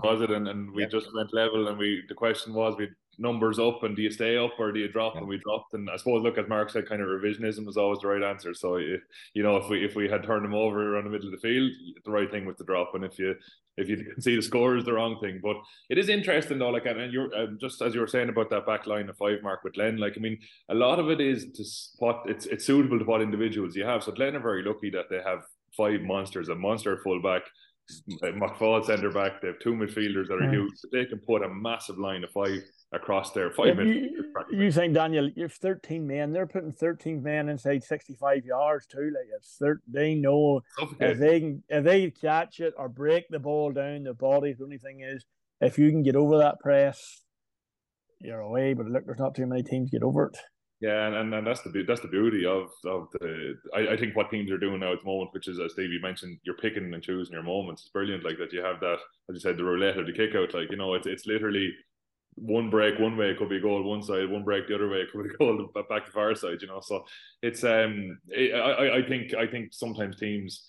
was 0.02 0.20
it? 0.20 0.30
And 0.30 0.48
and 0.48 0.72
we 0.74 0.82
yeah. 0.82 0.88
just 0.88 1.14
went 1.14 1.32
level, 1.32 1.68
and 1.68 1.78
we 1.78 2.02
the 2.08 2.14
question 2.14 2.54
was 2.54 2.74
we 2.76 2.88
numbers 3.18 3.58
up 3.58 3.82
and 3.82 3.96
do 3.96 4.02
you 4.02 4.10
stay 4.10 4.36
up 4.36 4.52
or 4.58 4.72
do 4.72 4.80
you 4.80 4.88
drop? 4.88 5.14
Yeah. 5.14 5.20
And 5.20 5.28
we 5.28 5.38
dropped. 5.38 5.74
And 5.74 5.88
I 5.90 5.96
suppose, 5.96 6.22
look, 6.22 6.38
as 6.38 6.48
Mark 6.48 6.70
said, 6.70 6.88
kind 6.88 7.00
of 7.00 7.08
revisionism 7.08 7.64
was 7.64 7.76
always 7.76 8.00
the 8.00 8.08
right 8.08 8.22
answer. 8.22 8.54
So, 8.54 8.76
you 8.76 9.00
know, 9.42 9.56
if 9.56 9.68
we 9.68 9.84
if 9.84 9.94
we 9.94 10.08
had 10.08 10.24
turned 10.24 10.44
them 10.44 10.54
over 10.54 10.94
around 10.94 11.04
the 11.04 11.10
middle 11.10 11.28
of 11.28 11.32
the 11.32 11.48
field, 11.48 11.70
the 12.04 12.10
right 12.10 12.30
thing 12.30 12.44
was 12.44 12.56
to 12.56 12.64
drop. 12.64 12.94
And 12.94 13.04
if 13.04 13.18
you 13.18 13.34
if 13.76 13.88
you 13.88 13.96
can 13.96 14.20
see 14.20 14.36
the 14.36 14.42
score 14.42 14.76
is 14.76 14.84
the 14.84 14.92
wrong 14.92 15.18
thing. 15.20 15.40
But 15.42 15.56
it 15.88 15.98
is 15.98 16.08
interesting 16.08 16.58
though, 16.58 16.70
like 16.70 16.86
and 16.86 17.12
you're 17.12 17.34
um, 17.36 17.58
just 17.60 17.82
as 17.82 17.94
you 17.94 18.00
were 18.00 18.06
saying 18.06 18.28
about 18.28 18.50
that 18.50 18.66
back 18.66 18.86
line 18.86 19.08
of 19.08 19.16
five 19.16 19.42
mark 19.42 19.64
with 19.64 19.76
Len, 19.76 19.96
Like 19.96 20.14
I 20.16 20.20
mean, 20.20 20.38
a 20.68 20.74
lot 20.74 20.98
of 20.98 21.10
it 21.10 21.20
is 21.20 21.46
to 21.54 21.64
what 21.98 22.22
it's 22.26 22.46
it's 22.46 22.64
suitable 22.64 22.98
to 22.98 23.04
what 23.04 23.22
individuals 23.22 23.76
you 23.76 23.84
have. 23.84 24.02
So 24.02 24.12
Glen 24.12 24.36
are 24.36 24.40
very 24.40 24.62
lucky 24.62 24.90
that 24.90 25.08
they 25.10 25.20
have 25.24 25.42
five 25.76 26.00
monsters, 26.02 26.48
a 26.48 26.54
monster 26.54 26.96
fullback 26.98 27.42
McFall 28.22 28.84
centre 28.84 29.10
back. 29.10 29.40
They 29.40 29.48
have 29.48 29.60
two 29.60 29.74
midfielders 29.74 30.28
that 30.28 30.42
are 30.42 30.50
huge. 30.50 30.72
They 30.92 31.04
can 31.04 31.18
put 31.18 31.42
a 31.42 31.48
massive 31.48 31.98
line 31.98 32.24
of 32.24 32.30
five 32.30 32.62
across 32.92 33.32
there. 33.32 33.50
Five 33.50 33.76
minutes. 33.76 34.12
You, 34.50 34.64
you, 34.64 34.72
think 34.72 34.94
Daniel? 34.94 35.30
You've 35.34 35.52
thirteen 35.52 36.06
men. 36.06 36.32
They're 36.32 36.46
putting 36.46 36.72
thirteen 36.72 37.22
men 37.22 37.48
inside 37.48 37.84
sixty-five 37.84 38.44
yards 38.44 38.86
too. 38.86 39.12
Like 39.14 39.28
it's 39.36 39.60
they 39.88 40.14
know 40.14 40.62
if 41.00 41.18
they 41.18 41.40
can 41.40 41.62
if 41.68 41.84
they 41.84 42.10
catch 42.10 42.60
it 42.60 42.74
or 42.76 42.88
break 42.88 43.28
the 43.28 43.38
ball 43.38 43.72
down, 43.72 44.04
the 44.04 44.14
body. 44.14 44.52
The 44.52 44.64
only 44.64 44.78
thing 44.78 45.00
is 45.00 45.24
if 45.60 45.78
you 45.78 45.90
can 45.90 46.02
get 46.02 46.16
over 46.16 46.38
that 46.38 46.60
press, 46.60 47.22
you're 48.20 48.40
away. 48.40 48.74
But 48.74 48.86
look, 48.86 49.06
there's 49.06 49.18
not 49.18 49.34
too 49.34 49.46
many 49.46 49.62
teams 49.62 49.90
get 49.90 50.02
over 50.02 50.26
it. 50.26 50.38
Yeah, 50.80 51.06
and, 51.06 51.16
and, 51.16 51.34
and 51.34 51.46
that's 51.46 51.62
the 51.62 51.84
that's 51.88 52.02
the 52.02 52.08
beauty 52.08 52.44
of 52.44 52.68
of 52.84 53.08
the. 53.12 53.54
I, 53.74 53.94
I 53.94 53.96
think 53.96 54.14
what 54.14 54.30
teams 54.30 54.50
are 54.50 54.58
doing 54.58 54.80
now 54.80 54.92
at 54.92 55.00
the 55.00 55.06
moment, 55.06 55.30
which 55.32 55.48
is 55.48 55.58
as 55.58 55.72
Stevie 55.72 56.00
mentioned, 56.02 56.38
you're 56.44 56.56
picking 56.56 56.92
and 56.92 57.02
choosing 57.02 57.32
your 57.32 57.42
moments. 57.42 57.82
It's 57.82 57.90
brilliant, 57.90 58.24
like 58.24 58.36
that. 58.38 58.52
You 58.52 58.62
have 58.62 58.78
that, 58.80 58.98
as 59.30 59.34
you 59.34 59.40
said, 59.40 59.56
the 59.56 59.64
roulette 59.64 59.96
or 59.96 60.04
the 60.04 60.12
kick 60.12 60.34
out. 60.34 60.52
Like 60.52 60.70
you 60.70 60.76
know, 60.76 60.92
it's 60.92 61.06
it's 61.06 61.26
literally 61.26 61.72
one 62.36 62.68
break 62.68 62.98
one 62.98 63.16
way 63.16 63.30
it 63.30 63.38
could 63.38 63.48
be 63.48 63.56
a 63.56 63.60
goal 63.60 63.82
one 63.82 64.02
side, 64.02 64.30
one 64.30 64.44
break 64.44 64.68
the 64.68 64.74
other 64.74 64.88
way 64.88 64.98
it 64.98 65.08
could 65.10 65.24
be 65.24 65.30
a 65.34 65.38
goal 65.38 65.68
back 65.88 66.06
to 66.06 66.12
far 66.12 66.34
side. 66.34 66.60
You 66.60 66.68
know, 66.68 66.80
so 66.80 67.04
it's 67.42 67.64
um, 67.64 68.18
it, 68.28 68.54
I 68.54 68.98
I 68.98 69.08
think 69.08 69.34
I 69.34 69.46
think 69.46 69.72
sometimes 69.72 70.18
teams 70.18 70.64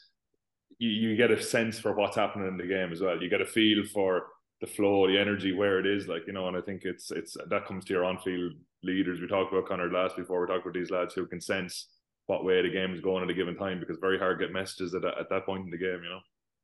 you, 0.80 0.90
you 0.90 1.16
get 1.16 1.32
a 1.32 1.42
sense 1.42 1.80
for 1.80 1.94
what's 1.94 2.16
happening 2.16 2.48
in 2.48 2.58
the 2.58 2.68
game 2.68 2.92
as 2.92 3.02
well. 3.02 3.22
You 3.22 3.30
get 3.30 3.42
a 3.42 3.46
feel 3.46 3.84
for 3.94 4.28
the 4.62 4.68
flow, 4.68 5.08
the 5.08 5.20
energy, 5.20 5.54
where 5.54 5.80
it 5.80 5.86
is, 5.86 6.08
like 6.08 6.24
you 6.28 6.34
know, 6.34 6.48
and 6.48 6.58
I 6.58 6.62
think 6.62 6.84
it's 6.84 7.12
it's 7.12 7.36
that 7.50 7.66
comes 7.66 7.86
to 7.86 7.94
your 7.94 8.06
on 8.06 8.18
field 8.20 8.54
leaders. 8.84 9.20
We 9.20 9.28
talked 9.28 9.52
about 9.52 9.68
Connor 9.68 9.92
last 9.92 10.16
before. 10.16 10.42
We 10.42 10.48
talked 10.48 10.66
about 10.66 10.74
these 10.74 10.92
lads 10.92 11.14
who 11.14 11.26
can 11.26 11.42
sense 11.42 11.88
what 12.28 12.44
way 12.44 12.62
the 12.62 12.70
game 12.70 12.94
is 12.94 13.02
going 13.02 13.24
at 13.24 13.30
a 13.30 13.34
given 13.34 13.56
time 13.56 13.80
because 13.80 13.98
very 14.00 14.20
hard 14.20 14.40
to 14.40 14.46
get 14.46 14.54
messages 14.54 14.94
at, 14.94 15.06
at 15.06 15.30
that 15.30 15.46
point 15.46 15.66
in 15.66 15.72
the 15.72 15.78
game. 15.78 16.02
You 16.04 16.10
know. 16.10 16.20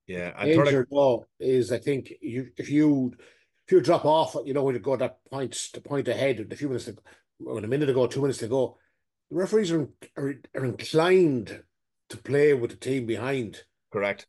Yeah, 0.08 0.34
and 0.38 0.50
danger 0.50 0.88
though 0.92 1.26
is 1.40 1.72
I 1.72 1.80
think 1.80 2.14
you 2.22 2.50
if 2.58 2.70
you 2.70 3.14
if 3.18 3.20
you 3.74 3.82
drop 3.82 4.06
off, 4.06 4.36
you 4.46 4.54
know, 4.54 4.64
when 4.64 4.76
you 4.76 4.80
go 4.80 4.96
that 4.96 5.18
point 5.30 5.54
to 5.74 5.82
point 5.82 6.08
ahead, 6.08 6.48
a 6.52 6.56
few 6.56 6.68
minutes, 6.70 6.88
ago, 6.88 7.02
when 7.40 7.64
a 7.64 7.68
minute 7.68 7.90
ago, 7.90 8.08
two 8.08 8.22
minutes 8.22 8.42
ago, 8.42 8.78
the 9.30 9.36
referees 9.36 9.72
are, 9.72 9.90
are, 10.16 10.36
are 10.56 10.66
inclined 10.66 11.64
to 12.10 12.18
play 12.18 12.54
with 12.54 12.72
the 12.72 12.78
team 12.78 13.06
behind. 13.06 13.64
Correct. 13.92 14.28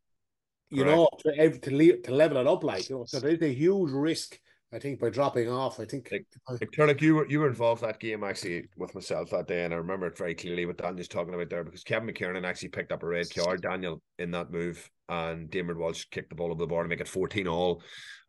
You 0.71 0.85
Correct. 0.85 0.97
know, 0.97 1.09
to, 1.19 1.59
to, 1.59 1.71
leave, 1.71 2.03
to 2.05 2.15
level 2.15 2.39
it 2.39 2.47
up, 2.47 2.65
like, 2.65 2.89
you 2.89 2.97
know, 2.97 3.05
so 3.07 3.21
there's 3.21 3.43
a 3.43 3.53
huge 3.53 3.91
risk 3.91 4.41
I 4.73 4.79
think 4.81 4.99
by 4.99 5.09
dropping 5.09 5.49
off, 5.49 5.79
I 5.79 5.85
think 5.85 6.11
like, 6.11 6.27
like 6.77 7.01
you 7.01 7.15
were 7.15 7.29
you 7.29 7.39
were 7.39 7.49
involved 7.49 7.83
that 7.83 8.01
game 8.01 8.25
actually 8.25 8.69
with 8.77 8.95
myself 8.95 9.31
that 9.31 9.47
day, 9.47 9.65
and 9.65 9.73
I 9.73 9.77
remember 9.77 10.07
it 10.07 10.19
very 10.19 10.35
clearly 10.35 10.67
what 10.67 10.79
Daniel's 10.79 11.07
talking 11.07 11.33
about 11.33 11.49
there 11.49 11.63
because 11.63 11.85
Kevin 11.85 12.09
McKiernan 12.09 12.45
actually 12.45 12.71
picked 12.71 12.91
up 12.91 13.05
a 13.05 13.07
red 13.07 13.27
card, 13.33 13.63
Daniel, 13.63 14.03
in 14.19 14.33
that 14.33 14.51
move, 14.51 14.91
and 15.09 15.49
Damon 15.49 15.79
Walsh 15.79 16.07
kicked 16.11 16.31
the 16.31 16.35
ball 16.35 16.51
over 16.51 16.59
the 16.59 16.67
bar 16.67 16.83
to 16.83 16.89
make 16.89 17.01
it 17.01 17.07
14 17.07 17.47
all, 17.47 17.83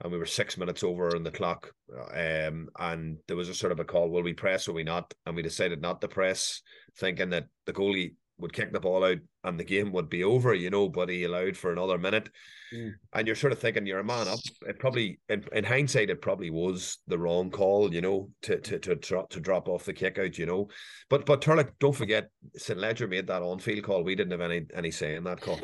and 0.03 0.11
we 0.11 0.19
were 0.19 0.25
six 0.27 0.55
minutes 0.55 0.83
over 0.83 1.15
on 1.15 1.23
the 1.23 1.31
clock, 1.31 1.71
um, 2.13 2.67
and 2.77 3.17
there 3.27 3.37
was 3.37 3.49
a 3.49 3.55
sort 3.55 3.71
of 3.71 3.79
a 3.79 3.85
call: 3.85 4.09
will 4.09 4.21
we 4.21 4.33
press 4.33 4.67
or 4.67 4.73
we 4.73 4.83
not? 4.83 5.11
And 5.25 5.35
we 5.35 5.41
decided 5.41 5.81
not 5.81 5.99
to 6.01 6.07
press, 6.07 6.61
thinking 6.97 7.31
that 7.31 7.45
the 7.65 7.73
goalie 7.73 8.13
would 8.37 8.53
kick 8.53 8.73
the 8.73 8.79
ball 8.79 9.03
out 9.03 9.17
and 9.43 9.59
the 9.59 9.63
game 9.63 9.91
would 9.91 10.09
be 10.09 10.23
over, 10.23 10.53
you 10.53 10.69
know, 10.69 10.89
but 10.89 11.09
he 11.09 11.23
allowed 11.23 11.55
for 11.55 11.71
another 11.71 11.97
minute. 11.97 12.29
Mm. 12.73 12.93
And 13.13 13.27
you're 13.27 13.35
sort 13.35 13.53
of 13.53 13.59
thinking 13.59 13.85
you're 13.85 13.99
a 13.99 14.03
man 14.03 14.27
up. 14.27 14.39
It 14.67 14.79
probably 14.79 15.19
in, 15.29 15.45
in 15.53 15.63
hindsight, 15.63 16.09
it 16.09 16.21
probably 16.21 16.49
was 16.49 16.97
the 17.07 17.17
wrong 17.17 17.49
call, 17.49 17.93
you 17.93 18.01
know, 18.01 18.29
to 18.43 18.59
to 18.59 18.79
to 18.79 18.95
drop 18.95 19.29
to 19.29 19.39
drop 19.39 19.69
off 19.69 19.85
the 19.85 19.93
kick 19.93 20.17
out, 20.17 20.37
you 20.37 20.45
know. 20.45 20.67
But 21.09 21.25
but 21.25 21.41
Turlough, 21.41 21.71
don't 21.79 21.95
forget 21.95 22.29
St. 22.55 22.79
Ledger 22.79 23.07
made 23.07 23.27
that 23.27 23.41
on 23.41 23.59
field 23.59 23.83
call. 23.83 24.03
We 24.03 24.15
didn't 24.15 24.31
have 24.31 24.41
any 24.41 24.65
any 24.73 24.91
say 24.91 25.15
in 25.15 25.23
that 25.25 25.41
call. 25.41 25.59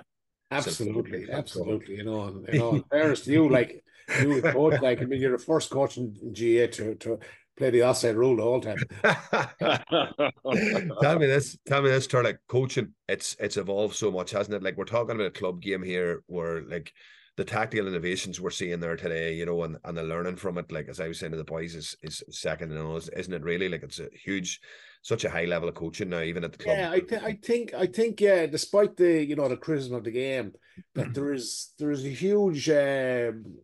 Absolutely, 0.52 1.28
absolutely. 1.32 1.96
You 1.96 2.04
know, 2.04 2.44
you 2.52 2.60
know, 2.60 2.84
fairness 2.92 3.22
to 3.22 3.32
you, 3.32 3.50
like 3.50 3.84
you 4.22 4.42
coach, 4.42 4.82
like 4.82 5.02
I 5.02 5.06
mean, 5.06 5.22
you're 5.22 5.38
the 5.38 5.44
first 5.44 5.72
coach 5.72 5.98
in 5.98 6.16
GA 6.34 6.68
to 6.68 6.96
to 6.96 7.20
play 7.62 7.70
the 7.70 7.84
offside 7.84 8.16
rule 8.16 8.36
the 8.36 8.42
whole 8.42 8.60
time. 8.60 8.78
tell 11.02 11.20
me 11.20 11.28
this, 11.28 11.58
tell 11.68 11.84
me 11.84 11.90
this, 11.90 12.08
Turlough. 12.08 12.38
Coaching, 12.48 12.94
it's 13.08 13.36
it's 13.40 13.58
evolved 13.58 13.96
so 13.96 14.10
much, 14.10 14.32
hasn't 14.32 14.56
it? 14.56 14.64
Like 14.64 14.78
we're 14.78 14.86
talking 14.86 15.16
about 15.16 15.28
a 15.28 15.32
club 15.32 15.62
game 15.62 15.84
here 15.84 16.24
where 16.26 16.64
like 16.64 16.92
the 17.38 17.46
tactical 17.46 17.88
innovations 17.88 18.42
we're 18.42 18.50
seeing 18.50 18.80
there 18.80 18.96
today, 18.96 19.36
you 19.36 19.46
know, 19.46 19.64
and, 19.64 19.78
and 19.86 19.96
the 19.96 20.04
learning 20.04 20.38
from 20.38 20.58
it, 20.58 20.72
like 20.72 20.90
as 20.90 21.00
I 21.00 21.08
was 21.08 21.20
saying 21.20 21.34
to 21.34 21.38
the 21.38 21.44
boys, 21.44 21.76
is 21.76 21.96
is 22.02 22.24
second 22.32 22.70
to 22.70 22.76
none, 22.76 23.02
isn't 23.16 23.34
it? 23.34 23.44
Really, 23.44 23.70
like 23.70 23.84
it's 23.84 24.00
a 24.00 24.10
huge, 24.12 24.60
such 25.04 25.24
a 25.24 25.30
high 25.30 25.46
level 25.46 25.70
of 25.70 25.76
coaching 25.76 26.10
now, 26.10 26.22
even 26.22 26.44
at 26.44 26.54
the 26.54 26.58
club. 26.58 26.78
Yeah, 26.78 26.92
I, 26.92 27.00
th- 27.00 27.22
I 27.22 27.38
think 27.44 27.76
I 27.76 27.86
think 27.86 28.20
yeah, 28.20 28.48
despite 28.48 28.98
the 28.98 29.24
you 29.24 29.36
know 29.36 29.48
the 29.48 29.58
criticism 29.58 29.98
of 29.98 30.04
the 30.04 30.12
game, 30.12 30.54
that 30.96 31.04
mm-hmm. 31.04 31.14
there 31.14 31.32
is 31.32 31.74
there 31.78 31.92
is 31.92 32.06
a 32.06 32.10
huge 32.10 32.68
um, 32.72 33.60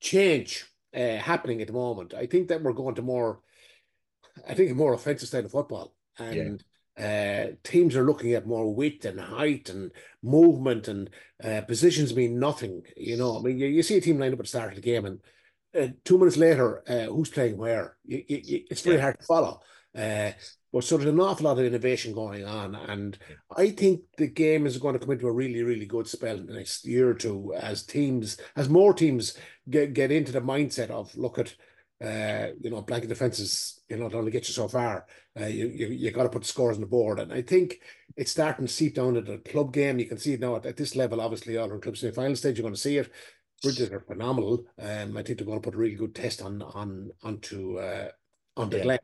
change 0.00 0.66
uh, 0.96 1.18
happening 1.18 1.60
at 1.60 1.66
the 1.66 1.72
moment. 1.72 2.14
I 2.14 2.26
think 2.26 2.48
that 2.48 2.62
we're 2.62 2.72
going 2.72 2.94
to 2.96 3.02
more, 3.02 3.40
I 4.48 4.54
think 4.54 4.70
a 4.70 4.74
more 4.74 4.94
offensive 4.94 5.28
style 5.28 5.44
of 5.44 5.52
football, 5.52 5.94
and 6.18 6.64
yeah. 6.98 7.48
uh, 7.50 7.54
teams 7.62 7.94
are 7.96 8.06
looking 8.06 8.32
at 8.32 8.46
more 8.46 8.74
width 8.74 9.04
and 9.04 9.20
height 9.20 9.68
and 9.68 9.90
movement 10.22 10.88
and 10.88 11.10
uh, 11.44 11.60
positions 11.62 12.14
mean 12.14 12.38
nothing. 12.38 12.82
You 12.96 13.16
know, 13.16 13.38
I 13.38 13.42
mean, 13.42 13.58
you, 13.58 13.66
you 13.66 13.82
see 13.82 13.96
a 13.96 14.00
team 14.00 14.18
line 14.18 14.32
up 14.32 14.38
at 14.38 14.44
the 14.44 14.48
start 14.48 14.70
of 14.70 14.76
the 14.76 14.80
game, 14.80 15.04
and 15.04 15.20
uh, 15.78 15.88
two 16.04 16.18
minutes 16.18 16.36
later, 16.36 16.82
uh, 16.88 17.12
who's 17.12 17.30
playing 17.30 17.58
where? 17.58 17.96
You, 18.04 18.24
you, 18.26 18.64
it's 18.70 18.82
very 18.82 18.96
yeah. 18.96 19.02
hard 19.02 19.18
to 19.20 19.26
follow. 19.26 19.60
But 20.76 20.84
so 20.84 20.98
there's 20.98 21.08
an 21.08 21.18
awful 21.20 21.46
lot 21.46 21.58
of 21.58 21.64
innovation 21.64 22.12
going 22.12 22.44
on, 22.44 22.74
and 22.74 23.16
I 23.56 23.70
think 23.70 24.02
the 24.18 24.26
game 24.26 24.66
is 24.66 24.76
going 24.76 24.92
to 24.92 24.98
come 24.98 25.12
into 25.12 25.26
a 25.26 25.32
really, 25.32 25.62
really 25.62 25.86
good 25.86 26.06
spell 26.06 26.36
in 26.36 26.44
the 26.44 26.52
next 26.52 26.84
year 26.84 27.08
or 27.08 27.14
two 27.14 27.54
as 27.58 27.82
teams, 27.82 28.36
as 28.56 28.68
more 28.68 28.92
teams 28.92 29.38
get 29.70 29.94
get 29.94 30.12
into 30.12 30.32
the 30.32 30.42
mindset 30.42 30.90
of 30.90 31.16
look 31.16 31.38
at, 31.38 31.54
uh, 32.04 32.52
you 32.60 32.68
know, 32.68 32.82
blanket 32.82 33.06
defenses, 33.08 33.80
you 33.88 33.96
know, 33.96 34.10
only 34.12 34.30
get 34.30 34.48
you 34.48 34.52
so 34.52 34.68
far. 34.68 35.06
Uh, 35.40 35.46
you 35.46 35.68
you, 35.68 35.86
you 35.86 36.10
got 36.10 36.24
to 36.24 36.28
put 36.28 36.42
the 36.42 36.48
scores 36.48 36.76
on 36.76 36.82
the 36.82 36.86
board, 36.86 37.20
and 37.20 37.32
I 37.32 37.40
think 37.40 37.80
it's 38.14 38.32
starting 38.32 38.66
to 38.66 38.70
seep 38.70 38.96
down 38.96 39.14
to 39.14 39.22
the 39.22 39.38
club 39.38 39.72
game. 39.72 39.98
You 39.98 40.04
can 40.04 40.18
see 40.18 40.34
it 40.34 40.40
now 40.40 40.56
at, 40.56 40.66
at 40.66 40.76
this 40.76 40.94
level. 40.94 41.22
Obviously, 41.22 41.56
all 41.56 41.72
in 41.72 41.80
the 41.80 42.12
final 42.14 42.36
stage, 42.36 42.58
you're 42.58 42.64
going 42.64 42.74
to 42.74 42.78
see 42.78 42.98
it. 42.98 43.10
Bridges 43.62 43.90
are 43.92 44.00
phenomenal. 44.00 44.66
Um, 44.78 45.16
I 45.16 45.22
think 45.22 45.38
they're 45.38 45.46
going 45.46 45.62
to 45.62 45.64
put 45.64 45.74
a 45.74 45.78
really 45.78 45.96
good 45.96 46.14
test 46.14 46.42
on 46.42 46.60
on 46.60 47.12
onto 47.22 47.78
uh, 47.78 48.10
onto 48.58 48.76
yeah. 48.76 48.82
Glen. 48.82 48.98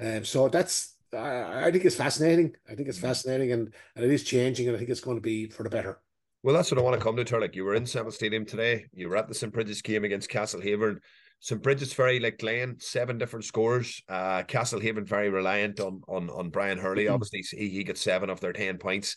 Um, 0.00 0.24
so 0.24 0.48
that's 0.48 0.94
I, 1.12 1.66
I 1.66 1.70
think 1.70 1.84
it's 1.84 1.96
fascinating. 1.96 2.54
I 2.70 2.74
think 2.74 2.88
it's 2.88 2.98
mm. 2.98 3.02
fascinating 3.02 3.52
and, 3.52 3.72
and 3.96 4.04
it 4.04 4.10
is 4.10 4.24
changing 4.24 4.66
and 4.68 4.76
I 4.76 4.78
think 4.78 4.90
it's 4.90 5.00
going 5.00 5.16
to 5.16 5.22
be 5.22 5.48
for 5.48 5.62
the 5.62 5.70
better. 5.70 6.00
Well, 6.42 6.54
that's 6.54 6.70
what 6.70 6.78
I 6.78 6.82
want 6.82 6.98
to 6.98 7.02
come 7.02 7.16
to, 7.16 7.24
Turlough. 7.24 7.54
You 7.54 7.64
were 7.64 7.74
in 7.74 7.84
Semple 7.84 8.12
Stadium 8.12 8.44
today. 8.44 8.86
You 8.92 9.08
were 9.08 9.16
at 9.16 9.26
the 9.26 9.34
St. 9.34 9.52
Brigid's 9.52 9.82
game 9.82 10.04
against 10.04 10.30
Castlehaven. 10.30 10.98
St. 11.40 11.62
Brigid's 11.62 11.92
very 11.92 12.20
like 12.20 12.38
Glen, 12.38 12.76
seven 12.78 13.18
different 13.18 13.44
scores. 13.44 14.02
Uh, 14.08 14.42
Castlehaven 14.42 15.06
very 15.06 15.30
reliant 15.30 15.80
on 15.80 16.02
on 16.08 16.30
on 16.30 16.50
Brian 16.50 16.78
Hurley. 16.78 17.04
Mm-hmm. 17.04 17.14
Obviously, 17.14 17.58
he, 17.58 17.68
he 17.68 17.84
got 17.84 17.96
seven 17.96 18.30
of 18.30 18.40
their 18.40 18.52
ten 18.52 18.78
points. 18.78 19.16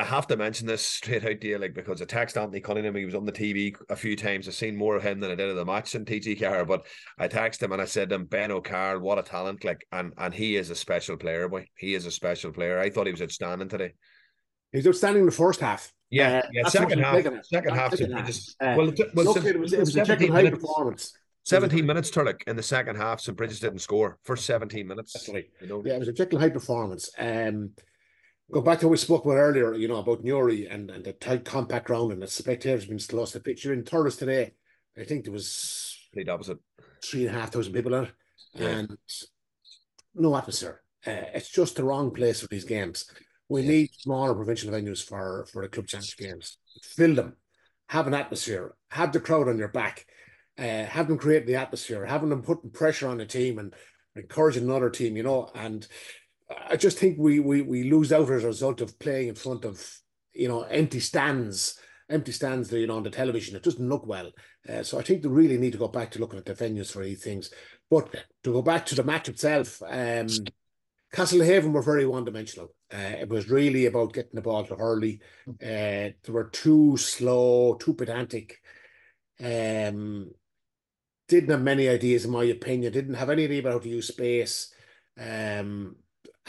I 0.00 0.04
have 0.04 0.26
to 0.28 0.36
mention 0.36 0.66
this 0.66 0.86
straight 0.86 1.26
out 1.26 1.42
to 1.42 1.46
you, 1.46 1.58
like 1.58 1.74
because 1.74 2.00
I 2.00 2.06
texted 2.06 2.40
Anthony 2.40 2.60
Cunningham. 2.60 2.96
He 2.96 3.04
was 3.04 3.14
on 3.14 3.26
the 3.26 3.32
TV 3.32 3.76
a 3.90 3.96
few 3.96 4.16
times. 4.16 4.48
I've 4.48 4.54
seen 4.54 4.74
more 4.74 4.96
of 4.96 5.02
him 5.02 5.20
than 5.20 5.30
I 5.30 5.34
did 5.34 5.50
of 5.50 5.56
the 5.56 5.64
match 5.66 5.94
in 5.94 6.06
TG 6.06 6.40
Car. 6.40 6.64
But 6.64 6.86
I 7.18 7.28
texted 7.28 7.64
him 7.64 7.72
and 7.72 7.82
I 7.82 7.84
said 7.84 8.08
to 8.08 8.14
him, 8.14 8.24
Ben 8.24 8.50
O'Carroll, 8.50 9.02
what 9.02 9.18
a 9.18 9.22
talent! 9.22 9.62
Like, 9.62 9.86
and 9.92 10.14
and 10.16 10.32
he 10.32 10.56
is 10.56 10.70
a 10.70 10.74
special 10.74 11.18
player, 11.18 11.50
boy. 11.50 11.66
He 11.76 11.94
is 11.94 12.06
a 12.06 12.10
special 12.10 12.50
player. 12.50 12.78
I 12.78 12.88
thought 12.88 13.08
he 13.08 13.12
was 13.12 13.20
outstanding 13.20 13.68
today. 13.68 13.92
He 14.72 14.78
was 14.78 14.86
outstanding 14.86 15.20
in 15.20 15.26
the 15.26 15.32
first 15.32 15.60
half. 15.60 15.92
Yeah, 16.08 16.38
uh, 16.38 16.48
yeah. 16.50 16.68
Second 16.68 17.00
half, 17.00 17.22
second 17.44 17.76
half, 17.76 17.94
second 17.94 18.12
half. 18.12 18.26
Just, 18.26 18.56
uh, 18.62 18.74
well, 18.78 18.92
well, 19.14 19.36
it 19.36 19.60
was, 19.60 19.74
it 19.74 19.80
was 19.80 19.94
a 19.94 20.04
Hyde 20.06 20.52
performance. 20.52 21.12
17 21.44 21.84
minutes, 21.84 22.10
Turlough, 22.10 22.40
in 22.46 22.56
the 22.56 22.62
second 22.62 22.96
half. 22.96 23.20
St. 23.20 23.36
Bridges 23.36 23.60
didn't 23.60 23.78
score 23.80 24.18
for 24.24 24.36
17 24.36 24.86
minutes. 24.86 25.28
Right. 25.32 25.46
You 25.60 25.68
know? 25.68 25.82
Yeah, 25.84 25.94
it 25.94 25.98
was 25.98 26.08
a 26.08 26.12
Jekyll 26.12 26.38
high 26.38 26.50
performance. 26.50 27.10
Um, 27.18 27.70
go 28.50 28.60
back 28.60 28.80
to 28.80 28.86
what 28.86 28.92
we 28.92 28.96
spoke 28.96 29.24
about 29.24 29.36
earlier, 29.36 29.74
you 29.74 29.88
know, 29.88 29.96
about 29.96 30.24
Newry 30.24 30.66
and, 30.66 30.90
and 30.90 31.04
the 31.04 31.12
tight 31.12 31.44
compact 31.44 31.86
ground 31.86 32.12
and 32.12 32.22
the 32.22 32.26
spectators 32.26 32.86
being 32.86 33.00
lost 33.12 33.34
the 33.34 33.40
picture 33.40 33.72
in 33.72 33.84
Thurles 33.84 34.18
today. 34.18 34.52
I 34.98 35.04
think 35.04 35.24
there 35.24 35.32
was 35.32 35.96
complete 36.10 36.28
opposite. 36.28 36.58
Three 37.02 37.26
and 37.26 37.36
a 37.36 37.38
half 37.38 37.52
thousand 37.52 37.72
people 37.72 37.94
in 37.94 38.04
it. 38.04 38.10
Yeah. 38.54 38.68
And 38.68 38.98
no 40.14 40.36
atmosphere. 40.36 40.82
Uh, 41.06 41.32
it's 41.34 41.50
just 41.50 41.76
the 41.76 41.84
wrong 41.84 42.10
place 42.10 42.40
for 42.40 42.48
these 42.48 42.64
games. 42.64 43.10
We 43.48 43.62
yeah. 43.62 43.68
need 43.68 43.90
smaller 43.96 44.34
provincial 44.34 44.72
venues 44.72 45.02
for, 45.02 45.46
for 45.52 45.62
the 45.62 45.68
club 45.68 45.86
championship 45.86 46.18
games. 46.18 46.58
Fill 46.82 47.14
them, 47.14 47.36
have 47.88 48.06
an 48.06 48.14
atmosphere, 48.14 48.74
have 48.90 49.12
the 49.12 49.20
crowd 49.20 49.48
on 49.48 49.58
your 49.58 49.68
back, 49.68 50.06
uh, 50.58 50.84
have 50.84 51.08
them 51.08 51.18
create 51.18 51.46
the 51.46 51.56
atmosphere, 51.56 52.04
having 52.04 52.28
them 52.28 52.42
putting 52.42 52.70
pressure 52.70 53.08
on 53.08 53.18
the 53.18 53.26
team 53.26 53.58
and 53.58 53.74
encouraging 54.16 54.64
another 54.64 54.90
team, 54.90 55.16
you 55.16 55.22
know, 55.22 55.50
and 55.54 55.86
I 56.68 56.76
just 56.76 56.98
think 56.98 57.16
we 57.18 57.40
we 57.40 57.62
we 57.62 57.90
lose 57.90 58.12
out 58.12 58.30
as 58.30 58.44
a 58.44 58.48
result 58.48 58.80
of 58.80 58.98
playing 58.98 59.28
in 59.28 59.34
front 59.34 59.64
of 59.64 59.86
you 60.32 60.48
know 60.48 60.62
empty 60.62 61.00
stands, 61.00 61.78
empty 62.08 62.32
stands. 62.32 62.72
You 62.72 62.86
know, 62.86 62.96
on 62.96 63.02
the 63.02 63.10
television, 63.10 63.56
it 63.56 63.62
doesn't 63.62 63.88
look 63.88 64.06
well. 64.06 64.30
Uh, 64.68 64.82
so 64.82 64.98
I 64.98 65.02
think 65.02 65.22
they 65.22 65.28
really 65.28 65.58
need 65.58 65.72
to 65.72 65.78
go 65.78 65.88
back 65.88 66.10
to 66.12 66.18
looking 66.18 66.38
at 66.38 66.44
the 66.44 66.54
venues 66.54 66.92
for 66.92 67.04
these 67.04 67.22
things. 67.22 67.50
But 67.88 68.14
to 68.44 68.52
go 68.52 68.62
back 68.62 68.86
to 68.86 68.94
the 68.94 69.04
match 69.04 69.28
itself, 69.28 69.82
um, 69.82 70.28
Castlehaven 71.12 71.72
were 71.72 71.82
very 71.82 72.06
one 72.06 72.24
dimensional. 72.24 72.72
Uh, 72.92 73.16
it 73.20 73.28
was 73.28 73.50
really 73.50 73.86
about 73.86 74.12
getting 74.12 74.34
the 74.34 74.42
ball 74.42 74.64
to 74.64 74.76
Hurley. 74.76 75.20
Uh, 75.48 76.14
they 76.22 76.28
were 76.28 76.50
too 76.52 76.96
slow, 76.96 77.74
too 77.74 77.94
pedantic. 77.94 78.58
Um, 79.42 80.30
didn't 81.28 81.50
have 81.50 81.62
many 81.62 81.88
ideas, 81.88 82.24
in 82.24 82.30
my 82.30 82.44
opinion. 82.44 82.92
Didn't 82.92 83.14
have 83.14 83.30
any 83.30 83.44
idea 83.44 83.60
about 83.60 83.72
how 83.74 83.78
to 83.80 83.88
use 83.88 84.08
space. 84.08 84.72
Um, 85.18 85.96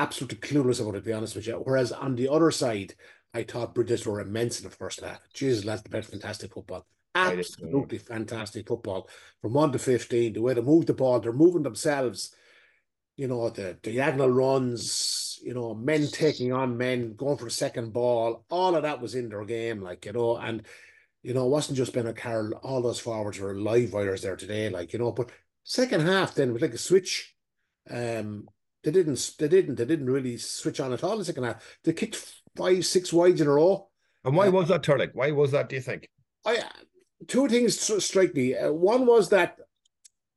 absolutely 0.02 0.38
clueless 0.38 0.82
about 0.82 0.96
it, 0.96 1.00
to 1.00 1.06
be 1.06 1.14
honest 1.14 1.36
with 1.36 1.48
you. 1.48 1.62
Whereas 1.64 1.92
on 1.92 2.16
the 2.16 2.28
other 2.28 2.50
side, 2.50 2.96
I 3.34 3.44
thought 3.44 3.76
British 3.76 4.06
were 4.06 4.20
immense 4.20 4.60
in 4.60 4.70
the 4.70 4.76
first 4.76 5.02
half. 5.02 5.20
Jesus, 5.34 5.64
that's 5.64 5.84
the 5.84 5.90
best 5.90 6.10
fantastic 6.10 6.54
football. 6.54 6.86
Absolutely 7.14 7.98
fantastic 7.98 8.68
football 8.68 9.10
from 9.42 9.54
one 9.54 9.72
to 9.72 9.80
fifteen. 9.80 10.34
The 10.34 10.42
way 10.42 10.54
they 10.54 10.62
move 10.62 10.86
the 10.86 10.94
ball, 10.94 11.20
they're 11.20 11.34
moving 11.34 11.64
themselves. 11.64 12.34
You 13.18 13.28
know 13.28 13.50
the 13.50 13.78
diagonal 13.84 14.30
runs. 14.30 15.40
You 15.44 15.54
know 15.54 15.76
men 15.76 16.08
taking 16.08 16.54
on 16.54 16.78
men, 16.78 17.16
going 17.16 17.38
for 17.38 17.48
a 17.48 17.52
second 17.52 17.94
ball. 17.94 18.46
All 18.50 18.76
of 18.76 18.84
that 18.84 19.02
was 19.02 19.14
in 19.14 19.30
their 19.30 19.46
game, 19.46 19.82
like 19.82 20.06
you 20.06 20.14
know, 20.14 20.38
and 20.38 20.66
you 21.22 21.34
know 21.34 21.46
it 21.46 21.50
wasn't 21.50 21.78
just 21.78 21.94
Ben 21.94 22.08
O'Carroll. 22.08 22.54
All 22.64 22.82
those 22.82 23.00
forwards 23.00 23.40
were 23.40 23.56
live 23.56 23.94
wires 23.94 24.22
there 24.22 24.38
today, 24.38 24.70
like 24.70 24.94
you 24.94 25.00
know. 25.00 25.12
But 25.12 25.32
second 25.64 26.02
half 26.02 26.34
then 26.34 26.54
was 26.54 26.62
like 26.62 26.74
a 26.74 26.78
switch. 26.78 27.36
Um, 27.90 28.48
they 28.84 28.92
didn't. 28.92 29.34
They 29.38 29.48
didn't. 29.48 29.76
They 29.76 29.86
didn't 29.86 30.10
really 30.10 30.38
switch 30.38 30.80
on 30.80 30.94
at 30.94 31.04
all 31.04 31.14
in 31.14 31.20
the 31.20 31.26
second 31.26 31.44
half. 31.44 31.78
They 31.84 31.94
kicked 31.94 32.34
five, 32.56 32.86
six 32.86 33.14
wides 33.14 33.42
in 33.42 33.48
a 33.48 33.52
row. 33.52 33.90
And 34.24 34.36
why 34.36 34.48
uh, 34.48 34.52
was 34.52 34.68
that, 34.70 34.84
Turlough? 34.84 35.14
Why 35.14 35.32
was 35.32 35.52
that? 35.52 35.70
Do 35.70 35.76
you 35.76 35.82
think? 35.82 36.08
I 36.46 36.64
two 37.28 37.48
things 37.48 37.80
strike 38.04 38.34
me. 38.34 38.56
Uh, 38.56 38.72
one 38.72 39.06
was 39.06 39.30
that 39.30 39.58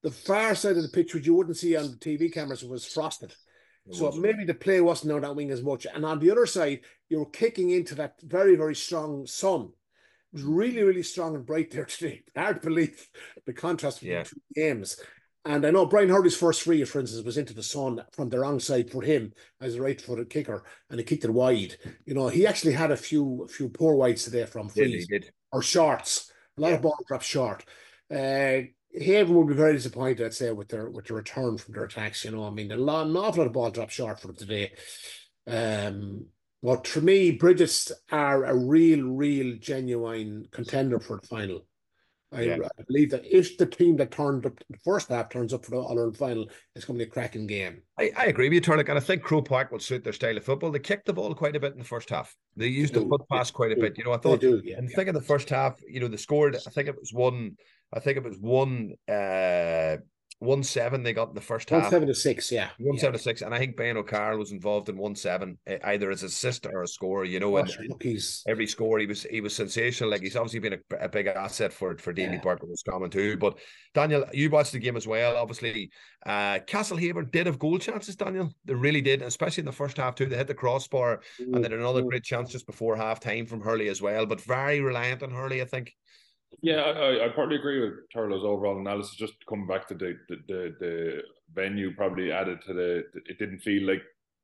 the 0.02 0.10
far 0.10 0.54
side 0.54 0.76
of 0.76 0.82
the 0.82 0.88
pitch, 0.88 1.14
which 1.14 1.26
you 1.26 1.34
wouldn't 1.34 1.56
see 1.56 1.76
on 1.76 1.90
the 1.90 1.96
TV 1.96 2.32
cameras, 2.32 2.64
was 2.64 2.84
frosted. 2.84 3.34
So 3.90 4.12
maybe 4.12 4.44
the 4.44 4.54
play 4.54 4.80
wasn't 4.80 5.12
on 5.12 5.20
that 5.22 5.36
wing 5.36 5.50
as 5.50 5.62
much. 5.62 5.86
And 5.92 6.06
on 6.06 6.18
the 6.18 6.30
other 6.30 6.46
side, 6.46 6.80
you 7.10 7.18
were 7.18 7.26
kicking 7.26 7.70
into 7.70 7.94
that 7.96 8.14
very, 8.22 8.56
very 8.56 8.74
strong 8.74 9.26
sun. 9.26 9.72
It 10.32 10.36
was 10.36 10.42
really, 10.42 10.82
really 10.82 11.02
strong 11.02 11.34
and 11.34 11.44
bright 11.44 11.70
there 11.70 11.84
today. 11.84 12.22
Hard 12.34 12.62
to 12.62 12.68
believe 12.68 13.06
the 13.44 13.52
contrast 13.52 14.00
between 14.00 14.16
yeah. 14.16 14.22
the 14.22 14.28
two 14.30 14.40
games. 14.54 14.96
And 15.46 15.66
I 15.66 15.70
know 15.70 15.84
Brian 15.84 16.08
Hurley's 16.08 16.36
first 16.36 16.62
free, 16.62 16.82
for 16.84 17.00
instance, 17.00 17.24
was 17.24 17.36
into 17.36 17.52
the 17.52 17.62
sun 17.62 18.02
from 18.12 18.30
the 18.30 18.38
wrong 18.38 18.58
side 18.58 18.90
for 18.90 19.02
him 19.02 19.32
as 19.60 19.74
a 19.74 19.82
right 19.82 20.00
footed 20.00 20.30
kicker, 20.30 20.64
and 20.88 20.98
he 20.98 21.04
kicked 21.04 21.24
it 21.24 21.30
wide. 21.30 21.76
You 22.06 22.14
know, 22.14 22.28
he 22.28 22.46
actually 22.46 22.72
had 22.72 22.90
a 22.90 22.96
few 22.96 23.44
a 23.44 23.48
few 23.48 23.68
poor 23.68 23.94
wides 23.94 24.24
today 24.24 24.46
from 24.46 24.70
frees 24.70 25.06
or 25.52 25.62
shorts. 25.62 26.32
A 26.56 26.60
lot 26.60 26.68
yeah. 26.68 26.74
of 26.76 26.82
ball 26.82 26.96
drops 27.06 27.26
short. 27.26 27.64
Uh, 28.10 28.62
Haven 28.94 29.34
would 29.34 29.48
be 29.48 29.54
very 29.54 29.72
disappointed, 29.72 30.24
I'd 30.24 30.34
say, 30.34 30.50
with 30.52 30.68
their 30.68 30.88
with 30.88 31.06
the 31.06 31.14
return 31.14 31.58
from 31.58 31.74
their 31.74 31.84
attacks. 31.84 32.24
You 32.24 32.30
know, 32.30 32.46
I 32.46 32.50
mean, 32.50 32.72
a 32.72 32.76
lot, 32.76 33.06
an 33.06 33.16
awful 33.16 33.40
lot 33.40 33.48
of 33.48 33.52
ball 33.52 33.70
dropped 33.70 33.92
short 33.92 34.20
for 34.20 34.28
them 34.28 34.36
today. 34.36 34.72
Um, 35.46 36.26
but 36.62 36.86
for 36.86 37.02
me, 37.02 37.32
Brigid's 37.32 37.92
are 38.10 38.44
a 38.44 38.56
real, 38.56 39.06
real, 39.06 39.58
genuine 39.58 40.48
contender 40.50 40.98
for 40.98 41.18
the 41.20 41.26
final. 41.26 41.66
I, 42.34 42.42
yeah. 42.42 42.56
I, 42.78 42.82
believe 42.82 43.10
that 43.10 43.24
if 43.24 43.56
the 43.56 43.66
team 43.66 43.96
that 43.96 44.10
turned 44.10 44.44
up 44.46 44.58
the 44.68 44.78
first 44.84 45.08
half 45.08 45.28
turns 45.28 45.52
up 45.52 45.64
for 45.64 45.70
the 45.70 45.76
All 45.76 45.98
Ireland 45.98 46.16
final, 46.16 46.48
it's 46.74 46.84
going 46.84 46.98
to 46.98 47.04
be 47.04 47.08
a 47.08 47.12
cracking 47.12 47.46
game. 47.46 47.82
I, 47.98 48.10
I 48.16 48.24
agree 48.26 48.46
with 48.48 48.54
you, 48.54 48.60
Turlough, 48.60 48.88
and 48.88 48.98
I 48.98 49.00
think 49.00 49.22
Croke 49.22 49.48
Park 49.48 49.70
will 49.70 49.78
suit 49.78 50.04
their 50.04 50.12
style 50.12 50.36
of 50.36 50.44
football. 50.44 50.70
They 50.70 50.78
kicked 50.78 51.06
the 51.06 51.12
ball 51.12 51.34
quite 51.34 51.56
a 51.56 51.60
bit 51.60 51.72
in 51.72 51.78
the 51.78 51.84
first 51.84 52.10
half. 52.10 52.34
They 52.56 52.66
used 52.66 52.94
they 52.94 53.00
the 53.00 53.06
foot 53.06 53.22
pass 53.30 53.50
quite 53.50 53.72
a 53.72 53.76
bit. 53.76 53.96
You 53.96 54.04
know, 54.04 54.12
I 54.12 54.18
thought, 54.18 54.40
do, 54.40 54.60
yeah, 54.64 54.76
and 54.76 54.88
yeah. 54.88 54.96
think 54.96 55.08
of 55.08 55.14
the 55.14 55.20
first 55.20 55.48
half, 55.48 55.80
you 55.88 56.00
know, 56.00 56.08
they 56.08 56.16
scored, 56.16 56.56
I 56.56 56.70
think 56.70 56.88
it 56.88 56.98
was 56.98 57.12
one, 57.12 57.56
I 57.92 58.00
think 58.00 58.16
it 58.16 58.24
was 58.24 58.38
one 58.38 58.94
uh 59.08 59.96
one 60.44 60.62
seven 60.62 61.02
they 61.02 61.12
got 61.12 61.30
in 61.30 61.34
the 61.34 61.40
first 61.40 61.70
half. 61.70 61.82
One 61.82 61.90
seven 61.90 62.08
to 62.08 62.14
six, 62.14 62.52
yeah. 62.52 62.68
One 62.78 62.96
yeah. 62.96 63.00
seven 63.00 63.12
to 63.14 63.18
six, 63.18 63.42
and 63.42 63.54
I 63.54 63.58
think 63.58 63.76
Ben 63.76 63.96
O'Carroll 63.96 64.38
was 64.38 64.52
involved 64.52 64.88
in 64.88 64.96
one 64.96 65.16
seven, 65.16 65.58
either 65.84 66.10
as 66.10 66.22
a 66.22 66.28
assist 66.34 66.66
or 66.66 66.82
a 66.82 66.88
scorer. 66.88 67.24
You 67.24 67.40
know, 67.40 67.56
and, 67.56 67.70
he's... 68.00 68.42
every 68.46 68.66
score 68.66 68.98
he 68.98 69.06
was 69.06 69.22
he 69.24 69.40
was 69.40 69.54
sensational. 69.54 70.10
Like 70.10 70.22
he's 70.22 70.36
obviously 70.36 70.60
been 70.60 70.74
a, 70.74 70.96
a 71.04 71.08
big 71.08 71.26
asset 71.26 71.72
for 71.72 71.96
for 71.98 72.12
Davy 72.12 72.34
yeah. 72.34 72.40
Burke 72.40 72.62
and 72.62 73.12
too. 73.12 73.36
But 73.36 73.58
Daniel, 73.94 74.24
you 74.32 74.50
watched 74.50 74.72
the 74.72 74.78
game 74.78 74.96
as 74.96 75.06
well. 75.06 75.36
Obviously, 75.36 75.90
uh, 76.26 76.58
Castlehaven 76.66 77.30
did 77.30 77.46
have 77.46 77.58
goal 77.58 77.78
chances. 77.78 78.16
Daniel, 78.16 78.52
they 78.64 78.74
really 78.74 79.00
did, 79.00 79.22
especially 79.22 79.62
in 79.62 79.66
the 79.66 79.72
first 79.72 79.96
half 79.96 80.14
too. 80.14 80.26
They 80.26 80.36
hit 80.36 80.48
the 80.48 80.54
crossbar, 80.54 81.20
and 81.38 81.62
then 81.62 81.72
another 81.72 82.02
mm. 82.02 82.08
great 82.08 82.24
chance 82.24 82.50
just 82.50 82.66
before 82.66 82.96
half 82.96 83.20
time 83.20 83.46
from 83.46 83.60
Hurley 83.60 83.88
as 83.88 84.02
well. 84.02 84.26
But 84.26 84.40
very 84.40 84.80
reliant 84.80 85.22
on 85.22 85.30
Hurley, 85.30 85.62
I 85.62 85.66
think. 85.66 85.92
Yeah, 86.62 86.80
I, 86.80 87.26
I 87.26 87.28
partly 87.28 87.56
agree 87.56 87.80
with 87.80 88.08
Turlough's 88.14 88.44
overall 88.44 88.78
analysis. 88.78 89.16
Just 89.16 89.34
coming 89.48 89.66
back 89.66 89.86
to 89.88 89.94
the, 89.94 90.16
the 90.28 90.36
the, 90.48 90.76
the 90.80 91.22
venue, 91.54 91.94
probably 91.94 92.32
added 92.32 92.60
to 92.66 92.72
the. 92.74 93.04
It 93.26 93.38
didn't 93.38 93.60
feel 93.60 93.86
like 93.86 94.02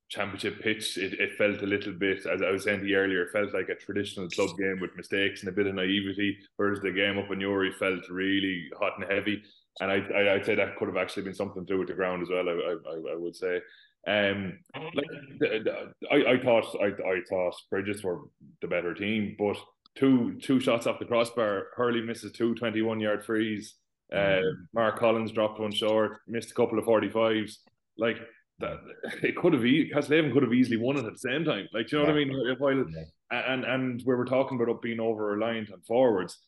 championship 0.09 0.61
pitch. 0.61 0.99
It, 0.99 1.15
it 1.21 1.37
felt 1.39 1.63
a 1.63 1.67
little 1.67 1.93
bit, 1.93 2.27
as 2.27 2.43
I 2.43 2.51
was 2.51 2.65
saying 2.65 2.81
to 2.81 2.87
you 2.87 2.97
earlier, 2.97 3.23
it 3.23 3.33
felt 3.33 3.55
like 3.55 3.69
a 3.69 3.75
traditional 3.75 4.29
club 4.29 4.51
game 4.59 4.79
with 4.81 4.97
mistakes 4.97 5.41
and 5.41 5.49
a 5.49 5.53
bit 5.53 5.67
of 5.67 5.75
naivety. 5.75 6.37
Whereas 6.57 6.81
the 6.81 6.93
game 6.93 7.19
up 7.19 7.31
in 7.31 7.39
Newry 7.39 7.73
felt 7.79 8.09
really 8.11 8.69
hot 8.79 8.95
and 8.99 9.11
heavy. 9.11 9.43
And 9.81 9.91
I, 9.91 9.97
I 9.97 10.33
would 10.35 10.45
say 10.45 10.55
that 10.57 10.77
could 10.77 10.89
have 10.89 10.97
actually 10.97 11.23
been 11.23 11.35
something 11.35 11.65
to 11.65 11.73
do 11.73 11.79
with 11.79 11.89
the 11.89 11.95
ground 11.95 12.23
as 12.23 12.29
well. 12.29 12.49
I 12.49 12.53
I, 12.53 13.13
I 13.13 13.17
would 13.17 13.37
say. 13.37 13.61
Um, 14.07 14.59
like 14.95 15.07
the, 15.39 15.61
the, 15.63 16.09
I, 16.11 16.33
I 16.33 16.43
thought 16.43 16.65
I, 16.83 16.87
I 16.87 17.21
thought 17.29 17.55
Brigid's 17.71 18.03
were 18.03 18.21
the 18.63 18.67
better 18.69 18.95
team, 18.95 19.37
but 19.39 19.59
two 19.97 20.39
two 20.43 20.61
shots 20.61 20.87
off 20.87 20.99
the 20.99 21.05
crossbar. 21.05 21.69
Hurley 21.77 22.03
misses 22.03 22.33
two 22.33 22.55
21 22.55 23.01
yard 23.01 23.25
frees. 23.25 23.75
Uh, 24.13 24.17
mm-hmm. 24.17 24.63
Mark 24.75 24.99
Collins 24.99 25.33
dropped 25.33 25.61
one 25.61 25.73
short, 25.73 26.19
missed 26.27 26.51
a 26.51 26.55
couple 26.55 26.79
of 26.79 26.85
45s. 26.85 27.57
Like 27.97 28.19
that, 28.59 28.79
it 29.23 29.37
could 29.37 29.53
have 29.53 29.63
Castlehaven 29.63 30.33
could 30.33 30.43
have 30.43 30.55
easily 30.55 30.77
won 30.77 30.97
it 30.97 31.05
at 31.05 31.13
the 31.13 31.19
same 31.19 31.45
time. 31.45 31.69
Like, 31.73 31.91
you 31.93 31.99
know 31.99 32.05
yeah. 32.05 32.11
what 32.11 32.21
I 32.21 32.25
mean? 32.25 32.57
While, 32.59 32.85
yeah. 32.91 33.53
and 33.53 33.65
and 33.65 34.03
we 34.07 34.15
were 34.15 34.25
talking 34.25 34.61
about 34.61 34.83
being 34.83 35.01
over 35.01 35.25
reliant 35.27 35.73
on 35.73 35.81
forwards. 35.83 36.39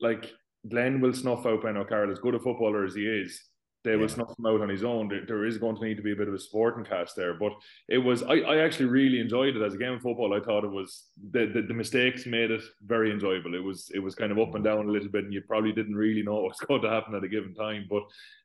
Like 0.00 0.32
Glen 0.68 1.00
will 1.00 1.12
snuff 1.12 1.46
out 1.46 1.62
Ben 1.62 1.76
O'Carroll 1.76 2.12
as 2.12 2.18
good 2.18 2.34
a 2.34 2.40
footballer 2.40 2.84
as 2.84 2.94
he 2.94 3.02
is 3.02 3.49
they 3.82 3.96
will 3.96 4.08
snuff 4.08 4.38
him 4.38 4.46
out 4.46 4.60
on 4.60 4.68
his 4.68 4.84
own. 4.84 5.08
There, 5.08 5.24
there 5.26 5.44
is 5.44 5.58
going 5.58 5.76
to 5.76 5.84
need 5.84 5.96
to 5.96 6.02
be 6.02 6.12
a 6.12 6.16
bit 6.16 6.28
of 6.28 6.34
a 6.34 6.38
sporting 6.38 6.84
cast 6.84 7.16
there, 7.16 7.34
but 7.34 7.52
it 7.88 7.98
was. 7.98 8.22
I, 8.22 8.34
I 8.40 8.58
actually 8.58 8.86
really 8.86 9.20
enjoyed 9.20 9.56
it 9.56 9.62
as 9.62 9.74
a 9.74 9.78
game 9.78 9.94
of 9.94 10.02
football. 10.02 10.34
I 10.34 10.44
thought 10.44 10.64
it 10.64 10.70
was 10.70 11.06
the, 11.30 11.46
the, 11.46 11.62
the 11.62 11.74
mistakes 11.74 12.26
made 12.26 12.50
it 12.50 12.62
very 12.84 13.10
enjoyable. 13.10 13.54
It 13.54 13.64
was 13.64 13.90
it 13.94 14.00
was 14.00 14.14
kind 14.14 14.32
of 14.32 14.38
up 14.38 14.54
and 14.54 14.64
down 14.64 14.88
a 14.88 14.92
little 14.92 15.08
bit, 15.08 15.24
and 15.24 15.32
you 15.32 15.40
probably 15.42 15.72
didn't 15.72 15.94
really 15.94 16.22
know 16.22 16.34
what 16.42 16.50
was 16.50 16.60
going 16.60 16.82
to 16.82 16.90
happen 16.90 17.14
at 17.14 17.24
a 17.24 17.28
given 17.28 17.54
time. 17.54 17.88
But 17.88 18.02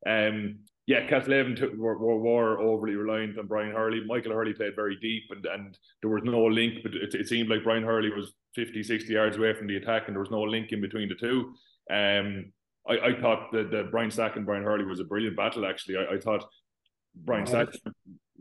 um, 0.09 0.59
yeah, 0.87 1.07
took, 1.07 1.27
were, 1.75 1.97
were, 1.97 2.17
were 2.17 2.59
overly 2.59 2.93
reliant 2.93 3.39
on 3.39 3.47
Brian 3.47 3.73
Hurley. 3.73 4.03
Michael 4.05 4.33
Hurley 4.33 4.53
played 4.53 4.75
very 4.75 4.97
deep, 5.01 5.23
and 5.31 5.45
and 5.45 5.77
there 6.01 6.11
was 6.11 6.23
no 6.23 6.45
link. 6.45 6.75
But 6.83 6.93
it, 6.93 7.13
it 7.13 7.27
seemed 7.27 7.49
like 7.49 7.63
Brian 7.63 7.83
Hurley 7.83 8.11
was 8.11 8.33
50, 8.53 8.83
60 8.83 9.11
yards 9.11 9.37
away 9.37 9.53
from 9.53 9.67
the 9.67 9.77
attack, 9.77 10.03
and 10.07 10.15
there 10.15 10.21
was 10.21 10.31
no 10.31 10.41
link 10.43 10.71
in 10.71 10.81
between 10.81 11.09
the 11.09 11.15
two. 11.15 11.53
Um, 11.91 12.51
I, 12.87 13.07
I 13.07 13.21
thought 13.21 13.51
that 13.51 13.71
the 13.71 13.87
Brian 13.89 14.11
Stack 14.11 14.35
and 14.35 14.45
Brian 14.45 14.63
Hurley 14.63 14.85
was 14.85 14.99
a 14.99 15.03
brilliant 15.03 15.35
battle. 15.35 15.65
Actually, 15.65 15.97
I, 15.97 16.15
I 16.15 16.19
thought 16.19 16.45
Brian 17.15 17.45
Stack. 17.45 17.69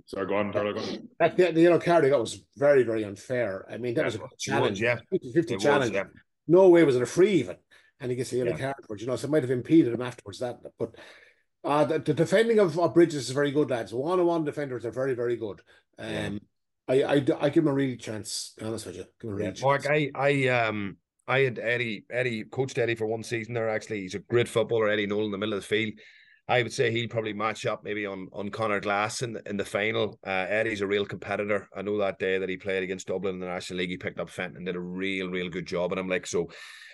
Sorry, 0.07 0.27
go 0.27 0.37
on. 0.37 0.51
Go 0.51 0.61
on. 0.61 1.09
That, 1.19 1.39
you 1.57 1.71
know, 1.71 1.79
Cardi, 1.79 2.11
that 2.11 2.21
was 2.21 2.45
very, 2.57 2.83
very 2.83 3.05
unfair. 3.05 3.67
I 3.71 3.79
mean, 3.79 3.95
that 3.95 4.01
yeah, 4.03 4.05
was 4.07 4.15
a 4.17 4.21
challenge. 4.39 4.81
yeah, 4.81 4.99
50 5.33 5.57
challenge. 5.57 5.93
Was, 5.93 6.05
yeah. 6.05 6.21
No 6.47 6.69
way 6.69 6.85
was 6.85 6.97
it 6.97 7.03
a 7.03 7.07
free 7.07 7.33
even. 7.33 7.57
And 8.01 8.11
he 8.11 8.17
gets 8.17 8.33
a 8.33 8.37
yellow 8.37 8.51
yeah. 8.51 8.59
card 8.59 8.75
for 8.87 8.97
it, 8.97 9.01
you 9.01 9.07
know, 9.07 9.17
so 9.17 9.27
it 9.27 9.31
might 9.31 9.43
have 9.43 9.51
impeded 9.51 9.95
him 9.95 10.03
afterwards. 10.03 10.41
That, 10.41 10.59
but 10.79 10.95
uh, 11.63 11.85
the, 11.85 12.01
the 12.01 12.13
defending 12.13 12.59
of, 12.59 12.79
of 12.79 12.93
Brigid's 12.93 13.15
is 13.15 13.31
very 13.31 13.51
good, 13.51 13.71
lads. 13.71 13.95
One 13.95 14.21
on 14.21 14.27
one 14.27 14.45
defenders 14.45 14.85
are 14.85 14.91
very, 14.91 15.15
very 15.15 15.37
good. 15.37 15.61
Um. 15.99 16.41
I, 16.87 17.03
I, 17.03 17.25
I 17.41 17.49
give 17.49 17.65
him 17.65 17.69
a 17.69 17.73
really 17.73 17.97
chance. 17.97 18.53
To 18.59 18.65
be 18.65 18.69
honest 18.69 18.85
with 18.85 18.97
you, 18.97 19.05
give 19.19 19.31
him 19.31 19.39
a 19.39 19.45
yeah, 19.45 19.53
Mark, 19.63 19.87
I, 19.89 20.11
I, 20.15 20.49
um, 20.49 20.99
I 21.27 21.41
had 21.41 21.59
Eddie, 21.59 22.05
Eddie 22.11 22.45
coached 22.45 22.79
Eddie 22.79 22.95
for 22.95 23.07
one 23.07 23.23
season 23.23 23.55
there. 23.55 23.69
Actually, 23.69 24.01
he's 24.01 24.15
a 24.15 24.21
great 24.21 24.49
footballer. 24.49 24.89
Eddie 24.89 25.07
Nolan 25.07 25.27
in 25.27 25.31
the 25.33 25.39
middle 25.39 25.55
of 25.55 25.61
the 25.61 25.67
field. 25.67 25.95
I 26.47 26.63
would 26.63 26.73
say 26.73 26.91
he'll 26.91 27.09
probably 27.09 27.33
match 27.33 27.65
up 27.65 27.85
maybe 27.85 28.05
on 28.05 28.29
on 28.33 28.51
Conor 28.51 28.81
Glass 28.81 29.23
in 29.23 29.33
the, 29.33 29.49
in 29.49 29.57
the 29.57 29.65
final. 29.65 30.19
Uh, 30.27 30.47
Eddie's 30.49 30.83
a 30.83 30.87
real 30.87 31.07
competitor. 31.07 31.69
I 31.75 31.81
know 31.83 31.97
that 31.99 32.19
day 32.19 32.39
that 32.39 32.51
he 32.51 32.59
played 32.59 32.83
against 32.83 33.07
Dublin 33.07 33.35
in 33.35 33.41
the 33.41 33.47
National 33.47 33.79
League, 33.79 33.91
he 33.91 33.97
picked 33.97 34.21
up 34.21 34.29
Fenton 34.29 34.59
and 34.59 34.67
did 34.67 34.77
a 34.77 34.81
real, 34.81 35.31
real 35.31 35.49
good 35.49 35.67
job. 35.67 35.93
And 35.93 35.99
I'm 35.99 36.09
like, 36.09 36.27
so, 36.27 36.51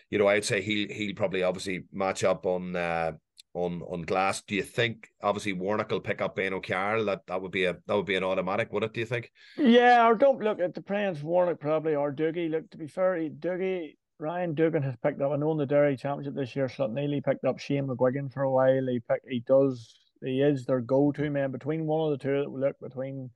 you 0.08 0.18
know, 0.18 0.28
I'd 0.28 0.44
say 0.44 0.62
he'll 0.62 0.88
he'll 0.88 1.16
probably 1.16 1.42
obviously 1.42 1.82
match 1.92 2.22
up 2.22 2.46
on 2.46 2.76
uh, 2.76 3.12
on 3.54 3.82
on 3.82 4.02
Glass. 4.02 4.42
Do 4.42 4.54
you 4.54 4.62
think 4.62 5.08
obviously 5.20 5.52
Warnock 5.52 5.90
will 5.90 5.98
pick 5.98 6.22
up 6.22 6.36
Ben 6.36 6.54
O'Carroll? 6.54 7.07
That 7.07 7.26
that 7.26 7.42
would 7.42 7.50
be 7.50 7.64
a 7.64 7.76
that 7.88 7.96
would 7.96 8.07
be 8.07 8.14
an 8.14 8.22
automatic, 8.22 8.72
would 8.72 8.84
it? 8.84 8.92
Do 8.92 9.00
you 9.00 9.07
think? 9.07 9.32
Yeah, 9.59 10.07
or 10.07 10.14
don't 10.14 10.40
look 10.40 10.61
at 10.61 10.74
the 10.74 10.82
plans 10.82 11.24
Warnock 11.24 11.59
probably 11.59 11.96
or 11.96 12.12
Dougie. 12.12 12.48
Look 12.48 12.70
to 12.70 12.78
be 12.78 12.86
fair, 12.86 13.16
Dougie 13.30 13.96
Ryan 14.20 14.54
Dougan 14.54 14.84
has 14.84 14.94
picked 15.02 15.22
up. 15.22 15.32
I 15.32 15.36
know 15.36 15.52
in 15.52 15.58
the 15.58 15.64
Derry 15.66 15.96
Championship 15.96 16.34
this 16.34 16.54
year, 16.54 16.70
Neely 16.90 17.22
picked 17.22 17.44
up 17.44 17.58
Shane 17.58 17.86
McGuigan 17.86 18.30
for 18.32 18.42
a 18.42 18.50
while. 18.50 18.86
He 18.86 19.00
picked, 19.00 19.26
he 19.28 19.40
does, 19.40 19.94
he 20.22 20.42
is 20.42 20.66
their 20.66 20.80
go-to 20.80 21.30
man 21.30 21.50
between 21.50 21.86
one 21.86 22.12
of 22.12 22.18
the 22.18 22.22
two 22.22 22.40
that 22.40 22.50
will 22.50 22.60
look 22.60 22.78
between. 22.80 23.30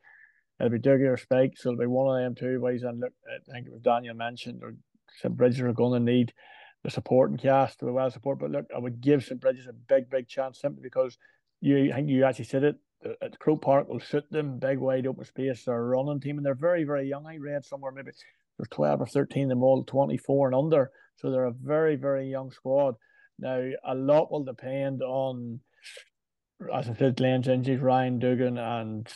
It'll 0.61 0.71
be 0.71 0.79
Dougie 0.79 1.11
or 1.11 1.17
Spike, 1.17 1.55
so 1.57 1.71
it'll 1.71 1.81
be 1.81 1.87
one 1.87 2.15
of 2.15 2.23
them 2.23 2.35
two 2.35 2.61
ways. 2.61 2.83
And 2.83 3.01
look, 3.01 3.13
I 3.27 3.53
think 3.53 3.67
it 3.67 3.73
was 3.73 3.81
Daniel 3.81 4.15
mentioned 4.15 4.63
or 4.63 4.75
St 5.21 5.37
Brigid's 5.37 5.61
are 5.61 5.73
going 5.73 6.05
to 6.05 6.13
need 6.13 6.33
the 6.83 6.91
support 6.91 7.31
and 7.31 7.41
cast 7.41 7.79
to 7.79 7.87
the 7.87 7.93
well 7.93 8.11
support. 8.11 8.39
But 8.39 8.51
look, 8.51 8.67
I 8.75 8.79
would 8.79 9.01
give 9.01 9.25
St 9.25 9.41
Brigid's 9.41 9.67
a 9.67 9.73
big, 9.73 10.11
big 10.11 10.29
chance 10.29 10.61
simply 10.61 10.83
because 10.83 11.17
you 11.61 11.91
I 11.93 11.97
think 11.97 12.09
you 12.09 12.25
actually 12.25 12.45
said 12.45 12.63
it 12.63 12.77
at 13.23 13.39
Croke 13.39 13.63
Park 13.63 13.89
will 13.89 14.01
suit 14.01 14.31
them. 14.31 14.59
Big 14.59 14.79
wide 14.79 15.07
open 15.07 15.25
space. 15.25 15.65
They're 15.65 15.77
a 15.77 15.83
running 15.83 16.21
team, 16.21 16.37
and 16.37 16.47
they're 16.47 16.55
very 16.55 16.85
very 16.85 17.09
young. 17.09 17.27
I 17.27 17.37
read 17.39 17.65
somewhere 17.65 17.91
maybe 17.91 18.13
there's 18.59 18.69
twelve 18.71 19.01
or 19.01 19.07
thirteen. 19.07 19.49
Them 19.49 19.63
all 19.63 19.85
twenty 19.85 20.17
four 20.17 20.49
and 20.49 20.55
under. 20.55 20.91
So 21.17 21.31
they're 21.31 21.47
a 21.47 21.53
very 21.53 21.97
very 21.97 22.31
young 22.31 22.51
squad. 22.51 22.95
Now 23.39 23.71
a 23.85 23.95
lot 23.95 24.31
will 24.31 24.45
depend 24.45 25.03
on, 25.03 25.61
as 26.73 26.89
I 26.89 26.95
said, 26.95 27.17
Glen's 27.17 27.49
injuries, 27.49 27.81
Ryan 27.81 28.21
Dougan 28.21 28.59
and 28.59 29.09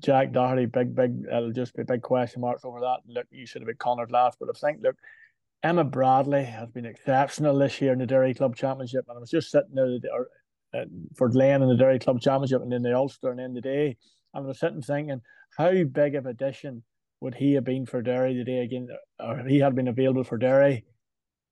Jack 0.00 0.32
Doherty. 0.32 0.66
Big 0.66 0.94
big. 0.94 1.24
It'll 1.26 1.52
just 1.52 1.74
be 1.74 1.82
big 1.82 2.02
question 2.02 2.40
marks 2.40 2.64
over 2.64 2.80
that. 2.80 2.98
Look, 3.06 3.26
you 3.30 3.46
should 3.46 3.62
have 3.62 3.66
been 3.66 3.76
Connor 3.76 4.06
last, 4.10 4.38
but 4.38 4.48
I 4.48 4.58
think 4.58 4.80
look. 4.82 4.96
Emmett 5.64 5.90
Bradley 5.90 6.44
has 6.44 6.70
been 6.70 6.86
exceptional 6.86 7.58
this 7.58 7.80
year 7.80 7.92
in 7.92 7.98
the 7.98 8.06
Derry 8.06 8.32
Club 8.32 8.54
Championship, 8.54 9.06
and 9.08 9.16
I 9.16 9.20
was 9.20 9.28
just 9.28 9.50
sitting 9.50 9.74
there 9.74 9.98
or, 10.12 10.28
uh, 10.72 10.84
for 11.16 11.28
Glen 11.28 11.62
in 11.62 11.68
the 11.68 11.76
Derry 11.76 11.98
Club 11.98 12.20
Championship 12.20 12.62
and 12.62 12.70
then 12.70 12.82
the 12.82 12.94
Ulster 12.94 13.32
and 13.32 13.40
in 13.40 13.54
the 13.54 13.60
day. 13.60 13.96
And 14.32 14.44
I 14.44 14.46
was 14.46 14.60
sitting 14.60 14.82
thinking, 14.82 15.20
how 15.56 15.82
big 15.82 16.14
of 16.14 16.26
addition 16.26 16.84
would 17.20 17.34
he 17.34 17.54
have 17.54 17.64
been 17.64 17.86
for 17.86 18.02
Derry 18.02 18.34
today 18.34 18.58
again? 18.58 18.88
Or 19.18 19.44
he 19.46 19.58
had 19.58 19.74
been 19.74 19.88
available 19.88 20.24
for 20.24 20.38
Derry 20.38 20.84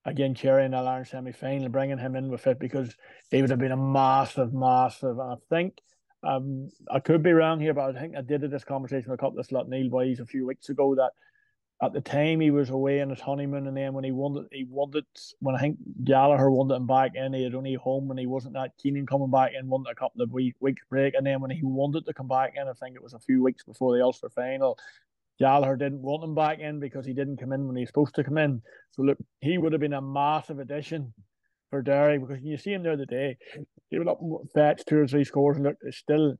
again, 0.06 0.34
Cherry 0.34 0.64
in 0.64 0.70
the 0.70 1.04
semi 1.04 1.32
final, 1.32 1.68
bringing 1.68 1.98
him 1.98 2.16
in 2.16 2.30
with 2.30 2.46
it 2.46 2.58
because 2.58 2.96
he 3.30 3.40
would 3.40 3.50
have 3.50 3.58
been 3.58 3.72
a 3.72 3.76
massive, 3.76 4.54
massive. 4.54 5.18
And 5.18 5.32
I 5.32 5.36
think 5.50 5.78
um, 6.22 6.70
I 6.90 7.00
could 7.00 7.22
be 7.22 7.32
wrong 7.32 7.60
here, 7.60 7.74
but 7.74 7.94
I 7.94 8.00
think 8.00 8.16
I 8.16 8.22
did 8.22 8.40
this 8.42 8.64
conversation 8.64 9.10
with 9.10 9.20
a 9.20 9.22
couple 9.22 9.40
of 9.40 9.48
Slaughtneil 9.48 9.90
boys 9.90 10.20
a 10.20 10.26
few 10.26 10.46
weeks 10.46 10.68
ago 10.68 10.94
that 10.94 11.10
at 11.82 11.92
the 11.92 12.00
time 12.00 12.40
he 12.40 12.50
was 12.50 12.70
away 12.70 13.02
on 13.02 13.10
his 13.10 13.20
honeymoon, 13.20 13.66
and 13.66 13.76
then 13.76 13.92
when 13.92 14.04
he 14.04 14.10
won 14.10 14.32
wanted, 14.32 14.48
he 14.50 14.64
wanted 14.64 15.04
when 15.40 15.54
I 15.54 15.58
think 15.58 15.76
Gallagher 16.04 16.50
won 16.50 16.68
wanted 16.68 16.80
him 16.80 16.86
back 16.86 17.10
in, 17.14 17.34
he 17.34 17.44
had 17.44 17.54
only 17.54 17.74
home 17.74 18.10
and 18.10 18.18
he 18.18 18.26
wasn't 18.26 18.54
that 18.54 18.72
keen 18.82 18.96
in 18.96 19.06
coming 19.06 19.30
back 19.30 19.52
in. 19.58 19.68
Wanted 19.68 19.90
a 19.90 19.94
couple 19.94 20.22
of 20.22 20.32
week, 20.32 20.54
weeks 20.60 20.82
break, 20.88 21.14
and 21.14 21.26
then 21.26 21.40
when 21.40 21.50
he 21.50 21.62
wanted 21.62 22.06
to 22.06 22.14
come 22.14 22.28
back 22.28 22.54
in, 22.56 22.66
I 22.66 22.72
think 22.72 22.96
it 22.96 23.02
was 23.02 23.12
a 23.12 23.18
few 23.18 23.42
weeks 23.42 23.64
before 23.64 23.94
the 23.94 24.02
Ulster 24.02 24.30
final. 24.30 24.78
Gallagher 25.38 25.76
didn't 25.76 26.02
want 26.02 26.24
him 26.24 26.34
back 26.34 26.60
in 26.60 26.80
because 26.80 27.06
he 27.06 27.12
didn't 27.12 27.38
come 27.38 27.52
in 27.52 27.66
when 27.66 27.76
he 27.76 27.82
was 27.82 27.90
supposed 27.90 28.14
to 28.14 28.24
come 28.24 28.38
in. 28.38 28.62
So 28.92 29.02
look, 29.02 29.18
he 29.40 29.58
would 29.58 29.72
have 29.72 29.80
been 29.80 29.92
a 29.92 30.00
massive 30.00 30.58
addition 30.58 31.12
for 31.70 31.82
Derry 31.82 32.18
because 32.18 32.42
you 32.42 32.56
see 32.56 32.72
him 32.72 32.82
there 32.82 32.96
the 32.96 33.06
day, 33.06 33.36
he 33.90 33.98
would 33.98 34.08
up 34.08 34.20
fetch 34.54 34.82
two 34.86 34.98
or 34.98 35.06
three 35.06 35.24
scores, 35.24 35.56
and 35.56 35.66
look, 35.66 35.76
it's 35.82 35.98
still 35.98 36.36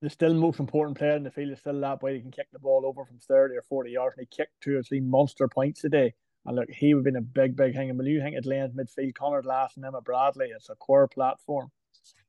the 0.00 0.10
still 0.10 0.34
most 0.34 0.60
important 0.60 0.96
player 0.96 1.16
in 1.16 1.24
the 1.24 1.30
field 1.30 1.52
is 1.52 1.58
still 1.58 1.80
that 1.80 2.02
way. 2.02 2.14
He 2.14 2.20
can 2.20 2.30
kick 2.30 2.46
the 2.52 2.58
ball 2.58 2.84
over 2.86 3.04
from 3.04 3.18
30 3.18 3.56
or 3.56 3.62
40 3.62 3.90
yards 3.90 4.14
and 4.16 4.26
he 4.30 4.36
kicked 4.36 4.60
two 4.60 4.78
or 4.78 4.82
three 4.82 5.00
monster 5.00 5.48
points 5.48 5.82
a 5.84 5.88
day. 5.88 6.14
And 6.46 6.56
look, 6.56 6.68
he 6.70 6.94
would 6.94 7.00
have 7.00 7.04
been 7.04 7.16
a 7.16 7.20
big, 7.20 7.56
big 7.56 7.74
thing. 7.74 7.90
And 7.90 7.98
when 7.98 8.06
you 8.06 8.20
think 8.20 8.36
at 8.36 8.44
Glen's 8.44 8.74
midfield, 8.74 9.14
Conor 9.14 9.42
Glass 9.42 9.74
and 9.76 9.84
Emmett 9.84 10.04
Bradley, 10.04 10.50
it's 10.54 10.68
a 10.68 10.76
core 10.76 11.08
platform. 11.08 11.70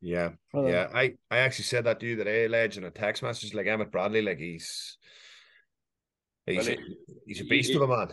Yeah. 0.01 0.31
Yeah. 0.53 0.87
I, 0.93 1.13
I 1.29 1.37
actually 1.37 1.65
said 1.65 1.83
that 1.85 1.99
to 1.99 2.07
you 2.07 2.15
today, 2.15 2.47
Ledge, 2.47 2.77
in 2.77 2.83
a 2.83 2.89
text 2.89 3.21
message. 3.21 3.53
Like 3.53 3.67
Emmett 3.67 3.91
Bradley, 3.91 4.21
like 4.23 4.39
he's 4.39 4.97
he's, 6.53 6.67
well, 6.67 6.77
a, 6.77 7.15
he's 7.25 7.41
a 7.41 7.45
beast 7.45 7.75
of 7.75 7.81
a 7.81 7.87
man. 7.87 8.09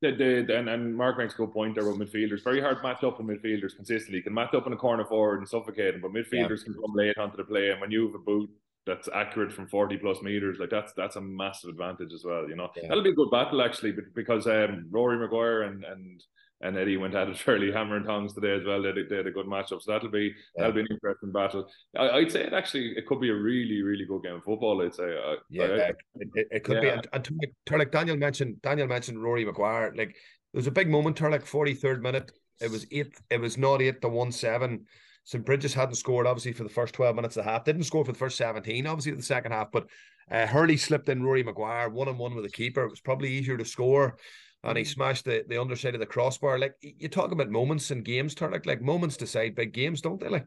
The, 0.00 0.12
the, 0.12 0.56
and, 0.56 0.68
and 0.68 0.96
Mark 0.96 1.18
makes 1.18 1.34
a 1.34 1.38
good 1.38 1.52
point 1.52 1.74
there 1.74 1.84
about 1.88 1.98
midfielders. 1.98 2.44
Very 2.44 2.60
hard 2.60 2.76
to 2.76 2.82
match 2.84 3.02
up 3.02 3.20
with 3.20 3.26
midfielders 3.26 3.74
consistently. 3.74 4.18
You 4.18 4.22
can 4.22 4.34
match 4.34 4.54
up 4.54 4.66
in 4.66 4.72
a 4.72 4.76
corner 4.76 5.04
forward 5.04 5.40
and 5.40 5.48
suffocate 5.48 5.94
them, 5.94 6.02
but 6.02 6.12
midfielders 6.12 6.60
yeah. 6.60 6.64
can 6.64 6.74
come 6.74 6.94
late 6.94 7.18
onto 7.18 7.36
the 7.36 7.44
play. 7.44 7.70
And 7.70 7.80
when 7.80 7.90
you 7.90 8.06
have 8.06 8.14
a 8.14 8.18
boot 8.18 8.48
that's 8.88 9.08
accurate 9.14 9.52
from 9.52 9.68
40 9.68 9.98
plus 9.98 10.22
meters 10.22 10.56
like 10.58 10.70
that's 10.70 10.94
that's 10.94 11.16
a 11.16 11.20
massive 11.20 11.68
advantage 11.68 12.12
as 12.14 12.24
well 12.24 12.48
you 12.48 12.56
know 12.56 12.70
yeah. 12.74 12.88
that'll 12.88 13.02
be 13.02 13.10
a 13.10 13.14
good 13.14 13.30
battle 13.30 13.60
actually 13.60 13.94
because 14.14 14.46
um, 14.46 14.86
Rory 14.90 15.18
Maguire 15.18 15.62
and 15.62 15.84
and 15.84 16.24
and 16.60 16.76
Eddie 16.76 16.96
went 16.96 17.14
at 17.14 17.28
it 17.28 17.38
fairly 17.38 17.70
hammer 17.70 17.96
and 17.96 18.06
tongs 18.06 18.32
today 18.32 18.54
as 18.54 18.64
well. 18.64 18.82
They, 18.82 18.92
they 19.08 19.16
had 19.16 19.26
a 19.26 19.30
good 19.30 19.46
matchup, 19.46 19.80
so 19.82 19.92
that'll 19.92 20.10
be 20.10 20.32
yeah. 20.56 20.62
that'll 20.64 20.72
be 20.72 20.80
an 20.80 20.88
interesting 20.90 21.32
battle. 21.32 21.68
I, 21.96 22.16
would 22.16 22.32
say 22.32 22.44
it 22.44 22.52
actually 22.52 22.94
it 22.96 23.06
could 23.06 23.20
be 23.20 23.30
a 23.30 23.34
really 23.34 23.82
really 23.82 24.04
good 24.04 24.22
game 24.22 24.34
of 24.34 24.44
football. 24.44 24.82
I'd 24.82 24.94
say. 24.94 25.16
Uh, 25.16 25.36
yeah, 25.50 25.64
I, 25.64 25.66
it, 25.66 25.96
it, 26.34 26.48
it, 26.50 26.64
could 26.64 26.82
yeah. 26.82 27.00
be. 27.00 27.08
And, 27.12 27.30
and 27.72 27.90
Daniel 27.92 28.16
mentioned 28.16 28.60
Daniel 28.62 28.88
mentioned 28.88 29.22
Rory 29.22 29.44
Maguire. 29.44 29.94
Like 29.96 30.16
there 30.52 30.58
was 30.58 30.66
a 30.66 30.72
big 30.72 30.88
moment, 30.88 31.16
Turlough, 31.16 31.42
forty 31.42 31.74
third 31.74 32.02
minute. 32.02 32.32
It 32.60 32.70
was 32.70 32.86
eight. 32.90 33.14
It 33.30 33.40
was 33.40 33.56
not 33.56 33.82
eight 33.82 34.00
to 34.02 34.08
one 34.08 34.32
seven. 34.32 34.86
St. 35.24 35.44
Brigid's 35.44 35.74
hadn't 35.74 35.96
scored, 35.96 36.26
obviously, 36.26 36.54
for 36.54 36.62
the 36.62 36.70
first 36.70 36.94
12 36.94 37.14
minutes 37.14 37.36
of 37.36 37.44
the 37.44 37.50
half. 37.50 37.62
Didn't 37.62 37.82
score 37.82 38.02
for 38.02 38.12
the 38.12 38.18
first 38.18 38.38
17, 38.38 38.86
obviously, 38.86 39.12
the 39.12 39.22
second 39.22 39.52
half. 39.52 39.70
But 39.70 39.86
uh, 40.30 40.46
Hurley 40.46 40.78
slipped 40.78 41.10
in 41.10 41.22
Rory 41.22 41.42
Maguire, 41.42 41.90
one 41.90 42.08
on 42.08 42.16
one 42.16 42.34
with 42.34 42.46
the 42.46 42.50
keeper. 42.50 42.82
It 42.82 42.88
was 42.88 43.00
probably 43.00 43.28
easier 43.28 43.58
to 43.58 43.64
score. 43.66 44.16
And 44.64 44.76
he 44.76 44.84
mm. 44.84 44.88
smashed 44.88 45.24
the, 45.24 45.44
the 45.48 45.60
underside 45.60 45.94
of 45.94 46.00
the 46.00 46.06
crossbar. 46.06 46.58
Like, 46.58 46.74
you 46.80 47.08
talk 47.08 47.32
about 47.32 47.50
moments 47.50 47.90
in 47.90 48.02
games, 48.02 48.34
turn 48.34 48.52
like, 48.52 48.66
like 48.66 48.82
moments 48.82 49.16
decide 49.16 49.54
big 49.54 49.72
games, 49.72 50.00
don't 50.00 50.20
they? 50.20 50.28
Like, 50.28 50.46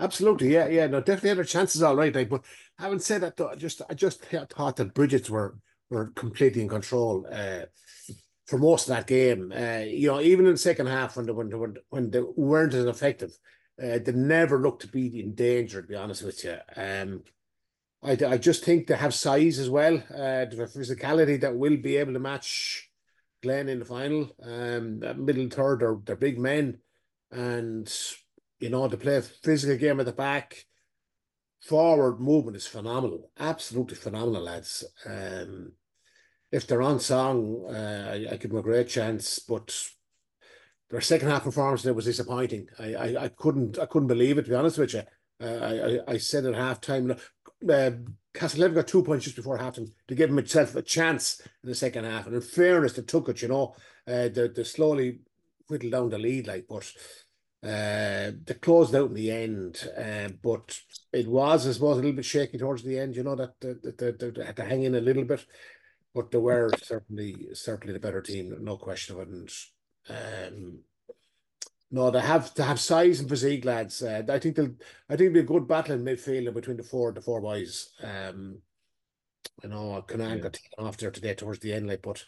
Absolutely, 0.00 0.52
yeah, 0.52 0.68
yeah. 0.68 0.86
No, 0.86 1.00
definitely 1.00 1.30
had 1.30 1.38
their 1.38 1.44
chances 1.44 1.82
all 1.82 1.96
right. 1.96 2.14
Like, 2.14 2.28
but 2.28 2.44
having 2.78 3.00
said 3.00 3.22
that, 3.22 3.36
though, 3.36 3.48
I 3.48 3.56
just 3.56 3.82
I 3.90 3.94
just 3.94 4.24
thought 4.24 4.76
that 4.76 4.94
Brigid's 4.94 5.28
were 5.28 5.58
were 5.90 6.12
completely 6.14 6.62
in 6.62 6.68
control 6.68 7.26
uh, 7.32 7.62
for 8.46 8.58
most 8.58 8.88
of 8.88 8.94
that 8.94 9.08
game. 9.08 9.52
Uh, 9.52 9.84
you 9.86 10.06
know, 10.06 10.20
even 10.20 10.46
in 10.46 10.52
the 10.52 10.58
second 10.58 10.86
half 10.86 11.16
when 11.16 11.26
they, 11.26 11.32
when 11.32 11.50
they, 11.50 11.56
when 11.88 12.10
they 12.10 12.20
weren't 12.36 12.74
as 12.74 12.84
effective, 12.84 13.36
uh, 13.82 13.98
they 13.98 14.12
never 14.12 14.60
look 14.60 14.78
to 14.80 14.88
be 14.88 15.20
in 15.20 15.34
danger, 15.34 15.82
to 15.82 15.88
be 15.88 15.96
honest 15.96 16.22
with 16.22 16.44
you. 16.44 16.56
Um, 16.76 17.24
I, 18.00 18.12
I 18.12 18.38
just 18.38 18.64
think 18.64 18.86
they 18.86 18.94
have 18.94 19.14
size 19.14 19.58
as 19.58 19.68
well, 19.68 19.96
uh, 19.96 20.44
the 20.44 20.70
physicality 20.72 21.40
that 21.40 21.56
will 21.56 21.76
be 21.76 21.96
able 21.96 22.12
to 22.12 22.20
match 22.20 22.87
Glen 23.42 23.68
in 23.68 23.78
the 23.78 23.84
final. 23.84 24.34
Um, 24.42 25.00
middle 25.24 25.48
third, 25.48 25.80
they're, 25.80 25.98
they're 26.04 26.16
big 26.16 26.38
men, 26.38 26.78
and 27.30 27.92
you 28.60 28.70
know, 28.70 28.88
to 28.88 28.96
play 28.96 29.16
a 29.16 29.22
physical 29.22 29.76
game 29.76 30.00
at 30.00 30.06
the 30.06 30.12
back, 30.12 30.64
forward 31.60 32.20
movement 32.20 32.56
is 32.56 32.66
phenomenal, 32.66 33.30
absolutely 33.38 33.96
phenomenal, 33.96 34.42
lads. 34.42 34.84
Um, 35.06 35.72
if 36.50 36.66
they're 36.66 36.82
on 36.82 36.98
song, 36.98 37.66
uh, 37.68 38.10
I, 38.12 38.32
I 38.32 38.36
give 38.36 38.50
them 38.50 38.58
a 38.58 38.62
great 38.62 38.88
chance, 38.88 39.38
but 39.38 39.88
their 40.90 41.00
second 41.00 41.28
half 41.28 41.44
performance 41.44 41.82
there 41.82 41.94
was 41.94 42.06
disappointing. 42.06 42.68
I, 42.78 42.94
I, 42.94 43.24
I 43.24 43.28
couldn't 43.28 43.78
I 43.78 43.86
couldn't 43.86 44.08
believe 44.08 44.38
it 44.38 44.44
to 44.44 44.50
be 44.50 44.56
honest 44.56 44.78
with 44.78 44.94
you. 44.94 45.02
Uh, 45.40 46.00
I, 46.08 46.12
I 46.14 46.18
said 46.18 46.46
at 46.46 46.54
halftime, 46.54 47.12
uh, 47.68 47.90
Castlehaven 48.38 48.74
got 48.74 48.86
two 48.86 49.02
points 49.02 49.24
just 49.24 49.36
before 49.36 49.58
halftime 49.58 49.90
to 50.06 50.14
give 50.14 50.30
himself 50.30 50.76
a 50.76 50.82
chance 50.82 51.40
in 51.62 51.68
the 51.68 51.74
second 51.74 52.04
half. 52.04 52.26
And 52.26 52.36
in 52.36 52.40
fairness, 52.40 52.92
they 52.92 53.02
took 53.02 53.28
it. 53.28 53.42
You 53.42 53.48
know, 53.48 53.74
uh, 54.06 54.28
they 54.28 54.48
they 54.54 54.62
slowly 54.62 55.20
whittled 55.68 55.92
down 55.92 56.10
the 56.10 56.18
lead, 56.18 56.46
like, 56.46 56.66
but 56.68 56.90
uh, 57.64 58.30
they 58.44 58.54
closed 58.60 58.94
out 58.94 59.08
in 59.08 59.14
the 59.14 59.30
end. 59.32 59.88
Uh, 59.96 60.28
but 60.40 60.78
it 61.12 61.26
was, 61.26 61.66
I 61.66 61.72
suppose, 61.72 61.96
a 61.96 62.00
little 62.00 62.12
bit 62.12 62.24
shaky 62.24 62.58
towards 62.58 62.84
the 62.84 62.98
end. 62.98 63.16
You 63.16 63.24
know 63.24 63.34
that 63.34 63.60
they, 63.60 64.12
they 64.12 64.44
had 64.44 64.56
to 64.56 64.64
hang 64.64 64.84
in 64.84 64.94
a 64.94 65.00
little 65.00 65.24
bit, 65.24 65.44
but 66.14 66.30
they 66.30 66.38
were 66.38 66.70
certainly 66.80 67.48
certainly 67.54 67.92
the 67.92 67.98
better 67.98 68.22
team, 68.22 68.56
no 68.60 68.76
question 68.76 69.16
of 69.16 69.22
it. 69.22 69.28
And 69.28 69.50
um, 70.10 70.78
no, 71.90 72.10
they 72.10 72.20
have 72.20 72.52
to 72.54 72.62
have 72.62 72.78
size 72.78 73.20
and 73.20 73.28
physique, 73.28 73.64
lads. 73.64 74.02
Uh, 74.02 74.22
I 74.28 74.38
think 74.38 74.56
they'll. 74.56 74.74
I 75.08 75.16
think 75.16 75.30
it'll 75.30 75.34
be 75.34 75.40
a 75.40 75.42
good 75.44 75.66
battle 75.66 75.94
in 75.94 76.04
midfield 76.04 76.52
between 76.52 76.76
the 76.76 76.82
four 76.82 77.12
the 77.12 77.20
four 77.20 77.40
boys. 77.40 77.90
Um, 78.02 78.58
I 79.64 79.68
know 79.68 80.02
Conan 80.06 80.36
yeah. 80.36 80.42
got 80.42 80.52
taken 80.52 80.84
off 80.84 80.96
there 80.98 81.10
today 81.10 81.34
towards 81.34 81.60
the 81.60 81.72
end, 81.72 81.88
like, 81.88 82.02
but 82.02 82.22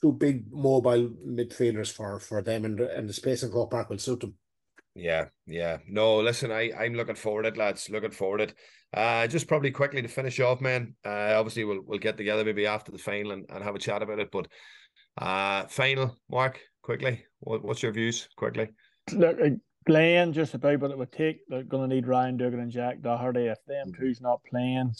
two 0.00 0.12
big 0.12 0.52
mobile 0.52 1.10
midfielders 1.26 1.90
for 1.90 2.18
for 2.20 2.42
them, 2.42 2.64
and 2.64 2.80
and 2.80 3.08
the 3.08 3.12
space 3.12 3.42
in 3.42 3.50
Croke 3.50 3.70
Park 3.70 3.88
will 3.88 3.98
suit 3.98 4.20
them. 4.20 4.34
Yeah, 4.94 5.26
yeah. 5.46 5.78
No, 5.88 6.18
listen, 6.18 6.50
I 6.50 6.70
I'm 6.78 6.94
looking 6.94 7.14
forward 7.14 7.44
to 7.44 7.48
it, 7.48 7.56
lads. 7.56 7.88
Looking 7.88 8.10
forward 8.10 8.38
to 8.38 8.44
it. 8.44 8.54
Uh, 8.92 9.26
just 9.28 9.46
probably 9.46 9.70
quickly 9.70 10.02
to 10.02 10.08
finish 10.08 10.40
off, 10.40 10.60
man. 10.60 10.94
Uh, 11.06 11.34
obviously 11.36 11.64
we'll 11.64 11.80
we'll 11.86 11.98
get 11.98 12.16
together 12.16 12.44
maybe 12.44 12.66
after 12.66 12.92
the 12.92 12.98
final 12.98 13.32
and, 13.32 13.46
and 13.48 13.64
have 13.64 13.74
a 13.74 13.78
chat 13.78 14.02
about 14.02 14.18
it. 14.18 14.30
But 14.30 14.48
uh, 15.16 15.66
final, 15.68 16.16
Mark, 16.28 16.60
quickly. 16.82 17.24
What, 17.38 17.64
what's 17.64 17.82
your 17.82 17.92
views 17.92 18.28
quickly? 18.36 18.68
Look, 19.12 19.38
playing 19.86 20.32
just 20.32 20.54
about 20.54 20.80
what 20.80 20.90
it 20.90 20.98
would 20.98 21.12
take. 21.12 21.40
They're 21.48 21.62
going 21.62 21.88
to 21.88 21.94
need 21.94 22.06
Ryan 22.06 22.38
Dougan 22.38 22.60
and 22.60 22.70
Jack 22.70 23.00
Doherty. 23.00 23.46
If 23.46 23.58
them 23.66 23.88
mm-hmm. 23.88 24.00
two's 24.00 24.20
not 24.20 24.40
playing, 24.48 24.94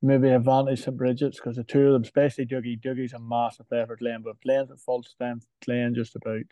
maybe 0.00 0.30
advantage 0.30 0.82
to 0.84 0.92
Brigid's 0.92 1.36
because 1.36 1.56
the 1.56 1.64
two 1.64 1.86
of 1.86 1.92
them, 1.92 2.02
especially 2.02 2.46
Dougie, 2.46 2.80
Dougie's 2.80 3.12
a 3.12 3.18
massive 3.18 3.68
player 3.68 3.86
for 3.86 3.96
Glen, 3.96 4.22
but 4.24 4.40
playing 4.40 4.68
at 4.70 4.78
full 4.78 5.02
strength, 5.02 5.46
playing 5.64 5.94
just 5.94 6.16
about. 6.16 6.44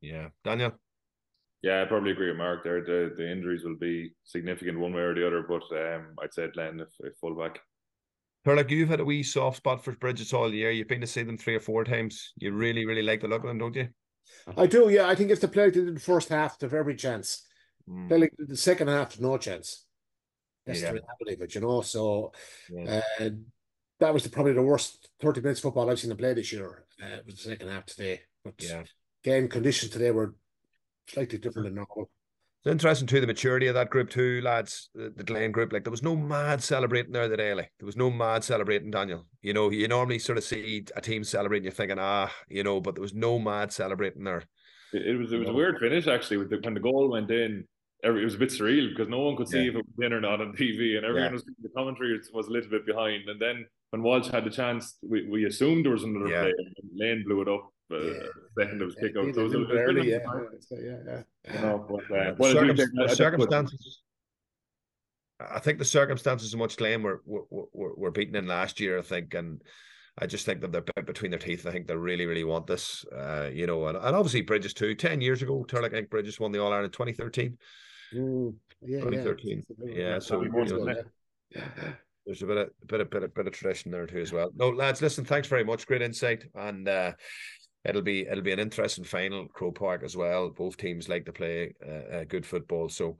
Yeah, 0.00 0.28
Daniel. 0.44 0.72
Yeah, 1.62 1.82
I 1.82 1.86
probably 1.86 2.12
agree 2.12 2.28
with 2.28 2.36
Mark 2.36 2.62
there. 2.62 2.82
The 2.82 3.14
the 3.16 3.28
injuries 3.28 3.64
will 3.64 3.76
be 3.76 4.12
significant 4.24 4.78
one 4.78 4.92
way 4.92 5.00
or 5.00 5.14
the 5.14 5.26
other, 5.26 5.42
but 5.42 5.62
um, 5.76 6.14
I'd 6.22 6.32
say 6.32 6.48
Glen 6.52 6.80
if, 6.80 6.88
if 7.00 7.16
full 7.16 7.34
back. 7.34 7.58
Like 8.44 8.70
you've 8.70 8.88
had 8.88 9.00
a 9.00 9.04
wee 9.04 9.24
soft 9.24 9.56
spot 9.56 9.82
for 9.82 9.92
Brigid's 9.96 10.32
all 10.32 10.54
year. 10.54 10.70
You've 10.70 10.86
been 10.86 11.00
to 11.00 11.06
see 11.06 11.24
them 11.24 11.36
three 11.36 11.56
or 11.56 11.60
four 11.60 11.82
times. 11.82 12.32
You 12.36 12.52
really, 12.52 12.86
really 12.86 13.02
like 13.02 13.20
the 13.20 13.26
look 13.26 13.42
of 13.42 13.48
them, 13.48 13.58
don't 13.58 13.74
you? 13.74 13.88
I 14.56 14.66
do, 14.66 14.88
yeah. 14.88 15.08
I 15.08 15.14
think 15.14 15.30
if 15.30 15.40
they 15.40 15.48
played 15.48 15.76
in 15.76 15.94
the 15.94 16.00
first 16.00 16.28
half, 16.28 16.58
they've 16.58 16.72
every 16.72 16.96
chance. 16.96 17.42
Mm. 17.88 18.20
Like 18.20 18.32
the 18.38 18.56
second 18.56 18.88
half, 18.88 19.20
no 19.20 19.36
chance. 19.38 19.84
That's 20.64 20.82
yeah. 20.82 20.88
the 20.88 20.94
reality 20.94 21.34
of 21.34 21.40
it, 21.42 21.54
you 21.54 21.60
know. 21.60 21.80
So 21.80 22.32
yeah. 22.70 23.02
uh, 23.20 23.30
that 24.00 24.12
was 24.12 24.24
the, 24.24 24.30
probably 24.30 24.52
the 24.52 24.62
worst 24.62 25.08
30 25.20 25.40
minutes 25.40 25.60
football 25.60 25.88
I've 25.88 25.98
seen 25.98 26.08
them 26.08 26.18
play 26.18 26.34
this 26.34 26.52
year. 26.52 26.84
Uh, 27.02 27.16
it 27.16 27.26
was 27.26 27.36
the 27.36 27.50
second 27.50 27.68
half 27.68 27.86
today. 27.86 28.20
But 28.44 28.54
yeah. 28.58 28.82
again, 29.24 29.48
conditions 29.48 29.92
today 29.92 30.10
were 30.10 30.34
slightly 31.08 31.38
different 31.38 31.66
than 31.66 31.76
normal. 31.76 32.10
It's 32.66 32.72
interesting 32.72 33.06
too 33.06 33.20
the 33.20 33.28
maturity 33.28 33.68
of 33.68 33.74
that 33.74 33.90
group 33.90 34.10
too, 34.10 34.40
lads. 34.42 34.90
The, 34.92 35.12
the 35.16 35.22
Glen 35.22 35.52
group, 35.52 35.72
like 35.72 35.84
there 35.84 35.90
was 35.92 36.02
no 36.02 36.16
mad 36.16 36.60
celebrating 36.60 37.12
there 37.12 37.28
today. 37.28 37.54
Like 37.54 37.70
there 37.78 37.86
was 37.86 37.96
no 37.96 38.10
mad 38.10 38.42
celebrating, 38.42 38.90
Daniel. 38.90 39.24
You 39.40 39.52
know, 39.52 39.70
you 39.70 39.86
normally 39.86 40.18
sort 40.18 40.36
of 40.36 40.42
see 40.42 40.84
a 40.96 41.00
team 41.00 41.22
celebrating, 41.22 41.62
you're 41.62 41.72
thinking, 41.72 41.98
ah, 42.00 42.28
you 42.48 42.64
know, 42.64 42.80
but 42.80 42.96
there 42.96 43.02
was 43.02 43.14
no 43.14 43.38
mad 43.38 43.72
celebrating 43.72 44.24
there. 44.24 44.42
It, 44.92 45.06
it 45.06 45.16
was 45.16 45.32
it 45.32 45.36
was 45.38 45.48
a 45.48 45.52
weird 45.52 45.78
finish 45.78 46.08
actually 46.08 46.38
with 46.38 46.50
the, 46.50 46.58
when 46.60 46.74
the 46.74 46.80
goal 46.80 47.08
went 47.08 47.30
in. 47.30 47.62
Every, 48.02 48.22
it 48.22 48.24
was 48.24 48.34
a 48.34 48.38
bit 48.38 48.50
surreal 48.50 48.88
because 48.90 49.08
no 49.08 49.20
one 49.20 49.36
could 49.36 49.48
see 49.48 49.62
Yeah. 49.62 49.68
if 49.70 49.76
it 49.76 49.84
was 49.86 50.04
in 50.04 50.12
or 50.12 50.20
not 50.20 50.40
on 50.40 50.52
TV, 50.52 50.96
and 50.96 51.06
everyone 51.06 51.28
Yeah. 51.30 51.32
was 51.34 51.44
the 51.44 51.68
commentary 51.76 52.18
was, 52.18 52.30
was 52.34 52.48
a 52.48 52.50
little 52.50 52.68
bit 52.70 52.84
behind. 52.84 53.28
And 53.28 53.40
then 53.40 53.64
when 53.90 54.02
Walsh 54.02 54.26
had 54.26 54.44
the 54.44 54.50
chance, 54.50 54.98
we, 55.08 55.28
we 55.30 55.44
assumed 55.44 55.84
there 55.84 55.92
was 55.92 56.02
another 56.02 56.28
Yeah. 56.28 56.40
play, 56.42 56.52
and 56.58 56.90
Lane 56.96 57.22
blew 57.24 57.42
it 57.42 57.48
up. 57.48 57.70
Uh, 57.90 57.98
Yeah. 57.98 58.12
Second, 58.58 58.82
it 58.82 58.84
was 58.84 58.94
kick 58.96 59.12
Yeah, 59.14 59.22
out. 59.22 59.34
So 59.34 59.40
it 59.40 59.44
was, 59.44 59.54
a- 59.54 59.56
a 59.56 59.60
it 59.60 59.66
was 59.66 59.70
a 59.70 59.80
early, 59.80 60.10
yeah, 60.10 60.16
of 60.16 60.52
yeah, 60.70 60.78
yeah, 60.80 61.22
yeah. 61.44 61.54
you 61.54 61.60
know, 61.60 61.86
but, 61.88 62.16
uh, 62.16 62.30
The 62.32 62.36
well, 62.38 62.52
circum- 62.52 62.76
said, 62.76 62.88
the 62.94 63.00
I- 63.00 63.04
I 63.04 63.06
think 63.06 63.16
circumstances. 63.16 64.02
I 65.38 65.58
think 65.58 65.78
the 65.78 65.84
circumstances 65.84 66.52
of 66.54 66.58
much 66.58 66.76
Glen 66.78 67.02
were, 67.02 67.20
were 67.26 67.44
were 67.50 67.94
were 67.94 68.10
beaten 68.10 68.36
in 68.36 68.46
last 68.46 68.80
year. 68.80 68.98
I 68.98 69.02
think, 69.02 69.34
and 69.34 69.60
I 70.18 70.26
just 70.26 70.46
think 70.46 70.62
that 70.62 70.72
they're 70.72 70.80
bit 70.80 71.04
between 71.04 71.30
their 71.30 71.38
teeth. 71.38 71.66
I 71.66 71.72
think 71.72 71.86
they 71.86 71.94
really, 71.96 72.24
really 72.24 72.44
want 72.44 72.66
this. 72.66 73.04
Uh, 73.14 73.50
you 73.52 73.66
know, 73.66 73.86
and, 73.86 73.98
and 73.98 74.16
obviously 74.16 74.40
Brigid's 74.40 74.72
too. 74.72 74.94
Ten 74.94 75.20
years 75.20 75.42
ago, 75.42 75.64
Turlough 75.68 75.86
I 75.86 75.90
think 75.90 76.08
Brigid's 76.08 76.40
won 76.40 76.52
the 76.52 76.58
All 76.62 76.72
Ireland 76.72 76.86
in 76.86 76.90
2013. 76.92 77.58
Mm, 78.14 78.54
yeah, 78.80 78.96
yeah. 78.98 79.04
2013. 79.04 79.62
Yeah, 79.84 80.18
so, 80.20 80.42
you 80.42 80.48
know, 80.48 80.86
yeah. 80.88 81.02
Yeah. 81.50 81.92
There's 82.24 82.42
a 82.42 82.46
bit 82.46 82.56
of 82.56 82.68
bit 82.88 83.00
of 83.02 83.10
bit 83.10 83.22
of 83.22 83.34
bit 83.34 83.46
of 83.46 83.52
tradition 83.52 83.90
there 83.92 84.06
too 84.06 84.18
as 84.18 84.32
well. 84.32 84.50
No, 84.56 84.70
lads, 84.70 85.00
listen, 85.02 85.24
thanks 85.24 85.46
very 85.48 85.64
much. 85.64 85.86
Great 85.86 86.02
insight, 86.02 86.44
and 86.54 86.88
uh, 86.88 87.12
it'll 87.88 88.02
be 88.02 88.26
it'll 88.26 88.42
be 88.42 88.52
an 88.52 88.58
interesting 88.58 89.04
final. 89.04 89.46
Croke 89.48 89.78
Park 89.78 90.02
as 90.02 90.16
well. 90.16 90.50
Both 90.50 90.76
teams 90.76 91.08
like 91.08 91.24
to 91.26 91.32
play 91.32 91.74
uh, 91.86 92.16
uh, 92.16 92.24
good 92.24 92.46
football, 92.46 92.88
so 92.88 93.16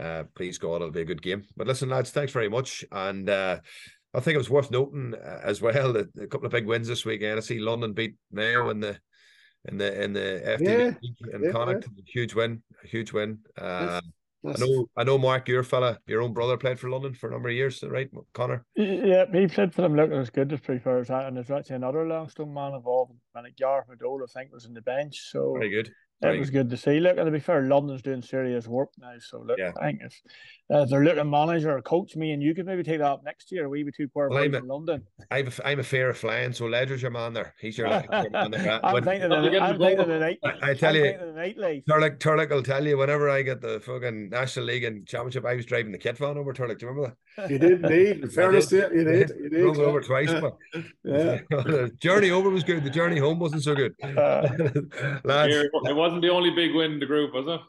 uh, 0.00 0.24
please 0.34 0.58
God, 0.58 0.76
it'll 0.76 0.90
be 0.90 1.02
a 1.02 1.06
good 1.06 1.22
game. 1.22 1.44
But 1.56 1.66
listen, 1.66 1.88
lads, 1.88 2.10
thanks 2.10 2.32
very 2.32 2.48
much, 2.48 2.84
and 2.92 3.28
uh, 3.28 3.60
I 4.14 4.20
think 4.20 4.34
it 4.34 4.38
was 4.38 4.50
worth 4.50 4.70
noting 4.70 5.14
uh, 5.14 5.40
as 5.42 5.60
well 5.60 5.92
that 5.92 6.08
a 6.20 6.26
couple 6.26 6.46
of 6.46 6.52
big 6.52 6.66
wins 6.66 6.88
this 6.88 7.04
weekend. 7.04 7.38
I 7.38 7.40
see 7.40 7.58
London 7.58 7.92
beat 7.92 8.14
Mayo 8.30 8.70
in 8.70 8.80
the 8.80 8.98
in 9.66 9.78
the 9.78 10.02
in 10.02 10.12
the 10.12 10.58
FBD 10.60 10.96
Yeah, 11.00 11.34
in 11.34 11.44
yeah, 11.44 11.50
Connacht. 11.50 11.88
Huge 12.06 12.34
win, 12.34 12.62
a 12.82 12.86
huge 12.86 13.12
win. 13.12 13.38
I 14.46 14.58
know, 14.58 14.86
I 14.96 15.04
know, 15.04 15.16
Mark, 15.18 15.48
your 15.48 15.62
fella, 15.62 15.98
your 16.06 16.20
own 16.20 16.32
brother 16.32 16.56
played 16.56 16.78
for 16.78 16.90
London 16.90 17.14
for 17.14 17.28
a 17.28 17.32
number 17.32 17.48
of 17.48 17.54
years, 17.54 17.82
right, 17.82 18.10
Connor? 18.34 18.64
Yeah, 18.76 19.24
he 19.32 19.46
played 19.46 19.72
for 19.74 19.82
them. 19.82 19.96
Look, 19.96 20.10
it 20.10 20.16
was 20.16 20.30
good 20.30 20.50
to 20.50 20.58
be 20.58 20.78
fair. 20.78 20.98
And 20.98 21.36
there's 21.36 21.50
actually 21.50 21.76
another 21.76 22.06
Longstone 22.06 22.52
man 22.52 22.74
involved. 22.74 23.12
And 23.34 23.56
Gareth 23.56 23.86
McDowell, 23.88 24.22
I 24.22 24.26
think, 24.26 24.52
was 24.52 24.66
in 24.66 24.74
the 24.74 24.82
bench. 24.82 25.30
So 25.30 25.54
Very 25.54 25.70
good. 25.70 25.90
It 26.24 26.28
Very 26.28 26.38
was 26.38 26.48
good 26.50 26.70
to 26.70 26.76
see. 26.78 27.00
Look, 27.00 27.18
and 27.18 27.26
to 27.26 27.30
be 27.30 27.38
fair, 27.38 27.62
London's 27.62 28.00
doing 28.00 28.22
serious 28.22 28.66
work 28.66 28.88
now. 28.98 29.12
So 29.18 29.40
look, 29.42 29.58
Yeah. 29.58 29.72
I 29.78 29.86
think 29.88 30.00
if, 30.02 30.22
uh, 30.72 30.82
if 30.84 30.88
they're 30.88 31.04
looking 31.04 31.28
manager 31.28 31.76
or 31.76 31.82
coach 31.82 32.16
me, 32.16 32.32
and 32.32 32.42
you 32.42 32.54
could 32.54 32.64
maybe 32.64 32.82
take 32.82 32.98
that 33.00 33.06
up 33.06 33.22
next 33.24 33.52
year. 33.52 33.68
we'd 33.68 33.84
be 33.84 33.92
two 33.92 34.08
poor 34.08 34.30
Well, 34.30 34.42
I'm 34.42 34.54
a- 34.54 34.58
in 34.58 34.66
London. 34.66 35.06
I'm 35.30 35.48
a, 35.48 35.50
I'm 35.66 35.80
a 35.80 35.82
fair 35.82 36.08
of 36.08 36.16
flying, 36.16 36.52
so 36.54 36.64
Ledger's 36.64 37.02
your 37.02 37.10
man 37.10 37.34
there. 37.34 37.54
He's 37.60 37.76
your, 37.76 37.88
your 38.12 38.30
man 38.30 38.50
there. 38.52 38.80
I'm 38.82 38.94
When- 38.94 39.04
thinking 39.04 39.30
of 39.30 39.42
the, 39.44 39.50
get 39.50 39.60
I'm 39.62 39.74
involved. 39.74 39.80
thinking 39.80 40.00
of 40.00 40.08
the 40.08 40.18
night. 40.18 40.38
I 40.62 40.72
tell 40.74 40.90
I'm 40.90 40.96
you, 40.96 41.02
thinking 41.02 41.28
of 41.28 41.34
the 41.34 41.40
nightlife. 41.40 41.84
Turlough, 41.84 42.18
Turlough 42.18 42.50
will 42.50 42.62
tell 42.62 42.86
you 42.86 42.96
whenever 42.96 43.28
I 43.28 43.42
get 43.42 43.60
the 43.60 43.80
fucking 43.80 44.30
National 44.30 44.64
League 44.64 44.84
and 44.84 45.06
Championship, 45.06 45.44
I 45.44 45.54
was 45.56 45.66
driving 45.66 45.92
the 45.92 45.98
kit 45.98 46.16
van 46.16 46.38
over 46.38 46.54
Turlough. 46.54 46.78
Do 46.78 46.86
you 46.86 46.92
remember 46.92 47.16
You 47.50 47.58
did 47.58 47.84
indeed. 47.84 48.22
In 48.24 48.30
fairness 48.38 48.66
did. 48.66 48.88
to 48.90 48.94
you, 48.94 49.00
you 49.00 49.04
that? 49.04 49.28
did. 49.28 49.36
You 49.42 49.48
did. 49.50 49.60
Drove 49.62 49.78
over 49.80 50.00
twice, 50.00 50.32
but 50.32 50.56
Yeah. 51.04 51.40
the 51.50 51.92
journey 52.00 52.30
over 52.30 52.48
was 52.50 52.62
good. 52.64 52.84
The 52.84 52.90
journey 52.90 53.18
home 53.18 53.38
wasn't 53.38 53.62
so 53.64 53.74
good. 53.74 53.94
Uh, 54.02 54.48
Lads, 55.24 55.52
it 55.54 55.96
wasn't 55.96 56.22
the 56.22 56.30
only 56.30 56.50
big 56.50 56.74
win 56.74 56.92
in 56.92 57.00
the 57.00 57.06
group, 57.06 57.34
was 57.34 57.46
it? 57.48 57.60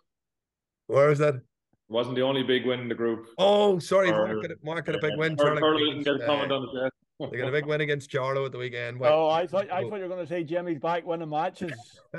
where 0.88 1.10
was 1.10 1.20
that? 1.20 1.36
It 1.36 1.42
wasn't 1.90 2.16
the 2.16 2.22
only 2.22 2.44
big 2.44 2.66
win 2.66 2.80
in 2.80 2.90
the 2.90 2.96
group. 2.96 3.28
Oh, 3.38 3.80
sorry, 3.80 4.10
Or- 4.10 4.28
Mark, 4.28 4.42
had 4.44 4.52
a- 4.52 4.56
Mark 4.64 4.86
had 4.86 4.96
a 4.96 5.00
big 5.02 5.18
win. 5.18 5.36
Turlough 5.36 5.60
Turlough 5.60 5.80
didn't 5.80 6.04
get 6.04 6.16
a 6.22 6.26
comment 6.26 6.52
on 6.52 6.62
the 6.64 6.92
They 7.18 7.38
got 7.38 7.48
a 7.48 7.52
big 7.52 7.66
win 7.66 7.80
against 7.80 8.12
Carlow 8.12 8.46
at 8.46 8.52
the 8.52 8.58
weekend. 8.58 9.00
Wick- 9.00 9.10
oh, 9.10 9.30
I 9.30 9.48
thought 9.48 9.72
I 9.72 9.84
thought 9.84 9.96
you 9.96 10.02
were 10.02 10.10
going 10.10 10.20
to 10.20 10.28
say 10.28 10.44
Jimmy's 10.44 10.80
back 10.80 11.06
winning 11.06 11.30
matches. 11.30 11.72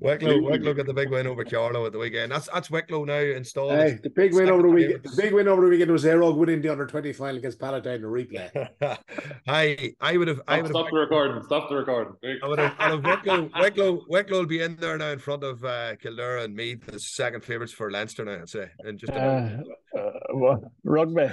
Wicklow, 0.00 0.42
Wicklow 0.42 0.74
got 0.74 0.84
the 0.84 0.92
big 0.94 1.10
win 1.10 1.26
over 1.26 1.42
Carlow 1.42 1.86
at 1.86 1.92
the 1.92 1.98
weekend. 1.98 2.30
That's 2.30 2.50
that's 2.52 2.70
Wicklow 2.70 3.04
now 3.04 3.14
installed. 3.20 3.72
Hey, 3.72 3.98
the 4.02 4.10
big 4.10 4.34
win 4.34 4.50
over 4.50 4.62
the 4.62 4.68
weekend. 4.68 5.02
The 5.04 5.22
big 5.22 5.32
win 5.32 5.48
over 5.48 5.62
the 5.62 5.68
weekend 5.68 5.90
was 5.90 6.04
Aero 6.04 6.30
winning 6.32 6.60
the 6.60 6.68
under 6.68 6.86
twenty 6.86 7.14
final 7.14 7.38
against 7.38 7.58
Palatine 7.58 7.94
in 7.94 8.02
the 8.02 8.08
replay. 8.08 8.68
I 9.48 9.94
I 9.98 10.16
would 10.18 10.28
have 10.28 10.42
I 10.46 10.56
Stop, 10.58 10.62
would 10.64 10.70
stop 10.72 10.84
have 10.84 10.92
the 10.92 10.98
recording. 11.00 11.42
Stop 11.44 11.68
the 11.70 11.76
recording. 11.76 12.38
I 12.42 12.46
would 12.46 12.58
have, 12.58 12.74
I 12.78 12.94
would 12.94 13.06
have 13.06 13.16
Wicklow, 13.24 13.50
Wicklow, 13.58 14.04
Wicklow 14.08 14.38
will 14.40 14.46
be 14.46 14.60
in 14.60 14.76
there 14.76 14.98
now 14.98 15.08
in 15.08 15.18
front 15.18 15.42
of 15.42 15.64
uh, 15.64 15.96
Kildare 15.96 16.38
and 16.38 16.54
Meath 16.54 16.86
as 16.92 17.10
second 17.14 17.42
favourites 17.44 17.72
for 17.72 17.90
Leinster 17.90 18.26
now, 18.26 18.42
I'd 18.42 18.50
say. 18.50 18.68
And 18.80 18.98
just 18.98 19.10
Uh, 19.10 19.56
uh, 19.98 20.10
well, 20.34 20.70
rugby. 20.84 21.30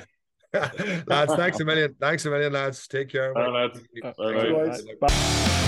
lads, 1.08 1.36
thanks 1.36 1.60
a 1.60 1.66
million. 1.66 1.96
Thanks 2.00 2.26
a 2.26 2.30
million, 2.30 2.54
lads. 2.54 2.88
Take 2.88 3.10
care. 3.10 3.34
Right, 3.34 3.50
lads. 3.52 3.80
Thanks. 4.02 4.18
All 4.20 4.32
right. 4.34 4.46
Otherwise- 4.48 4.84
Bye. 5.00 5.66